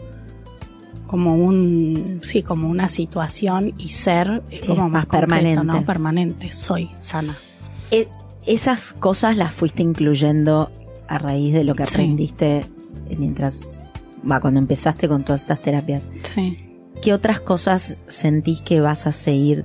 como 1.07 1.35
un 1.37 2.21
sí 2.23 2.43
como 2.43 2.69
una 2.69 2.91
situación 2.91 3.73
y 3.79 3.89
ser 3.93 4.43
es 4.51 4.61
como 4.67 4.87
Es 4.89 4.93
más 4.93 5.07
concreto, 5.07 5.31
permanente. 5.31 5.65
¿no? 5.65 5.85
permanente 5.87 6.53
soy 6.53 6.91
sana 7.01 7.35
E- 7.91 8.09
esas 8.47 8.93
cosas 8.93 9.35
las 9.39 9.55
fuiste 9.55 9.83
incluyendo 9.83 10.71
a 11.09 11.17
raíz 11.17 11.55
de 11.55 11.65
lo 11.65 11.75
que 11.75 11.87
Sí. 11.87 11.97
Aprendiste 13.09 13.17
mientras, 13.17 13.79
va, 14.29 14.41
cuando 14.41 14.61
empezaste 14.61 15.09
con 15.09 15.25
todas 15.25 15.43
estas 15.43 15.61
terapias. 15.61 16.11
sí 16.23 16.59
¿Qué 17.03 17.13
otras 17.13 17.41
cosas 17.41 18.05
sentís 18.09 18.61
que 18.61 18.81
vas 18.81 19.07
a 19.07 19.13
seguir 19.13 19.65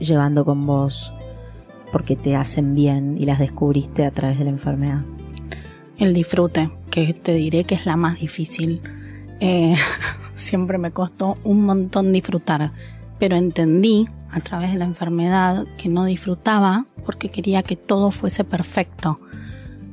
llevando 0.00 0.44
con 0.44 0.66
vos 0.66 1.12
porque 1.92 2.14
te 2.14 2.36
hacen 2.36 2.74
bien 2.74 3.16
y 3.18 3.24
las 3.24 3.38
descubriste 3.38 4.04
a 4.04 4.10
través 4.10 4.38
de 4.38 4.44
la 4.44 4.50
enfermedad? 4.50 5.00
El 5.96 6.12
disfrute, 6.12 6.70
que 6.90 7.14
te 7.14 7.32
diré 7.32 7.64
que 7.64 7.74
es 7.74 7.86
la 7.86 7.96
más 7.96 8.20
difícil. 8.20 8.82
Eh, 9.40 9.76
siempre 10.34 10.76
me 10.76 10.90
costó 10.90 11.38
un 11.42 11.64
montón 11.64 12.12
disfrutar, 12.12 12.72
pero 13.18 13.36
entendí 13.36 14.06
a 14.30 14.40
través 14.40 14.70
de 14.72 14.78
la 14.78 14.84
enfermedad 14.84 15.64
que 15.78 15.88
no 15.88 16.04
disfrutaba 16.04 16.84
porque 17.06 17.30
quería 17.30 17.62
que 17.62 17.76
todo 17.76 18.10
fuese 18.10 18.44
perfecto 18.44 19.18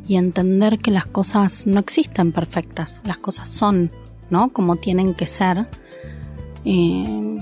y 0.08 0.18
entender 0.18 0.80
que 0.80 0.92
las 0.92 1.06
cosas 1.06 1.66
no 1.68 1.80
existen 1.80 2.32
perfectas, 2.32 3.02
las 3.06 3.18
cosas 3.18 3.48
son, 3.50 3.92
¿no? 4.30 4.50
Como 4.50 4.76
tienen 4.76 5.14
que 5.14 5.28
ser. 5.28 5.68
Eh, 6.64 7.38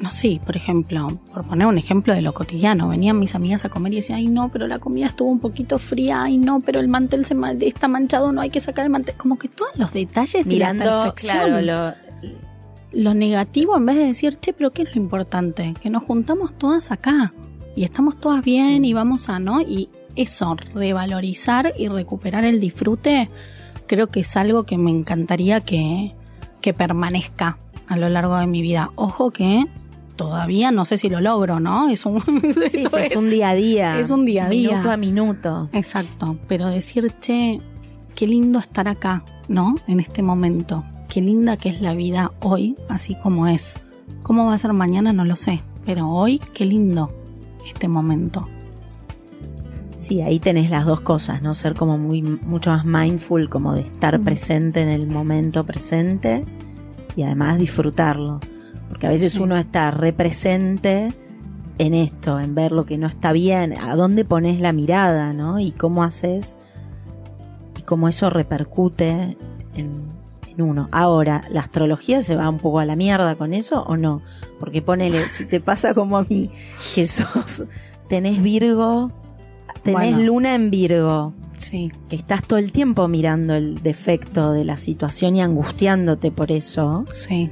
no 0.00 0.10
sé, 0.10 0.40
por 0.44 0.56
ejemplo, 0.56 1.06
por 1.32 1.46
poner 1.46 1.66
un 1.68 1.78
ejemplo 1.78 2.12
de 2.12 2.22
lo 2.22 2.34
cotidiano, 2.34 2.88
venían 2.88 3.20
mis 3.20 3.36
amigas 3.36 3.64
a 3.64 3.68
comer 3.68 3.92
y 3.92 3.96
decían, 3.96 4.18
ay 4.18 4.26
no, 4.26 4.48
pero 4.48 4.66
la 4.66 4.80
comida 4.80 5.06
estuvo 5.06 5.30
un 5.30 5.38
poquito 5.38 5.78
fría, 5.78 6.22
ay 6.24 6.38
no, 6.38 6.58
pero 6.60 6.80
el 6.80 6.88
mantel 6.88 7.24
se 7.24 7.36
ma- 7.36 7.52
está 7.52 7.86
manchado, 7.86 8.32
no 8.32 8.40
hay 8.40 8.50
que 8.50 8.58
sacar 8.58 8.84
el 8.84 8.90
mantel. 8.90 9.14
Como 9.16 9.38
que 9.38 9.46
todos 9.48 9.70
los 9.76 9.92
detalles 9.92 10.44
de 10.44 10.58
la 10.58 10.72
Mirando, 10.72 10.84
perfección. 11.02 11.36
claro, 11.38 11.60
lo, 11.60 11.94
Lo 13.00 13.14
negativo 13.14 13.76
en 13.76 13.86
vez 13.86 13.96
de 13.96 14.04
decir, 14.06 14.36
che, 14.40 14.52
pero 14.52 14.72
¿qué 14.72 14.82
es 14.82 14.94
lo 14.94 15.00
importante? 15.00 15.72
Que 15.80 15.88
nos 15.88 16.02
juntamos 16.02 16.52
todas 16.58 16.90
acá 16.90 17.32
y 17.76 17.84
estamos 17.84 18.18
todas 18.18 18.44
bien 18.44 18.84
y 18.84 18.92
vamos 18.94 19.28
a, 19.28 19.38
¿no? 19.38 19.60
Y 19.60 19.88
eso, 20.16 20.56
revalorizar 20.74 21.74
y 21.76 21.88
recuperar 21.88 22.44
el 22.44 22.60
disfrute, 22.60 23.28
creo 23.86 24.06
que 24.06 24.20
es 24.20 24.36
algo 24.36 24.64
que 24.64 24.78
me 24.78 24.90
encantaría 24.90 25.60
que, 25.60 26.12
que 26.60 26.74
permanezca 26.74 27.58
a 27.88 27.96
lo 27.96 28.08
largo 28.08 28.36
de 28.36 28.46
mi 28.46 28.62
vida. 28.62 28.90
Ojo 28.96 29.30
que 29.30 29.64
todavía 30.16 30.70
no 30.70 30.84
sé 30.84 30.96
si 30.96 31.08
lo 31.08 31.20
logro, 31.20 31.60
¿no? 31.60 31.88
Es 31.90 32.06
un, 32.06 32.22
sí, 32.22 32.70
sí, 32.70 32.84
es 33.00 33.16
un 33.16 33.30
día 33.30 33.50
a 33.50 33.54
día. 33.54 33.98
es 33.98 34.10
un 34.10 34.24
día 34.24 34.46
a 34.46 34.48
día. 34.48 34.70
Minuto 34.70 34.90
a 34.90 34.96
minuto. 34.96 35.68
Exacto, 35.72 36.36
pero 36.48 36.68
decir, 36.68 37.12
che, 37.20 37.60
qué 38.14 38.26
lindo 38.26 38.58
estar 38.58 38.88
acá, 38.88 39.24
¿no? 39.48 39.74
En 39.86 40.00
este 40.00 40.22
momento. 40.22 40.84
Qué 41.08 41.20
linda 41.20 41.58
que 41.58 41.68
es 41.68 41.82
la 41.82 41.92
vida 41.92 42.32
hoy, 42.40 42.74
así 42.88 43.14
como 43.16 43.46
es. 43.46 43.78
¿Cómo 44.22 44.46
va 44.46 44.54
a 44.54 44.58
ser 44.58 44.72
mañana? 44.72 45.12
No 45.12 45.24
lo 45.24 45.36
sé, 45.36 45.60
pero 45.84 46.08
hoy, 46.08 46.40
qué 46.54 46.64
lindo 46.64 47.12
este 47.66 47.88
momento. 47.88 48.48
Sí, 50.02 50.20
ahí 50.20 50.40
tenés 50.40 50.68
las 50.68 50.84
dos 50.84 51.00
cosas, 51.00 51.42
¿no? 51.42 51.54
Ser 51.54 51.74
como 51.74 51.96
muy, 51.96 52.22
mucho 52.22 52.70
más 52.70 52.84
mindful, 52.84 53.48
como 53.48 53.72
de 53.74 53.82
estar 53.82 54.20
presente 54.20 54.80
en 54.80 54.88
el 54.88 55.06
momento 55.06 55.64
presente 55.64 56.44
y 57.14 57.22
además 57.22 57.56
disfrutarlo. 57.58 58.40
Porque 58.88 59.06
a 59.06 59.10
veces 59.10 59.34
Sí. 59.34 59.38
uno 59.38 59.56
está 59.56 59.92
represente 59.92 61.12
en 61.78 61.94
esto, 61.94 62.40
en 62.40 62.52
ver 62.56 62.72
lo 62.72 62.84
que 62.84 62.98
no 62.98 63.06
está 63.06 63.30
bien, 63.32 63.78
a 63.78 63.94
dónde 63.94 64.24
pones 64.24 64.60
la 64.60 64.72
mirada, 64.72 65.32
¿no? 65.32 65.60
Y 65.60 65.70
cómo 65.70 66.02
haces, 66.02 66.56
y 67.78 67.82
cómo 67.82 68.08
eso 68.08 68.28
repercute 68.28 69.36
en, 69.76 69.92
en 70.48 70.62
uno. 70.62 70.88
Ahora, 70.90 71.42
¿la 71.48 71.60
astrología 71.60 72.22
se 72.22 72.34
va 72.34 72.48
un 72.48 72.58
poco 72.58 72.80
a 72.80 72.84
la 72.86 72.96
mierda 72.96 73.36
con 73.36 73.54
eso 73.54 73.84
o 73.84 73.96
no? 73.96 74.20
Porque 74.58 74.82
ponele, 74.82 75.28
si 75.28 75.46
te 75.46 75.60
pasa 75.60 75.94
como 75.94 76.16
a 76.18 76.24
mí, 76.24 76.50
que 76.96 77.06
sos, 77.06 77.66
tenés 78.08 78.42
Virgo, 78.42 79.12
tenés 79.82 80.12
Bueno. 80.12 80.18
luna 80.18 80.54
en 80.54 80.70
Virgo, 80.70 81.34
Sí. 81.58 81.92
que 82.08 82.16
estás 82.16 82.42
todo 82.44 82.58
el 82.58 82.72
tiempo 82.72 83.06
mirando 83.08 83.54
el 83.54 83.82
defecto 83.82 84.52
de 84.52 84.64
la 84.64 84.76
situación 84.76 85.36
y 85.36 85.42
angustiándote 85.42 86.30
por 86.30 86.50
eso, 86.50 87.04
Sí. 87.12 87.50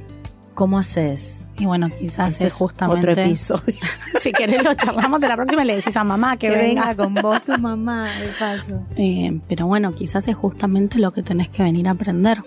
¿cómo 0.53 0.77
haces? 0.79 1.49
Y 1.57 1.65
bueno, 1.65 1.89
quizás 1.89 2.41
es 2.41 2.53
justamente. 2.53 3.09
otro 3.11 3.21
episodio. 3.23 3.75
Si 4.19 4.31
querés 4.31 4.63
lo 4.63 4.73
charlamos 4.75 5.23
en 5.23 5.29
la 5.29 5.35
próxima 5.35 5.63
y 5.63 5.67
le 5.67 5.75
decís 5.77 5.95
a 5.97 6.03
mamá 6.03 6.37
que, 6.37 6.49
que 6.49 6.55
venga. 6.57 6.87
venga 6.89 6.95
con 7.03 7.13
vos 7.15 7.41
tu 7.43 7.57
mamá, 7.57 8.09
de 8.19 8.27
paso. 8.37 8.83
Eh, 8.97 9.39
pero 9.47 9.65
bueno, 9.67 9.93
quizás 9.93 10.27
es 10.27 10.35
justamente 10.35 10.99
lo 10.99 11.11
que 11.11 11.23
tenés 11.23 11.49
que 11.49 11.63
venir 11.63 11.87
a 11.87 11.91
aprender. 11.91 12.43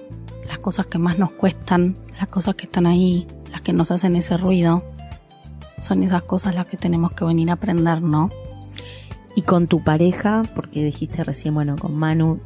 Las 0.46 0.58
cosas 0.58 0.86
que 0.86 0.98
más 0.98 1.18
nos 1.18 1.30
cuestan, 1.30 1.96
las 2.20 2.28
cosas 2.28 2.54
que 2.56 2.66
están 2.66 2.86
ahí, 2.86 3.26
las 3.50 3.62
que 3.62 3.72
nos 3.72 3.90
hacen 3.90 4.14
ese 4.16 4.36
ruido, 4.36 4.84
son 5.80 6.02
esas 6.02 6.22
cosas 6.22 6.54
las 6.54 6.66
que 6.66 6.76
tenemos 6.76 7.12
que 7.12 7.24
venir 7.24 7.48
a 7.50 7.54
aprender, 7.54 8.02
¿no? 8.02 8.30
Y 9.36 9.42
con 9.42 9.66
tu 9.66 9.82
pareja, 9.82 10.42
porque 10.54 10.84
dijiste 10.84 11.24
recién, 11.24 11.54
bueno, 11.54 11.76
con 11.76 11.96
Manu, 11.96 12.40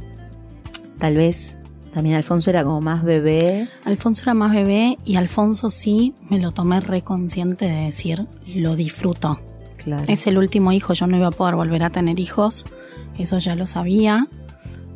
tal 0.98 1.16
vez 1.16 1.58
también 1.92 2.16
Alfonso 2.16 2.50
era 2.50 2.64
como 2.64 2.80
más 2.80 3.02
bebé. 3.02 3.68
Alfonso 3.84 4.22
era 4.24 4.34
más 4.34 4.52
bebé 4.52 4.96
y 5.04 5.16
Alfonso 5.16 5.68
sí 5.68 6.14
me 6.28 6.38
lo 6.38 6.52
tomé 6.52 6.80
reconsciente 6.80 7.66
de 7.66 7.84
decir, 7.86 8.26
lo 8.46 8.76
disfruto. 8.76 9.40
Claro. 9.76 10.04
Es 10.08 10.26
el 10.26 10.38
último 10.38 10.72
hijo, 10.72 10.92
yo 10.92 11.06
no 11.06 11.16
iba 11.16 11.28
a 11.28 11.32
poder 11.32 11.56
volver 11.56 11.82
a 11.82 11.90
tener 11.90 12.20
hijos, 12.20 12.66
eso 13.18 13.38
ya 13.38 13.54
lo 13.54 13.66
sabía. 13.66 14.26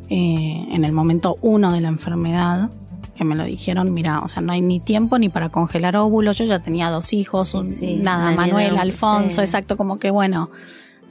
Eh, 0.09 0.67
en 0.69 0.85
el 0.85 0.91
momento 0.91 1.35
uno 1.41 1.71
de 1.71 1.81
la 1.81 1.87
enfermedad, 1.87 2.69
que 3.15 3.23
me 3.23 3.35
lo 3.35 3.45
dijeron, 3.45 3.93
mira, 3.93 4.19
o 4.19 4.27
sea, 4.27 4.41
no 4.41 4.51
hay 4.51 4.61
ni 4.61 4.79
tiempo 4.79 5.17
ni 5.17 5.29
para 5.29 5.49
congelar 5.49 5.95
óvulos, 5.95 6.37
yo 6.37 6.45
ya 6.45 6.59
tenía 6.59 6.89
dos 6.89 7.13
hijos, 7.13 7.55
Sí, 7.65 7.95
nada, 7.95 8.25
Daniel, 8.25 8.37
Manuel, 8.37 8.71
sí. 8.73 8.77
Alfonso, 8.77 9.41
exacto, 9.41 9.77
como 9.77 9.99
que 9.99 10.11
bueno. 10.11 10.49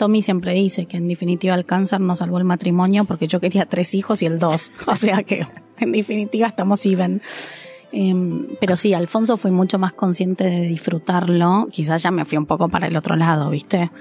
Tommy 0.02 0.20
siempre 0.20 0.52
dice 0.52 0.86
que 0.86 0.96
en 0.96 1.06
definitiva 1.06 1.54
el 1.54 1.64
cáncer 1.64 2.00
no 2.00 2.16
salvó 2.16 2.38
el 2.38 2.44
matrimonio 2.44 3.04
porque 3.04 3.28
yo 3.28 3.38
quería 3.38 3.66
tres 3.66 3.94
hijos 3.94 4.20
y 4.20 4.26
él 4.26 4.40
dos. 4.40 4.72
O 4.88 4.96
sea 4.96 5.22
que 5.22 5.46
en 5.78 5.92
definitiva 5.92 6.48
estamos 6.48 6.84
even. 6.86 7.22
Em, 7.92 8.48
pero 8.58 8.76
sí, 8.76 8.94
Alfonso 8.94 9.36
fue 9.36 9.52
mucho 9.52 9.78
más 9.78 9.92
consciente 9.92 10.42
de 10.42 10.62
disfrutarlo. 10.62 11.68
Quizás 11.70 12.02
ya 12.02 12.10
me 12.10 12.24
fui 12.24 12.36
un 12.36 12.46
poco 12.46 12.68
para 12.68 12.88
el 12.88 12.96
otro 12.96 13.14
lado, 13.14 13.48
¿viste? 13.50 13.92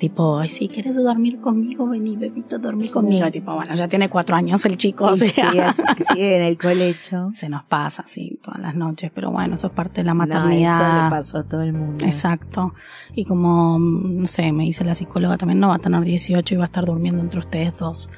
Tipo, 0.00 0.38
ay, 0.38 0.48
sí, 0.48 0.66
¿quieres 0.66 0.96
dormir 0.96 1.40
conmigo? 1.42 1.86
Vení, 1.86 2.16
bebito, 2.16 2.58
dormir 2.58 2.90
conmigo. 2.90 3.30
Tipo, 3.30 3.54
bueno, 3.54 3.74
ya 3.74 3.86
tiene 3.86 4.08
cuatro 4.08 4.34
años 4.34 4.64
el 4.64 4.78
chico, 4.78 5.04
o 5.04 5.14
sea, 5.14 5.28
sigue, 5.28 5.60
así- 5.62 5.82
sigue 6.08 6.36
en 6.38 6.42
el 6.42 6.56
colecho. 6.56 7.28
se 7.34 7.50
nos 7.50 7.64
pasa, 7.64 8.04
sí, 8.06 8.38
todas 8.42 8.60
las 8.60 8.74
noches. 8.74 9.12
Pero 9.14 9.30
bueno, 9.30 9.56
eso 9.56 9.66
es 9.66 9.72
parte 9.74 10.00
de 10.00 10.04
la 10.06 10.12
No, 10.14 10.20
maternidad. 10.20 10.80
eso 10.96 11.04
le 11.04 11.10
pasó 11.10 11.38
a 11.38 11.42
todo 11.44 11.60
el 11.60 11.74
mundo. 11.74 12.06
Exacto. 12.06 12.72
Y 13.14 13.26
como, 13.26 13.78
no 13.78 14.24
sé, 14.26 14.50
me 14.52 14.64
dice 14.64 14.84
la 14.84 14.94
psicóloga 14.94 15.36
también, 15.36 15.60
no 15.60 15.68
va 15.68 15.74
a 15.74 15.78
tener 15.80 16.02
18 16.02 16.54
y 16.54 16.56
va 16.56 16.64
a 16.64 16.66
estar 16.66 16.86
durmiendo 16.86 17.20
entre 17.20 17.40
ustedes 17.40 17.76
dos. 17.78 18.08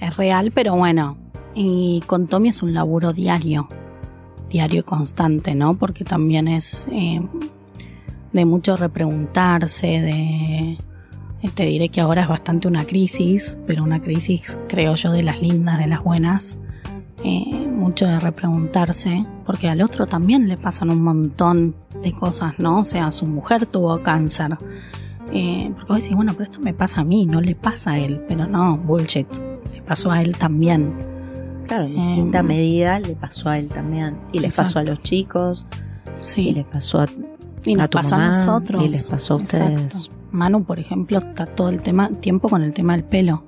Es 0.00 0.16
real, 0.16 0.52
pero 0.52 0.76
bueno. 0.76 1.18
Y 1.52 2.00
con 2.06 2.28
Tommy 2.28 2.50
es 2.50 2.62
un 2.62 2.72
laburo 2.74 3.12
diario. 3.12 3.66
Diario 4.50 4.80
y 4.80 4.84
constante, 4.84 5.56
¿no? 5.56 5.74
Porque 5.74 6.04
también 6.04 6.46
es 6.46 6.86
eh, 6.92 7.20
de 8.32 8.44
mucho 8.44 8.76
repreguntarse, 8.76 9.86
de... 9.88 10.78
eh, 11.42 11.48
Te 11.54 11.64
diré 11.64 11.88
que 11.88 12.00
ahora 12.00 12.22
es 12.22 12.28
bastante 12.28 12.68
una 12.68 12.84
crisis, 12.84 13.58
pero 13.66 13.82
una 13.84 14.00
crisis, 14.00 14.58
creo 14.68 14.94
yo, 14.94 15.12
de 15.12 15.22
las 15.22 15.40
lindas, 15.40 15.78
de 15.78 15.86
las 15.86 16.02
buenas. 16.02 16.58
Eh, 17.24 17.66
mucho 17.68 18.06
de 18.06 18.20
repreguntarse, 18.20 19.24
porque 19.44 19.68
al 19.68 19.82
otro 19.82 20.06
también 20.06 20.48
le 20.48 20.56
pasan 20.56 20.90
un 20.90 21.02
montón 21.02 21.74
de 22.02 22.12
cosas, 22.12 22.54
¿no? 22.58 22.80
O 22.80 22.84
sea, 22.84 23.10
su 23.10 23.26
mujer 23.26 23.66
tuvo 23.66 24.00
cáncer. 24.02 24.56
Eh, 25.32 25.70
porque 25.74 25.92
vos 25.92 26.02
decís, 26.02 26.14
bueno, 26.16 26.32
pero 26.32 26.44
esto 26.44 26.60
me 26.60 26.72
pasa 26.74 27.00
a 27.00 27.04
mí, 27.04 27.26
no 27.26 27.40
le 27.40 27.54
pasa 27.56 27.92
a 27.92 27.96
él, 27.98 28.22
pero 28.28 28.46
no, 28.46 28.76
bullshit, 28.78 29.26
le 29.74 29.82
pasó 29.82 30.10
a 30.12 30.22
él 30.22 30.36
también. 30.38 30.94
Claro, 31.66 31.84
en 31.84 31.94
distinta 31.96 32.38
Em, 32.38 32.46
medida 32.46 32.98
le 33.00 33.14
pasó 33.14 33.48
a 33.50 33.58
él 33.58 33.68
también. 33.68 34.16
Y 34.32 34.38
les 34.38 34.54
pasó 34.56 34.78
a 34.78 34.82
Exacto. 34.82 34.92
los 34.92 35.02
chicos, 35.02 35.66
y 36.20 36.24
Sí, 36.24 36.52
les 36.52 36.64
pasó 36.66 37.00
a, 37.00 37.06
y 37.64 37.74
nos 37.74 37.84
a 37.84 37.88
tu 37.88 37.98
pasó 37.98 38.16
mamá, 38.16 38.30
a 38.30 38.36
nosotros. 38.46 38.82
y 38.84 38.88
les 38.90 39.08
pasó 39.08 39.34
a 39.34 39.36
ustedes. 39.38 39.82
Exacto. 39.82 40.17
Manu, 40.30 40.64
por 40.64 40.78
ejemplo, 40.78 41.18
está 41.18 41.46
todo 41.46 41.68
el 41.70 41.82
tema, 41.82 42.10
tiempo 42.10 42.48
con 42.48 42.62
el 42.62 42.72
tema 42.72 42.94
del 42.94 43.04
pelo. 43.04 43.44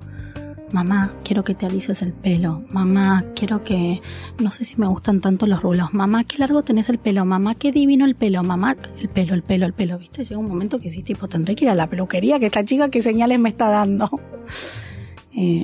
Mamá, 0.73 1.11
quiero 1.25 1.43
que 1.43 1.53
te 1.53 1.65
alices 1.65 2.01
el 2.01 2.13
pelo. 2.13 2.63
Mamá, 2.69 3.25
quiero 3.35 3.61
que... 3.61 4.01
No 4.41 4.51
sé 4.51 4.63
si 4.63 4.77
me 4.79 4.87
gustan 4.87 5.19
tanto 5.19 5.45
los 5.45 5.61
rulos. 5.61 5.93
Mamá, 5.93 6.23
qué 6.23 6.37
largo 6.37 6.61
tenés 6.63 6.87
el 6.87 6.97
pelo. 6.97 7.25
Mamá, 7.25 7.55
qué 7.55 7.73
divino 7.73 8.05
el 8.05 8.15
pelo. 8.15 8.41
Mamá, 8.41 8.77
el 8.97 9.09
pelo, 9.09 9.33
el 9.33 9.43
pelo, 9.43 9.65
el 9.65 9.73
pelo. 9.73 9.97
¿Viste? 9.99 10.23
Llega 10.23 10.37
un 10.39 10.45
momento 10.47 10.79
que 10.79 10.89
sí, 10.89 11.03
tipo, 11.03 11.27
tendré 11.27 11.55
que 11.55 11.65
ir 11.65 11.71
a 11.71 11.75
la 11.75 11.87
peluquería, 11.87 12.39
que 12.39 12.45
esta 12.45 12.63
chica 12.63 12.89
qué 12.89 13.01
señales 13.01 13.37
me 13.37 13.49
está 13.49 13.69
dando. 13.69 14.09
Eh, 15.33 15.63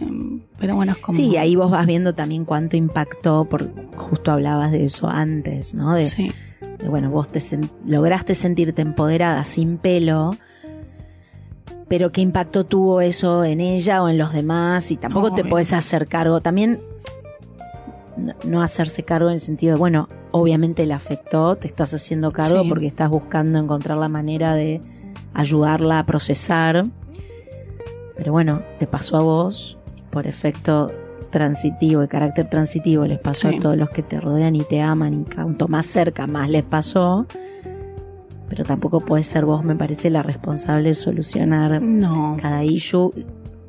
pero 0.57 0.75
bueno, 0.77 0.93
es 0.93 0.97
como... 0.99 1.17
Sí, 1.17 1.35
ahí 1.35 1.57
vos 1.57 1.69
vas 1.69 1.85
viendo 1.85 2.15
también 2.15 2.45
cuánto 2.45 2.77
impactó, 2.77 3.43
por 3.45 3.69
justo 3.97 4.31
hablabas 4.31 4.71
de 4.71 4.85
eso 4.85 5.09
antes, 5.09 5.73
¿no? 5.73 5.93
De, 5.93 6.05
Sí, 6.05 6.31
de, 6.79 6.87
bueno, 6.87 7.09
vos 7.11 7.27
te 7.27 7.39
sen- 7.39 7.69
lograste 7.85 8.33
sentirte 8.33 8.81
empoderada 8.81 9.43
sin 9.43 9.77
pelo, 9.77 10.37
pero 11.87 12.11
qué 12.11 12.21
impacto 12.21 12.65
tuvo 12.65 13.01
eso 13.01 13.43
en 13.43 13.59
ella 13.61 14.03
o 14.03 14.09
en 14.09 14.17
los 14.17 14.33
demás 14.33 14.91
y 14.91 14.97
tampoco 14.97 15.33
te 15.33 15.45
podés 15.45 15.73
hacer 15.73 16.07
cargo. 16.07 16.41
También 16.41 16.81
no, 18.45 18.61
hacerse 18.61 19.03
cargo 19.03 19.29
en 19.29 19.35
el 19.35 19.39
sentido 19.39 19.73
de, 19.75 19.79
bueno, 19.79 20.07
obviamente 20.31 20.85
le 20.85 20.93
afectó, 20.93 21.55
te 21.55 21.67
estás 21.67 21.93
haciendo 21.93 22.31
cargo 22.31 22.63
Sí. 22.63 22.69
porque 22.69 22.87
estás 22.87 23.09
buscando 23.09 23.59
encontrar 23.59 23.97
la 23.97 24.09
manera 24.09 24.53
de 24.53 24.81
ayudarla 25.33 25.99
a 25.99 26.05
procesar. 26.05 26.83
Pero 28.17 28.31
bueno, 28.31 28.61
te 28.79 28.87
pasó 28.87 29.17
a 29.17 29.23
vos, 29.23 29.77
por 30.09 30.25
efecto 30.27 30.91
transitivo, 31.29 32.01
de 32.01 32.07
carácter 32.07 32.49
transitivo, 32.49 33.05
les 33.05 33.19
pasó 33.19 33.49
Sí. 33.49 33.55
a 33.55 33.59
todos 33.59 33.77
los 33.77 33.89
que 33.89 34.01
te 34.01 34.19
rodean 34.19 34.55
y 34.55 34.63
te 34.63 34.81
aman, 34.81 35.21
y 35.21 35.33
cuanto 35.35 35.67
más 35.67 35.85
cerca, 35.85 36.25
más 36.25 36.49
les 36.49 36.65
pasó. 36.65 37.27
Pero 38.49 38.63
tampoco 38.63 38.99
puedes 39.01 39.27
ser 39.27 39.45
vos, 39.45 39.63
me 39.63 39.75
parece, 39.75 40.09
la 40.09 40.23
responsable 40.23 40.89
de 40.89 40.95
solucionar 40.95 41.81
no, 41.81 42.37
cada 42.41 42.63
issue, 42.63 43.11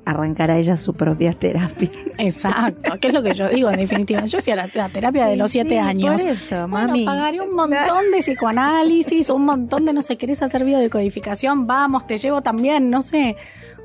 arrancar 0.05 0.51
a 0.53 0.59
ella 0.59 0.77
su 0.77 0.95
propia 0.95 1.33
terapia. 1.35 1.91
exacto. 2.17 2.93
¿Qué 3.01 3.09
es 3.09 3.13
lo 3.15 3.23
que 3.23 3.35
yo 3.35 3.49
digo? 3.49 3.71
En 3.71 3.77
definitiva, 3.79 4.25
yo 4.25 4.41
fui 4.41 4.53
a 4.53 4.57
la, 4.57 4.69
la 4.75 4.89
terapia 4.89 5.27
de 5.27 5.37
los 5.37 5.51
siete 5.51 5.71
Sí, 5.71 5.77
años. 5.79 6.23
Por 6.23 6.31
eso, 6.31 6.55
Bueno, 6.69 6.89
mami. 6.89 7.05
pagaré 7.05 7.41
un 7.41 7.55
montón 7.55 8.11
de 8.13 8.19
psicoanálisis, 8.21 9.31
un 9.31 9.45
montón 9.45 9.85
de 9.85 9.93
no 9.93 10.01
sé, 10.03 10.17
¿querés 10.17 10.43
hacer 10.43 10.65
biodecodificación? 10.65 11.67
Vamos, 11.67 12.07
te 12.07 12.17
llevo 12.17 12.41
también, 12.41 12.89
no 12.89 13.03
sé, 13.03 13.37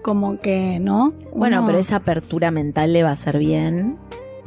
como 0.04 0.40
que, 0.40 0.80
¿no? 0.80 1.14
Bueno, 1.36 1.66
pero 1.66 1.80
esa 1.80 1.98
apertura 1.98 2.52
mental 2.52 2.94
le 2.94 3.04
va 3.04 3.10
a 3.10 3.14
hacer 3.14 3.38
bien, 3.40 3.98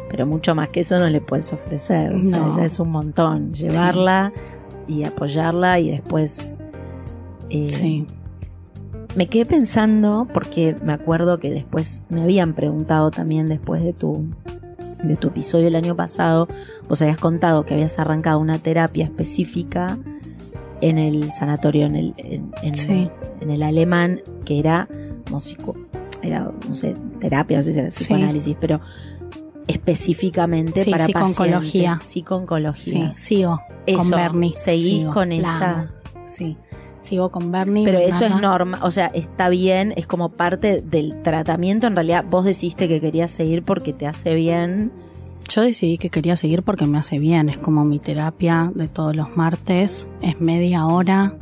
pero 0.08 0.26
mucho 0.26 0.54
más 0.54 0.68
que 0.68 0.80
eso 0.80 0.98
no 0.98 1.08
le 1.10 1.20
puedes 1.20 1.52
ofrecer. 1.52 2.14
O 2.14 2.22
sea, 2.22 2.38
No. 2.38 2.56
ya 2.56 2.64
es 2.64 2.78
un 2.78 2.90
montón. 2.90 3.52
Llevarla 3.52 4.32
y 4.88 5.04
apoyarla 5.04 5.78
y 5.80 5.90
después... 5.90 6.54
eh, 7.50 7.70
Sí, 7.70 8.06
Me 9.16 9.28
quedé 9.28 9.46
pensando, 9.46 10.26
porque 10.32 10.76
me 10.84 10.92
acuerdo 10.92 11.38
que 11.38 11.50
después 11.50 12.02
me 12.10 12.22
habían 12.22 12.54
preguntado 12.54 13.10
también 13.10 13.46
después 13.46 13.82
de 13.82 13.92
tu, 13.92 14.26
de 15.02 15.16
tu 15.16 15.28
episodio 15.28 15.68
el 15.68 15.76
año 15.76 15.96
pasado, 15.96 16.48
vos 16.88 17.00
habías 17.02 17.18
contado 17.18 17.64
que 17.64 17.74
habías 17.74 17.98
arrancado 17.98 18.38
una 18.40 18.58
terapia 18.58 19.04
específica 19.04 19.98
en 20.82 20.98
el 20.98 21.30
sanatorio, 21.32 21.86
en 21.86 21.96
el, 21.96 22.14
en, 22.18 22.52
en- 22.62 22.74
Sí. 22.74 23.10
en 23.40 23.50
el 23.50 23.62
alemán, 23.62 24.20
que 24.44 24.58
era 24.58 24.86
músico, 25.30 25.74
era, 26.22 26.52
no 26.68 26.74
sé, 26.74 26.94
terapia, 27.20 27.56
no 27.58 27.62
sé 27.62 27.72
si 27.72 27.78
era 27.78 27.90
Sí. 27.90 28.04
psicoanálisis, 28.04 28.56
pero 28.60 28.80
específicamente 29.68 30.82
Sí, 30.84 30.90
para 30.90 31.04
psiconcología. 31.06 31.90
pacientes, 31.92 32.02
psiconcología. 32.08 33.12
sí, 33.16 33.36
sigo 33.36 33.60
Eso, 33.86 33.98
con 33.98 34.10
Bernie. 34.10 34.52
seguís 34.56 34.84
sigo, 35.00 35.12
con 35.12 35.32
esa-. 35.32 35.90
Sí, 36.26 36.56
sigo 37.00 37.30
con 37.30 37.50
Bernie. 37.52 37.84
Pero 37.84 37.98
eso 37.98 38.24
es 38.26 38.34
normal, 38.36 38.80
o 38.82 38.90
sea, 38.90 39.06
está 39.06 39.48
bien, 39.48 39.92
es 39.96 40.06
como 40.06 40.30
parte 40.30 40.80
del 40.82 41.22
tratamiento. 41.22 41.86
En 41.86 41.94
realidad, 41.96 42.24
vos 42.28 42.44
decidiste 42.44 42.88
que 42.88 43.00
querías 43.00 43.30
seguir 43.30 43.62
porque 43.64 43.92
te 43.92 44.06
hace 44.06 44.34
bien. 44.34 44.92
Yo 45.48 45.62
decidí 45.62 45.96
que 45.98 46.10
quería 46.10 46.34
seguir 46.36 46.64
porque 46.64 46.86
me 46.86 46.98
hace 46.98 47.18
bien, 47.20 47.48
es 47.48 47.58
como 47.58 47.84
mi 47.84 48.00
terapia 48.00 48.72
de 48.74 48.88
todos 48.88 49.14
los 49.14 49.36
martes, 49.36 50.08
es 50.20 50.40
media 50.40 50.86
hora. 50.86 51.34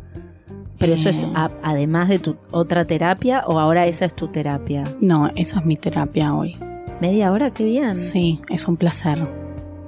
Pero 0.78 0.92
eso 0.94 1.08
Eh, 1.08 1.12
es 1.12 1.26
a- 1.34 1.48
además 1.62 2.08
de 2.10 2.18
tu 2.18 2.36
otra 2.50 2.84
terapia 2.84 3.44
o 3.46 3.58
ahora 3.60 3.86
esa 3.86 4.04
es 4.04 4.14
tu 4.14 4.28
terapia. 4.28 4.84
No, 5.00 5.30
esa 5.36 5.60
es 5.60 5.64
mi 5.64 5.76
terapia 5.76 6.34
hoy. 6.34 6.54
Media 7.00 7.32
hora, 7.32 7.50
qué 7.50 7.64
bien. 7.64 7.96
Sí, 7.96 8.40
es 8.48 8.66
un 8.68 8.76
placer. 8.76 9.28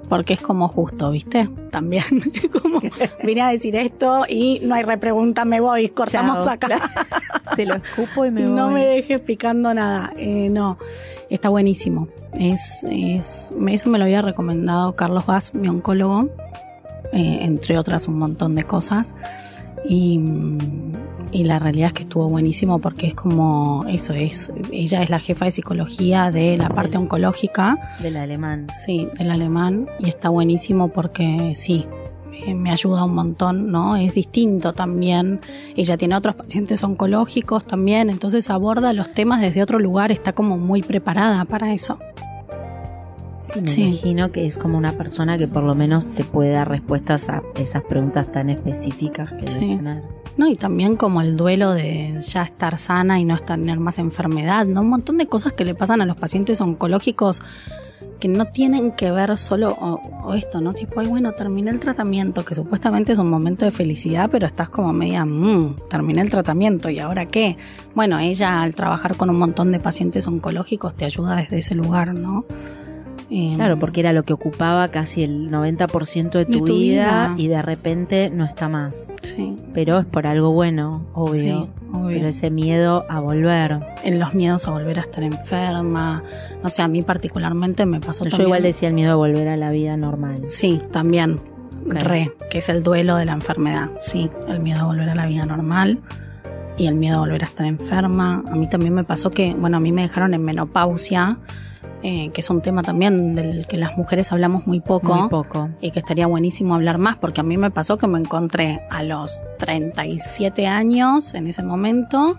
Porque 0.09 0.35
es 0.35 0.41
como 0.41 0.69
justo, 0.69 1.11
¿viste? 1.11 1.49
También. 1.71 2.05
como 2.63 2.81
vine 3.25 3.43
a 3.43 3.49
decir 3.49 3.75
esto 3.77 4.25
y 4.29 4.61
no 4.61 4.75
hay 4.75 4.85
repregunta, 4.85 5.45
me 5.45 5.61
voy, 5.61 5.89
cortamos 5.89 6.45
Chao. 6.45 6.55
acá. 6.55 6.69
Te 7.57 7.67
lo 7.67 7.75
escupo 7.75 8.25
y 8.25 8.31
me 8.31 8.45
voy. 8.45 8.53
no 8.53 8.71
me 8.71 8.87
dejes 8.87 9.21
picando 9.21 9.75
nada. 9.75 10.13
Eh, 10.17 10.49
no. 10.51 10.79
Está 11.29 11.49
buenísimo. 11.49 12.09
Es, 12.35 12.87
es, 12.89 13.53
eso 13.69 13.91
me 13.91 13.99
lo 13.99 14.05
había 14.05 14.23
recomendado 14.23 14.95
Carlos 14.95 15.27
Vaz, 15.27 15.55
mi 15.55 15.69
oncólogo, 15.69 16.29
eh, 17.13 17.39
entre 17.41 17.79
otras 17.79 18.07
un 18.07 18.19
montón 18.19 18.55
de 18.55 18.63
cosas. 18.63 19.17
Y, 19.89 20.21
y 21.33 21.45
la 21.45 21.59
realidad 21.59 21.89
es 21.89 21.93
que 21.95 22.03
estuvo 22.05 22.29
buenísimo 22.29 22.79
porque 22.79 23.09
es 23.09 23.15
como 23.15 23.85
eso 23.89 24.13
es 24.13 24.51
ella 24.73 25.03
es 25.03 25.11
la 25.11 25.19
jefa 25.19 25.45
de 25.47 25.51
psicología 25.51 26.31
de 26.31 26.57
la 26.57 26.69
parte 26.69 26.97
oncológica 26.99 27.77
Del 28.01 28.17
alemán. 28.17 28.67
sí 28.85 29.09
del 29.19 29.31
alemán 29.31 29.89
y 29.99 30.09
está 30.09 30.29
buenísimo 30.29 30.89
porque 30.89 31.53
sí 31.57 31.85
me- 32.31 32.55
me 32.55 32.71
ayuda 32.71 33.05
un 33.05 33.15
montón 33.15 33.71
no 33.73 33.97
es 33.97 34.15
distinto 34.15 34.73
también 34.73 35.41
ella 35.77 35.97
tiene 35.97 36.15
otros 36.17 36.37
pacientes 36.37 36.83
oncológicos 36.85 37.67
también 37.67 38.09
entonces 38.11 38.49
aborda 38.51 38.93
los 38.93 39.11
temas 39.13 39.41
desde 39.41 39.63
otro 39.63 39.79
lugar 39.81 40.13
está 40.13 40.33
como 40.33 40.57
muy 40.59 40.83
preparada 40.83 41.45
para 41.45 41.73
eso 41.73 41.99
Sí, 43.45 43.61
me 43.61 43.69
Sí. 43.69 43.83
imagino 43.85 44.33
que 44.33 44.45
es 44.47 44.59
como 44.59 44.77
una 44.77 44.93
persona 44.93 45.39
que 45.39 45.47
por 45.47 45.63
lo 45.63 45.75
menos 45.77 46.05
te 46.15 46.25
puede 46.25 46.51
dar 46.51 46.69
respuestas 46.69 47.29
a 47.29 47.43
esas 47.55 47.85
preguntas 47.85 48.31
tan 48.33 48.51
específicas 48.51 49.31
que 49.33 49.47
Sí. 49.47 49.61
debe 49.61 49.77
tener. 49.77 50.03
No, 50.37 50.47
y 50.49 50.57
también 50.57 50.97
como 50.97 51.23
el 51.23 51.37
duelo 51.37 51.73
de 51.73 52.19
ya 52.21 52.43
estar 52.43 52.79
sana 52.79 53.19
y 53.19 53.25
no 53.25 53.35
estar- 53.35 53.59
tener 53.61 53.81
más 53.81 53.99
enfermedad, 53.99 54.67
¿no? 54.67 54.83
Un 54.83 54.91
montón 54.91 55.17
de 55.19 55.27
cosas 55.27 55.55
que 55.55 55.65
le 55.65 55.75
pasan 55.75 56.01
a 56.03 56.07
los 56.07 56.17
pacientes 56.19 56.61
oncológicos 56.61 57.43
que 58.21 58.29
no 58.29 58.47
tienen 58.47 58.93
que 58.93 59.11
ver 59.11 59.37
solo 59.37 59.69
o, 59.79 60.01
o 60.25 60.35
esto, 60.35 60.61
¿no? 60.63 60.73
Tipo, 60.73 61.01
ay, 61.01 61.07
bueno, 61.07 61.33
terminé 61.33 61.71
el 61.71 61.81
tratamiento, 61.81 62.45
que 62.45 62.55
supuestamente 62.55 63.13
es 63.13 63.19
un 63.19 63.29
momento 63.29 63.65
de 63.67 63.71
felicidad, 63.71 64.29
pero 64.31 64.47
estás 64.47 64.69
como 64.71 64.93
media, 64.93 65.25
mmm, 65.25 65.77
terminé 65.91 66.23
el 66.23 66.31
tratamiento, 66.31 66.89
¿y 66.89 66.99
ahora 66.99 67.27
qué? 67.27 67.57
Bueno, 67.95 68.19
ella 68.19 68.63
al 68.63 68.75
trabajar 68.75 69.17
con 69.19 69.29
un 69.29 69.39
montón 69.39 69.71
de 69.71 69.81
pacientes 69.81 70.27
oncológicos 70.27 70.95
te 70.95 71.05
ayuda 71.05 71.37
desde 71.37 71.59
ese 71.59 71.75
lugar, 71.75 72.15
¿no? 72.19 72.45
Eh, 73.29 73.53
Claro, 73.57 73.79
porque 73.79 74.01
era 74.01 74.13
lo 74.13 74.23
que 74.23 74.33
ocupaba 74.33 74.89
casi 74.89 75.23
el 75.25 75.51
90% 75.51 76.39
de 76.39 76.45
tu, 76.47 76.53
De 76.53 76.59
tu 76.61 76.79
vida, 76.79 77.33
vida. 77.33 77.35
y 77.37 77.49
de 77.49 77.61
repente 77.61 78.31
no 78.31 78.45
está 78.45 78.69
más. 78.69 79.13
Sí, 79.23 79.56
Pero 79.77 79.99
es 79.99 80.07
por 80.07 80.27
algo 80.27 80.53
bueno, 80.53 81.03
obvio. 81.13 81.61
sí, 81.61 81.69
obvio. 81.93 82.17
Pero 82.17 82.29
ese 82.29 82.51
miedo 82.51 83.05
a 83.11 83.21
volver. 83.21 83.79
en 84.05 84.19
los 84.19 84.35
miedos 84.35 84.67
a 84.67 84.71
volver 84.71 84.99
a 84.99 85.03
estar 85.03 85.23
enferma. 85.23 86.23
No 86.63 86.71
sé, 86.71 86.81
a 86.81 86.89
mí 86.89 87.03
particularmente 87.03 87.85
me 87.85 88.01
pasó 88.01 88.25
Yo 88.25 88.31
también. 88.31 88.49
igual 88.49 88.63
decía 88.63 88.89
el 88.89 88.95
miedo 88.95 89.13
a 89.13 89.17
volver 89.17 89.49
a 89.49 89.57
la 89.59 89.71
vida 89.71 89.95
normal. 89.99 90.45
Sí, 90.49 90.81
también. 90.93 91.37
Ok. 91.85 91.93
Re, 91.93 92.33
que 92.49 92.57
es 92.57 92.71
el 92.71 92.83
duelo 92.83 93.17
de 93.17 93.27
la 93.27 93.35
enfermedad. 93.35 93.91
Sí, 94.01 94.31
el 94.49 94.61
miedo 94.61 94.81
a 94.81 94.85
volver 94.87 95.11
a 95.11 95.15
la 95.15 95.27
vida 95.27 95.45
normal 95.45 95.99
y 96.79 96.87
el 96.87 96.95
miedo 96.95 97.19
a 97.19 97.21
volver 97.21 97.43
a 97.43 97.45
estar 97.45 97.67
enferma. 97.67 98.45
A 98.51 98.55
mí 98.57 98.71
también 98.71 98.95
me 98.95 99.05
pasó 99.05 99.29
que, 99.29 99.53
bueno, 99.53 99.77
a 99.77 99.81
mí 99.81 99.93
me 99.93 100.01
dejaron 100.01 100.33
en 100.33 100.43
menopausia, 100.43 101.37
eh, 102.09 102.31
que 102.33 102.41
es 102.41 102.51
un 102.51 102.63
tema 102.63 102.83
también 102.83 103.35
del 103.35 103.67
que 103.67 103.77
las 103.77 103.97
mujeres 103.99 104.31
hablamos 104.31 104.65
muy 104.65 104.79
poco. 104.79 105.13
Muy 105.13 105.29
poco. 105.29 105.71
y 105.81 105.91
que 105.91 105.99
estaría 105.99 106.29
buenísimo 106.29 106.77
hablar 106.77 106.99
más 106.99 107.17
porque 107.17 107.41
a 107.41 107.43
mí 107.43 107.57
me 107.57 107.73
pasó 107.73 107.97
que 107.97 108.07
me 108.07 108.21
encontré 108.21 108.81
a 108.91 109.03
los 109.03 109.43
37 109.59 110.69
años 110.69 111.35
en 111.35 111.49
ese 111.49 111.65
momento 111.65 112.39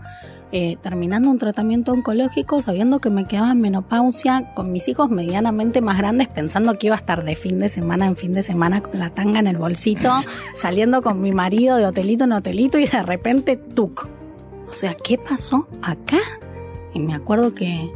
eh, 0.53 0.77
terminando 0.81 1.29
un 1.29 1.37
tratamiento 1.37 1.91
oncológico 1.91 2.61
sabiendo 2.61 2.99
que 2.99 3.09
me 3.09 3.25
quedaba 3.25 3.51
en 3.51 3.57
menopausia 3.57 4.53
con 4.55 4.71
mis 4.71 4.87
hijos 4.87 5.09
medianamente 5.09 5.81
más 5.81 5.97
grandes 5.97 6.29
pensando 6.29 6.77
que 6.77 6.87
iba 6.87 6.95
a 6.95 6.99
estar 6.99 7.25
de 7.25 7.35
fin 7.35 7.59
de 7.59 7.67
semana 7.67 8.05
en 8.05 8.15
fin 8.15 8.31
de 8.31 8.43
semana 8.43 8.81
con 8.81 8.97
la 9.01 9.09
tanga 9.09 9.39
en 9.39 9.47
el 9.47 9.57
bolsito 9.57 10.13
saliendo 10.55 11.01
con 11.01 11.19
mi 11.19 11.33
marido 11.33 11.75
de 11.75 11.85
hotelito 11.85 12.23
en 12.23 12.31
hotelito 12.31 12.79
y 12.79 12.87
de 12.87 13.03
repente 13.03 13.57
tuc 13.57 14.07
o 14.69 14.73
sea 14.73 14.95
¿qué 14.95 15.17
pasó 15.17 15.67
acá? 15.81 16.19
y 16.93 16.99
me 16.99 17.13
acuerdo 17.13 17.53
que 17.53 17.91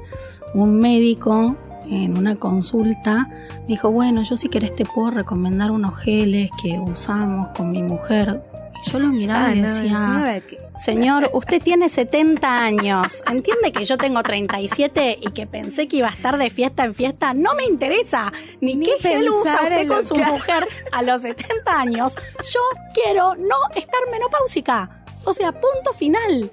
un 0.54 0.80
médico 0.80 1.56
en 1.90 2.18
una 2.18 2.36
consulta 2.36 3.28
me 3.62 3.68
dijo, 3.68 3.90
bueno, 3.92 4.24
yo 4.24 4.36
si 4.38 4.48
querés 4.50 4.76
te 4.76 4.86
puedo 4.86 5.12
recomendar 5.12 5.72
unos 5.72 5.98
geles 5.98 6.50
que 6.62 6.80
usamos 6.80 7.50
con 7.56 7.72
mi 7.72 7.82
mujer. 7.84 8.42
Y 8.86 8.90
yo 8.90 9.00
lo 9.00 9.08
miraba 9.10 9.48
Ah, 9.48 9.54
y 9.56 9.62
decía, 9.62 10.42
señor, 10.78 11.30
usted 11.34 11.62
tiene 11.62 11.88
70 11.90 12.64
años, 12.64 13.24
entiende 13.30 13.72
que 13.72 13.86
yo 13.86 13.98
tengo 13.98 14.24
37 14.24 15.20
y 15.22 15.32
que 15.32 15.46
pensé 15.48 15.88
que 15.88 15.98
iba 15.98 16.08
a 16.08 16.12
estar 16.12 16.38
de 16.38 16.50
fiesta 16.50 16.86
en 16.86 16.96
fiesta, 16.96 17.34
no 17.34 17.54
me 17.56 17.66
interesa 17.66 18.32
ni, 18.62 18.80
qué 18.80 18.94
gel 19.00 19.30
usa 19.30 19.60
usted 19.64 19.88
con 19.88 20.04
su 20.04 20.16
que- 20.16 20.26
mujer 20.26 20.66
a 20.92 21.04
los 21.04 21.22
70 21.22 21.80
años. 21.80 22.16
Yo 22.52 22.60
quiero 22.94 23.36
no 23.36 23.56
estar 23.76 24.00
menopáusica. 24.12 25.04
O 25.26 25.34
sea, 25.34 25.52
punto 25.52 25.94
final. 25.96 26.50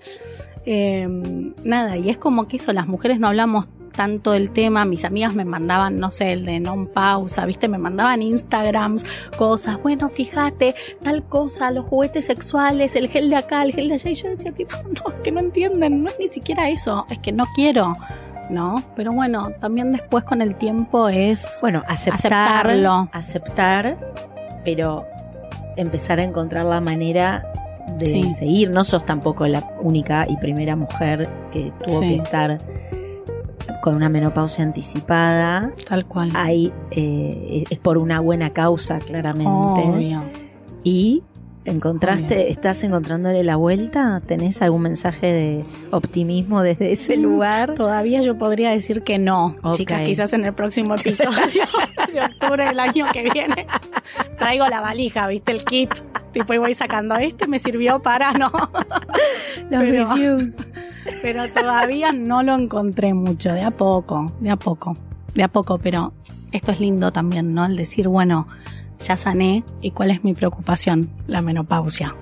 Eh, 0.67 1.09
nada, 1.65 1.97
y 1.97 2.11
es 2.11 2.19
como 2.19 2.47
que 2.47 2.57
eso, 2.59 2.73
las 2.75 2.87
mujeres 2.87 3.19
no 3.19 3.29
hablamos 3.29 3.67
tanto 3.89 4.33
del 4.33 4.51
tema, 4.51 4.85
mis 4.85 5.05
amigas 5.05 5.35
me 5.35 5.45
mandaban, 5.45 5.97
no 5.97 6.11
sé, 6.11 6.33
el 6.33 6.45
de 6.45 6.61
non 6.61 6.87
pausa, 6.87 7.45
viste, 7.47 7.69
me 7.69 7.79
mandaban 7.79 8.23
Instagrams, 8.23 9.05
cosas, 9.37 9.83
bueno, 9.83 10.09
fíjate, 10.09 10.75
tal 11.03 11.25
cosa, 11.25 11.71
los 11.71 11.87
juguetes 11.87 12.27
sexuales, 12.27 12.95
el 12.97 13.09
gel 13.09 13.31
de 13.31 13.37
acá, 13.37 13.63
el 13.63 13.73
gel 13.73 13.89
de 13.89 13.95
allá, 13.95 14.11
y 14.11 14.15
yo 14.15 14.29
decía, 14.29 14.53
tipo, 14.53 14.77
no, 14.89 15.11
es 15.13 15.15
que 15.23 15.33
no 15.33 15.41
entienden, 15.41 16.03
no 16.05 16.09
es 16.11 16.17
ni 16.19 16.29
siquiera 16.29 16.69
eso, 16.71 17.07
es 17.11 17.19
que 17.19 17.33
no 17.33 17.45
quiero, 17.55 17.93
¿no? 18.51 18.83
Pero 18.97 19.13
bueno, 19.13 19.51
también 19.61 19.93
después 19.93 20.25
con 20.25 20.41
el 20.43 20.55
tiempo 20.55 21.09
es, 21.09 21.59
Bueno, 21.61 21.83
aceptar, 21.89 22.67
Aceptarlo. 22.67 23.09
aceptar, 23.13 23.99
pero 24.65 25.05
empezar 25.77 26.19
a 26.19 26.25
encontrar 26.25 26.65
la 26.67 26.81
manera 26.81 27.45
de 27.99 28.07
Sí. 28.07 28.33
seguir. 28.33 28.71
No 28.71 28.85
sos 28.85 29.05
tampoco 29.07 29.47
la 29.47 29.63
única 29.81 30.27
y 30.29 30.37
primera 30.37 30.77
mujer 30.77 31.29
que 31.53 31.73
tuvo 31.87 32.01
Sí. 32.01 32.09
que 32.09 32.15
estar 32.23 32.59
con 33.89 33.97
una 33.97 34.11
menopausia 34.11 34.65
anticipada. 34.65 35.73
tal 35.89 36.05
cual. 36.05 36.29
Hay, 36.35 36.71
eh, 36.91 37.65
es 37.71 37.79
por 37.79 37.97
una 37.97 38.21
buena 38.21 38.51
causa, 38.51 38.99
claramente. 38.99 39.49
Obvio. 39.51 40.25
Y 40.85 41.23
encontraste, 41.65 42.35
Obvio. 42.35 42.49
estás 42.49 42.85
encontrándole 42.85 43.43
la 43.45 43.57
vuelta. 43.57 44.21
¿Tenés 44.27 44.61
algún 44.61 44.83
mensaje 44.83 45.27
de 45.33 45.65
optimismo 45.91 46.61
desde 46.61 46.93
ese 46.93 47.17
Mm, 47.17 47.23
lugar? 47.23 47.73
Todavía 47.75 48.21
yo 48.21 48.37
podría 48.37 48.71
decir 48.73 49.03
que 49.05 49.19
no, 49.19 49.57
chicas, 49.73 50.03
quizás 50.05 50.35
en 50.35 50.45
el 50.45 50.53
próximo 50.53 50.95
episodio 50.99 51.65
de 52.13 52.21
octubre 52.21 52.65
del 52.67 52.81
año 52.81 53.07
que 53.13 53.31
viene 53.31 53.67
traigo 54.39 54.67
la 54.69 54.81
valija, 54.81 55.27
viste 55.29 55.53
el 55.53 55.65
kit, 55.65 55.93
tipo 56.33 56.55
y 56.55 56.59
voy 56.59 56.75
sacando 56.75 57.17
este 57.17 57.47
me 57.47 57.59
sirvió 57.59 58.01
para 58.01 58.33
no, 58.33 58.51
Los 59.71 59.81
Pero- 59.83 60.09
reviews. 60.15 60.67
pero 61.23 61.49
todavía 61.53 62.13
no 62.13 62.43
lo 62.43 62.55
encontré 62.55 63.15
mucho, 63.15 63.53
de 63.53 63.63
a 63.63 63.71
poco, 63.71 64.33
de 64.41 64.51
a 64.51 64.57
poco, 64.57 64.95
de 65.35 65.43
a 65.43 65.49
poco, 65.49 65.79
pero 65.79 66.13
esto 66.53 66.71
es 66.73 66.81
lindo 66.81 67.13
también, 67.13 67.53
¿no? 67.55 67.67
El 67.67 67.77
decir, 67.77 68.09
bueno, 68.09 68.49
ya 68.99 69.17
sané 69.17 69.65
y 69.83 69.91
cuál 69.91 70.11
es 70.11 70.25
mi 70.25 70.35
preocupación, 70.35 71.11
la 71.27 71.43
menopausia. 71.43 72.15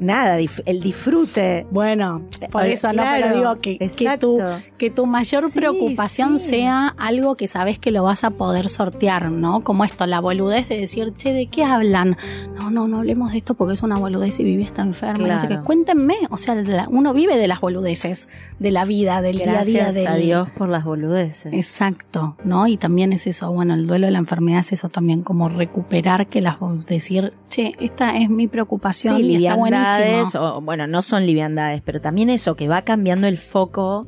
Nada, 0.00 0.38
dif- 0.40 0.62
el 0.66 0.80
disfrute. 0.80 1.66
Bueno, 1.70 2.22
por 2.50 2.64
Eh, 2.66 2.72
eso 2.72 2.88
no, 2.88 2.94
claro, 2.94 3.22
pero 3.22 3.36
digo 3.36 3.54
que, 3.60 3.78
que 3.78 4.18
tu, 4.18 4.38
que 4.78 4.90
tu 4.90 5.06
mayor 5.06 5.50
Sí, 5.50 5.58
preocupación 5.58 6.38
sí. 6.38 6.48
sea 6.48 6.94
algo 6.98 7.36
que 7.36 7.46
sabes 7.46 7.78
que 7.78 7.90
lo 7.90 8.02
vas 8.02 8.24
a 8.24 8.30
poder 8.30 8.68
sortear, 8.68 9.30
¿no? 9.30 9.60
Como 9.60 9.84
esto, 9.84 10.06
la 10.06 10.20
boludez 10.20 10.68
de 10.68 10.78
decir, 10.78 11.12
che, 11.16 11.32
¿de 11.32 11.46
qué 11.46 11.64
hablan? 11.64 12.16
No, 12.58 12.70
no, 12.70 12.88
no 12.88 12.98
hablemos 12.98 13.32
de 13.32 13.38
esto 13.38 13.54
porque 13.54 13.74
es 13.74 13.82
una 13.82 13.96
boludez 13.96 14.40
y 14.40 14.44
Vivi 14.44 14.62
está 14.64 14.82
enferma. 14.82 15.26
No 15.28 15.38
sé 15.38 15.46
qué. 15.46 15.54
Claro. 15.54 15.64
Cuéntenme, 15.64 16.14
o 16.30 16.38
sea, 16.38 16.54
la- 16.54 16.88
uno 16.88 17.12
vive 17.12 17.36
de 17.36 17.46
las 17.48 17.60
boludeces, 17.60 18.28
de 18.58 18.70
la 18.70 18.84
vida, 18.84 19.20
del 19.22 19.36
día 19.36 19.50
a 19.50 19.52
Gracias 19.52 19.94
día. 19.94 20.10
a 20.10 20.14
del- 20.14 20.22
Dios 20.24 20.48
por 20.56 20.68
las 20.70 20.84
boludeces. 20.84 21.52
Exacto, 21.52 22.36
¿no? 22.44 22.66
Y 22.66 22.76
también 22.76 23.12
es 23.12 23.26
eso, 23.26 23.50
bueno, 23.52 23.74
el 23.74 23.86
duelo 23.86 24.06
de 24.06 24.12
la 24.12 24.18
enfermedad 24.18 24.60
es 24.60 24.72
eso 24.72 24.88
también, 24.88 25.22
como 25.22 25.48
recuperar 25.48 26.26
que 26.26 26.40
las 26.40 26.56
decir, 26.86 27.32
che, 27.48 27.72
esta 27.80 28.16
es 28.16 28.30
mi 28.30 28.46
preocupación 28.48 29.16
Sí, 29.16 29.22
y 29.24 29.36
está 29.36 29.54
liviandades, 29.98 30.34
o, 30.34 30.60
bueno, 30.60 30.86
no 30.86 31.02
son 31.02 31.26
liviandades, 31.26 31.82
pero 31.82 32.00
también 32.00 32.30
eso, 32.30 32.56
que 32.56 32.68
va 32.68 32.82
cambiando 32.82 33.26
el 33.26 33.38
foco. 33.38 34.06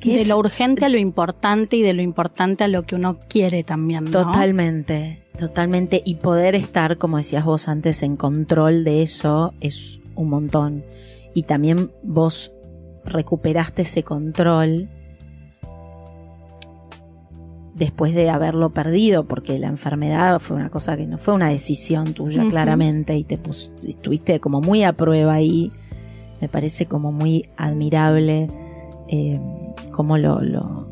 de 0.00 0.22
es 0.22 0.28
lo 0.28 0.38
urgente 0.38 0.84
a 0.84 0.88
lo 0.88 0.98
importante 0.98 1.76
y 1.76 1.82
de 1.82 1.92
lo 1.92 2.02
importante 2.02 2.64
a 2.64 2.68
lo 2.68 2.84
que 2.84 2.94
uno 2.94 3.18
quiere 3.28 3.64
también, 3.64 4.04
¿no? 4.04 4.10
Totalmente, 4.10 5.24
totalmente. 5.38 6.02
Y 6.04 6.16
poder 6.16 6.54
estar, 6.54 6.98
como 6.98 7.16
decías 7.16 7.44
vos 7.44 7.68
antes, 7.68 8.02
en 8.02 8.16
control 8.16 8.84
de 8.84 9.02
eso 9.02 9.54
es 9.60 10.00
un 10.14 10.30
montón. 10.30 10.84
Y 11.34 11.44
también 11.44 11.90
vos 12.02 12.52
recuperaste 13.04 13.82
ese 13.82 14.02
control 14.02 14.88
después 17.78 18.14
de 18.14 18.28
haberlo 18.30 18.70
perdido, 18.70 19.24
porque 19.26 19.58
la 19.58 19.68
enfermedad 19.68 20.40
fue 20.40 20.56
una 20.56 20.68
cosa 20.70 20.96
que 20.96 21.06
no 21.06 21.18
fue 21.18 21.34
una 21.34 21.48
decisión 21.48 22.12
tuya, 22.14 22.42
claramente, 22.48 23.16
y 23.16 23.24
te 23.24 23.36
pus- 23.36 23.70
estuviste 23.86 24.40
como 24.40 24.60
muy 24.60 24.82
a 24.84 24.92
prueba 24.92 25.34
ahí. 25.34 25.70
Me 26.40 26.48
parece 26.48 26.86
como 26.86 27.12
muy 27.12 27.48
admirable 27.56 28.48
eh, 29.08 29.40
cómo 29.92 30.18
lo, 30.18 30.40
lo, 30.40 30.88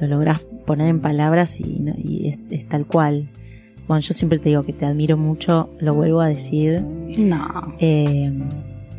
lo 0.00 0.06
lográs 0.06 0.40
poner 0.66 0.88
en 0.88 1.00
palabras 1.00 1.60
y, 1.60 1.78
no- 1.80 1.94
y 1.96 2.28
es, 2.28 2.38
es 2.50 2.68
tal 2.68 2.86
cual. 2.86 3.28
Bueno, 3.86 4.00
yo 4.00 4.12
siempre 4.14 4.38
te 4.38 4.50
digo 4.50 4.62
que 4.64 4.72
te 4.74 4.84
admiro 4.84 5.16
mucho, 5.16 5.70
lo 5.80 5.94
vuelvo 5.94 6.20
a 6.20 6.28
decir. 6.28 6.80
No. 7.18 7.46
Eh, 7.78 8.32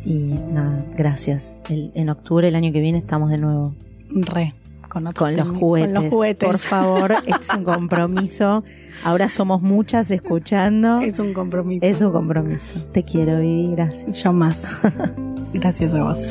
Y 0.04 0.34
nada, 0.52 0.84
gracias. 0.96 1.62
El- 1.68 1.92
en 1.94 2.08
octubre 2.08 2.48
el 2.48 2.54
año 2.54 2.72
que 2.72 2.80
viene 2.80 2.96
estamos 2.98 3.30
de 3.30 3.36
nuevo 3.36 3.74
Re. 4.08 4.54
Con, 4.90 5.06
otro 5.06 5.26
con 5.26 5.36
los, 5.36 5.48
juguetes. 5.48 5.94
Con 5.94 6.04
los 6.04 6.12
juguetes. 6.12 6.46
Por 6.48 6.58
favor, 6.58 7.12
es 7.40 7.48
un 7.56 7.64
compromiso. 7.64 8.64
Ahora 9.04 9.28
somos 9.28 9.62
muchas 9.62 10.10
escuchando. 10.10 11.00
Es 11.00 11.18
un 11.18 11.32
compromiso. 11.32 11.86
Es 11.86 12.02
un 12.02 12.10
compromiso. 12.10 12.84
Te 12.92 13.04
quiero, 13.04 13.38
Vivi. 13.38 13.74
Gracias. 13.74 14.22
Yo 14.22 14.32
más. 14.32 14.80
Gracias 15.54 15.94
a 15.94 16.02
vos. 16.02 16.30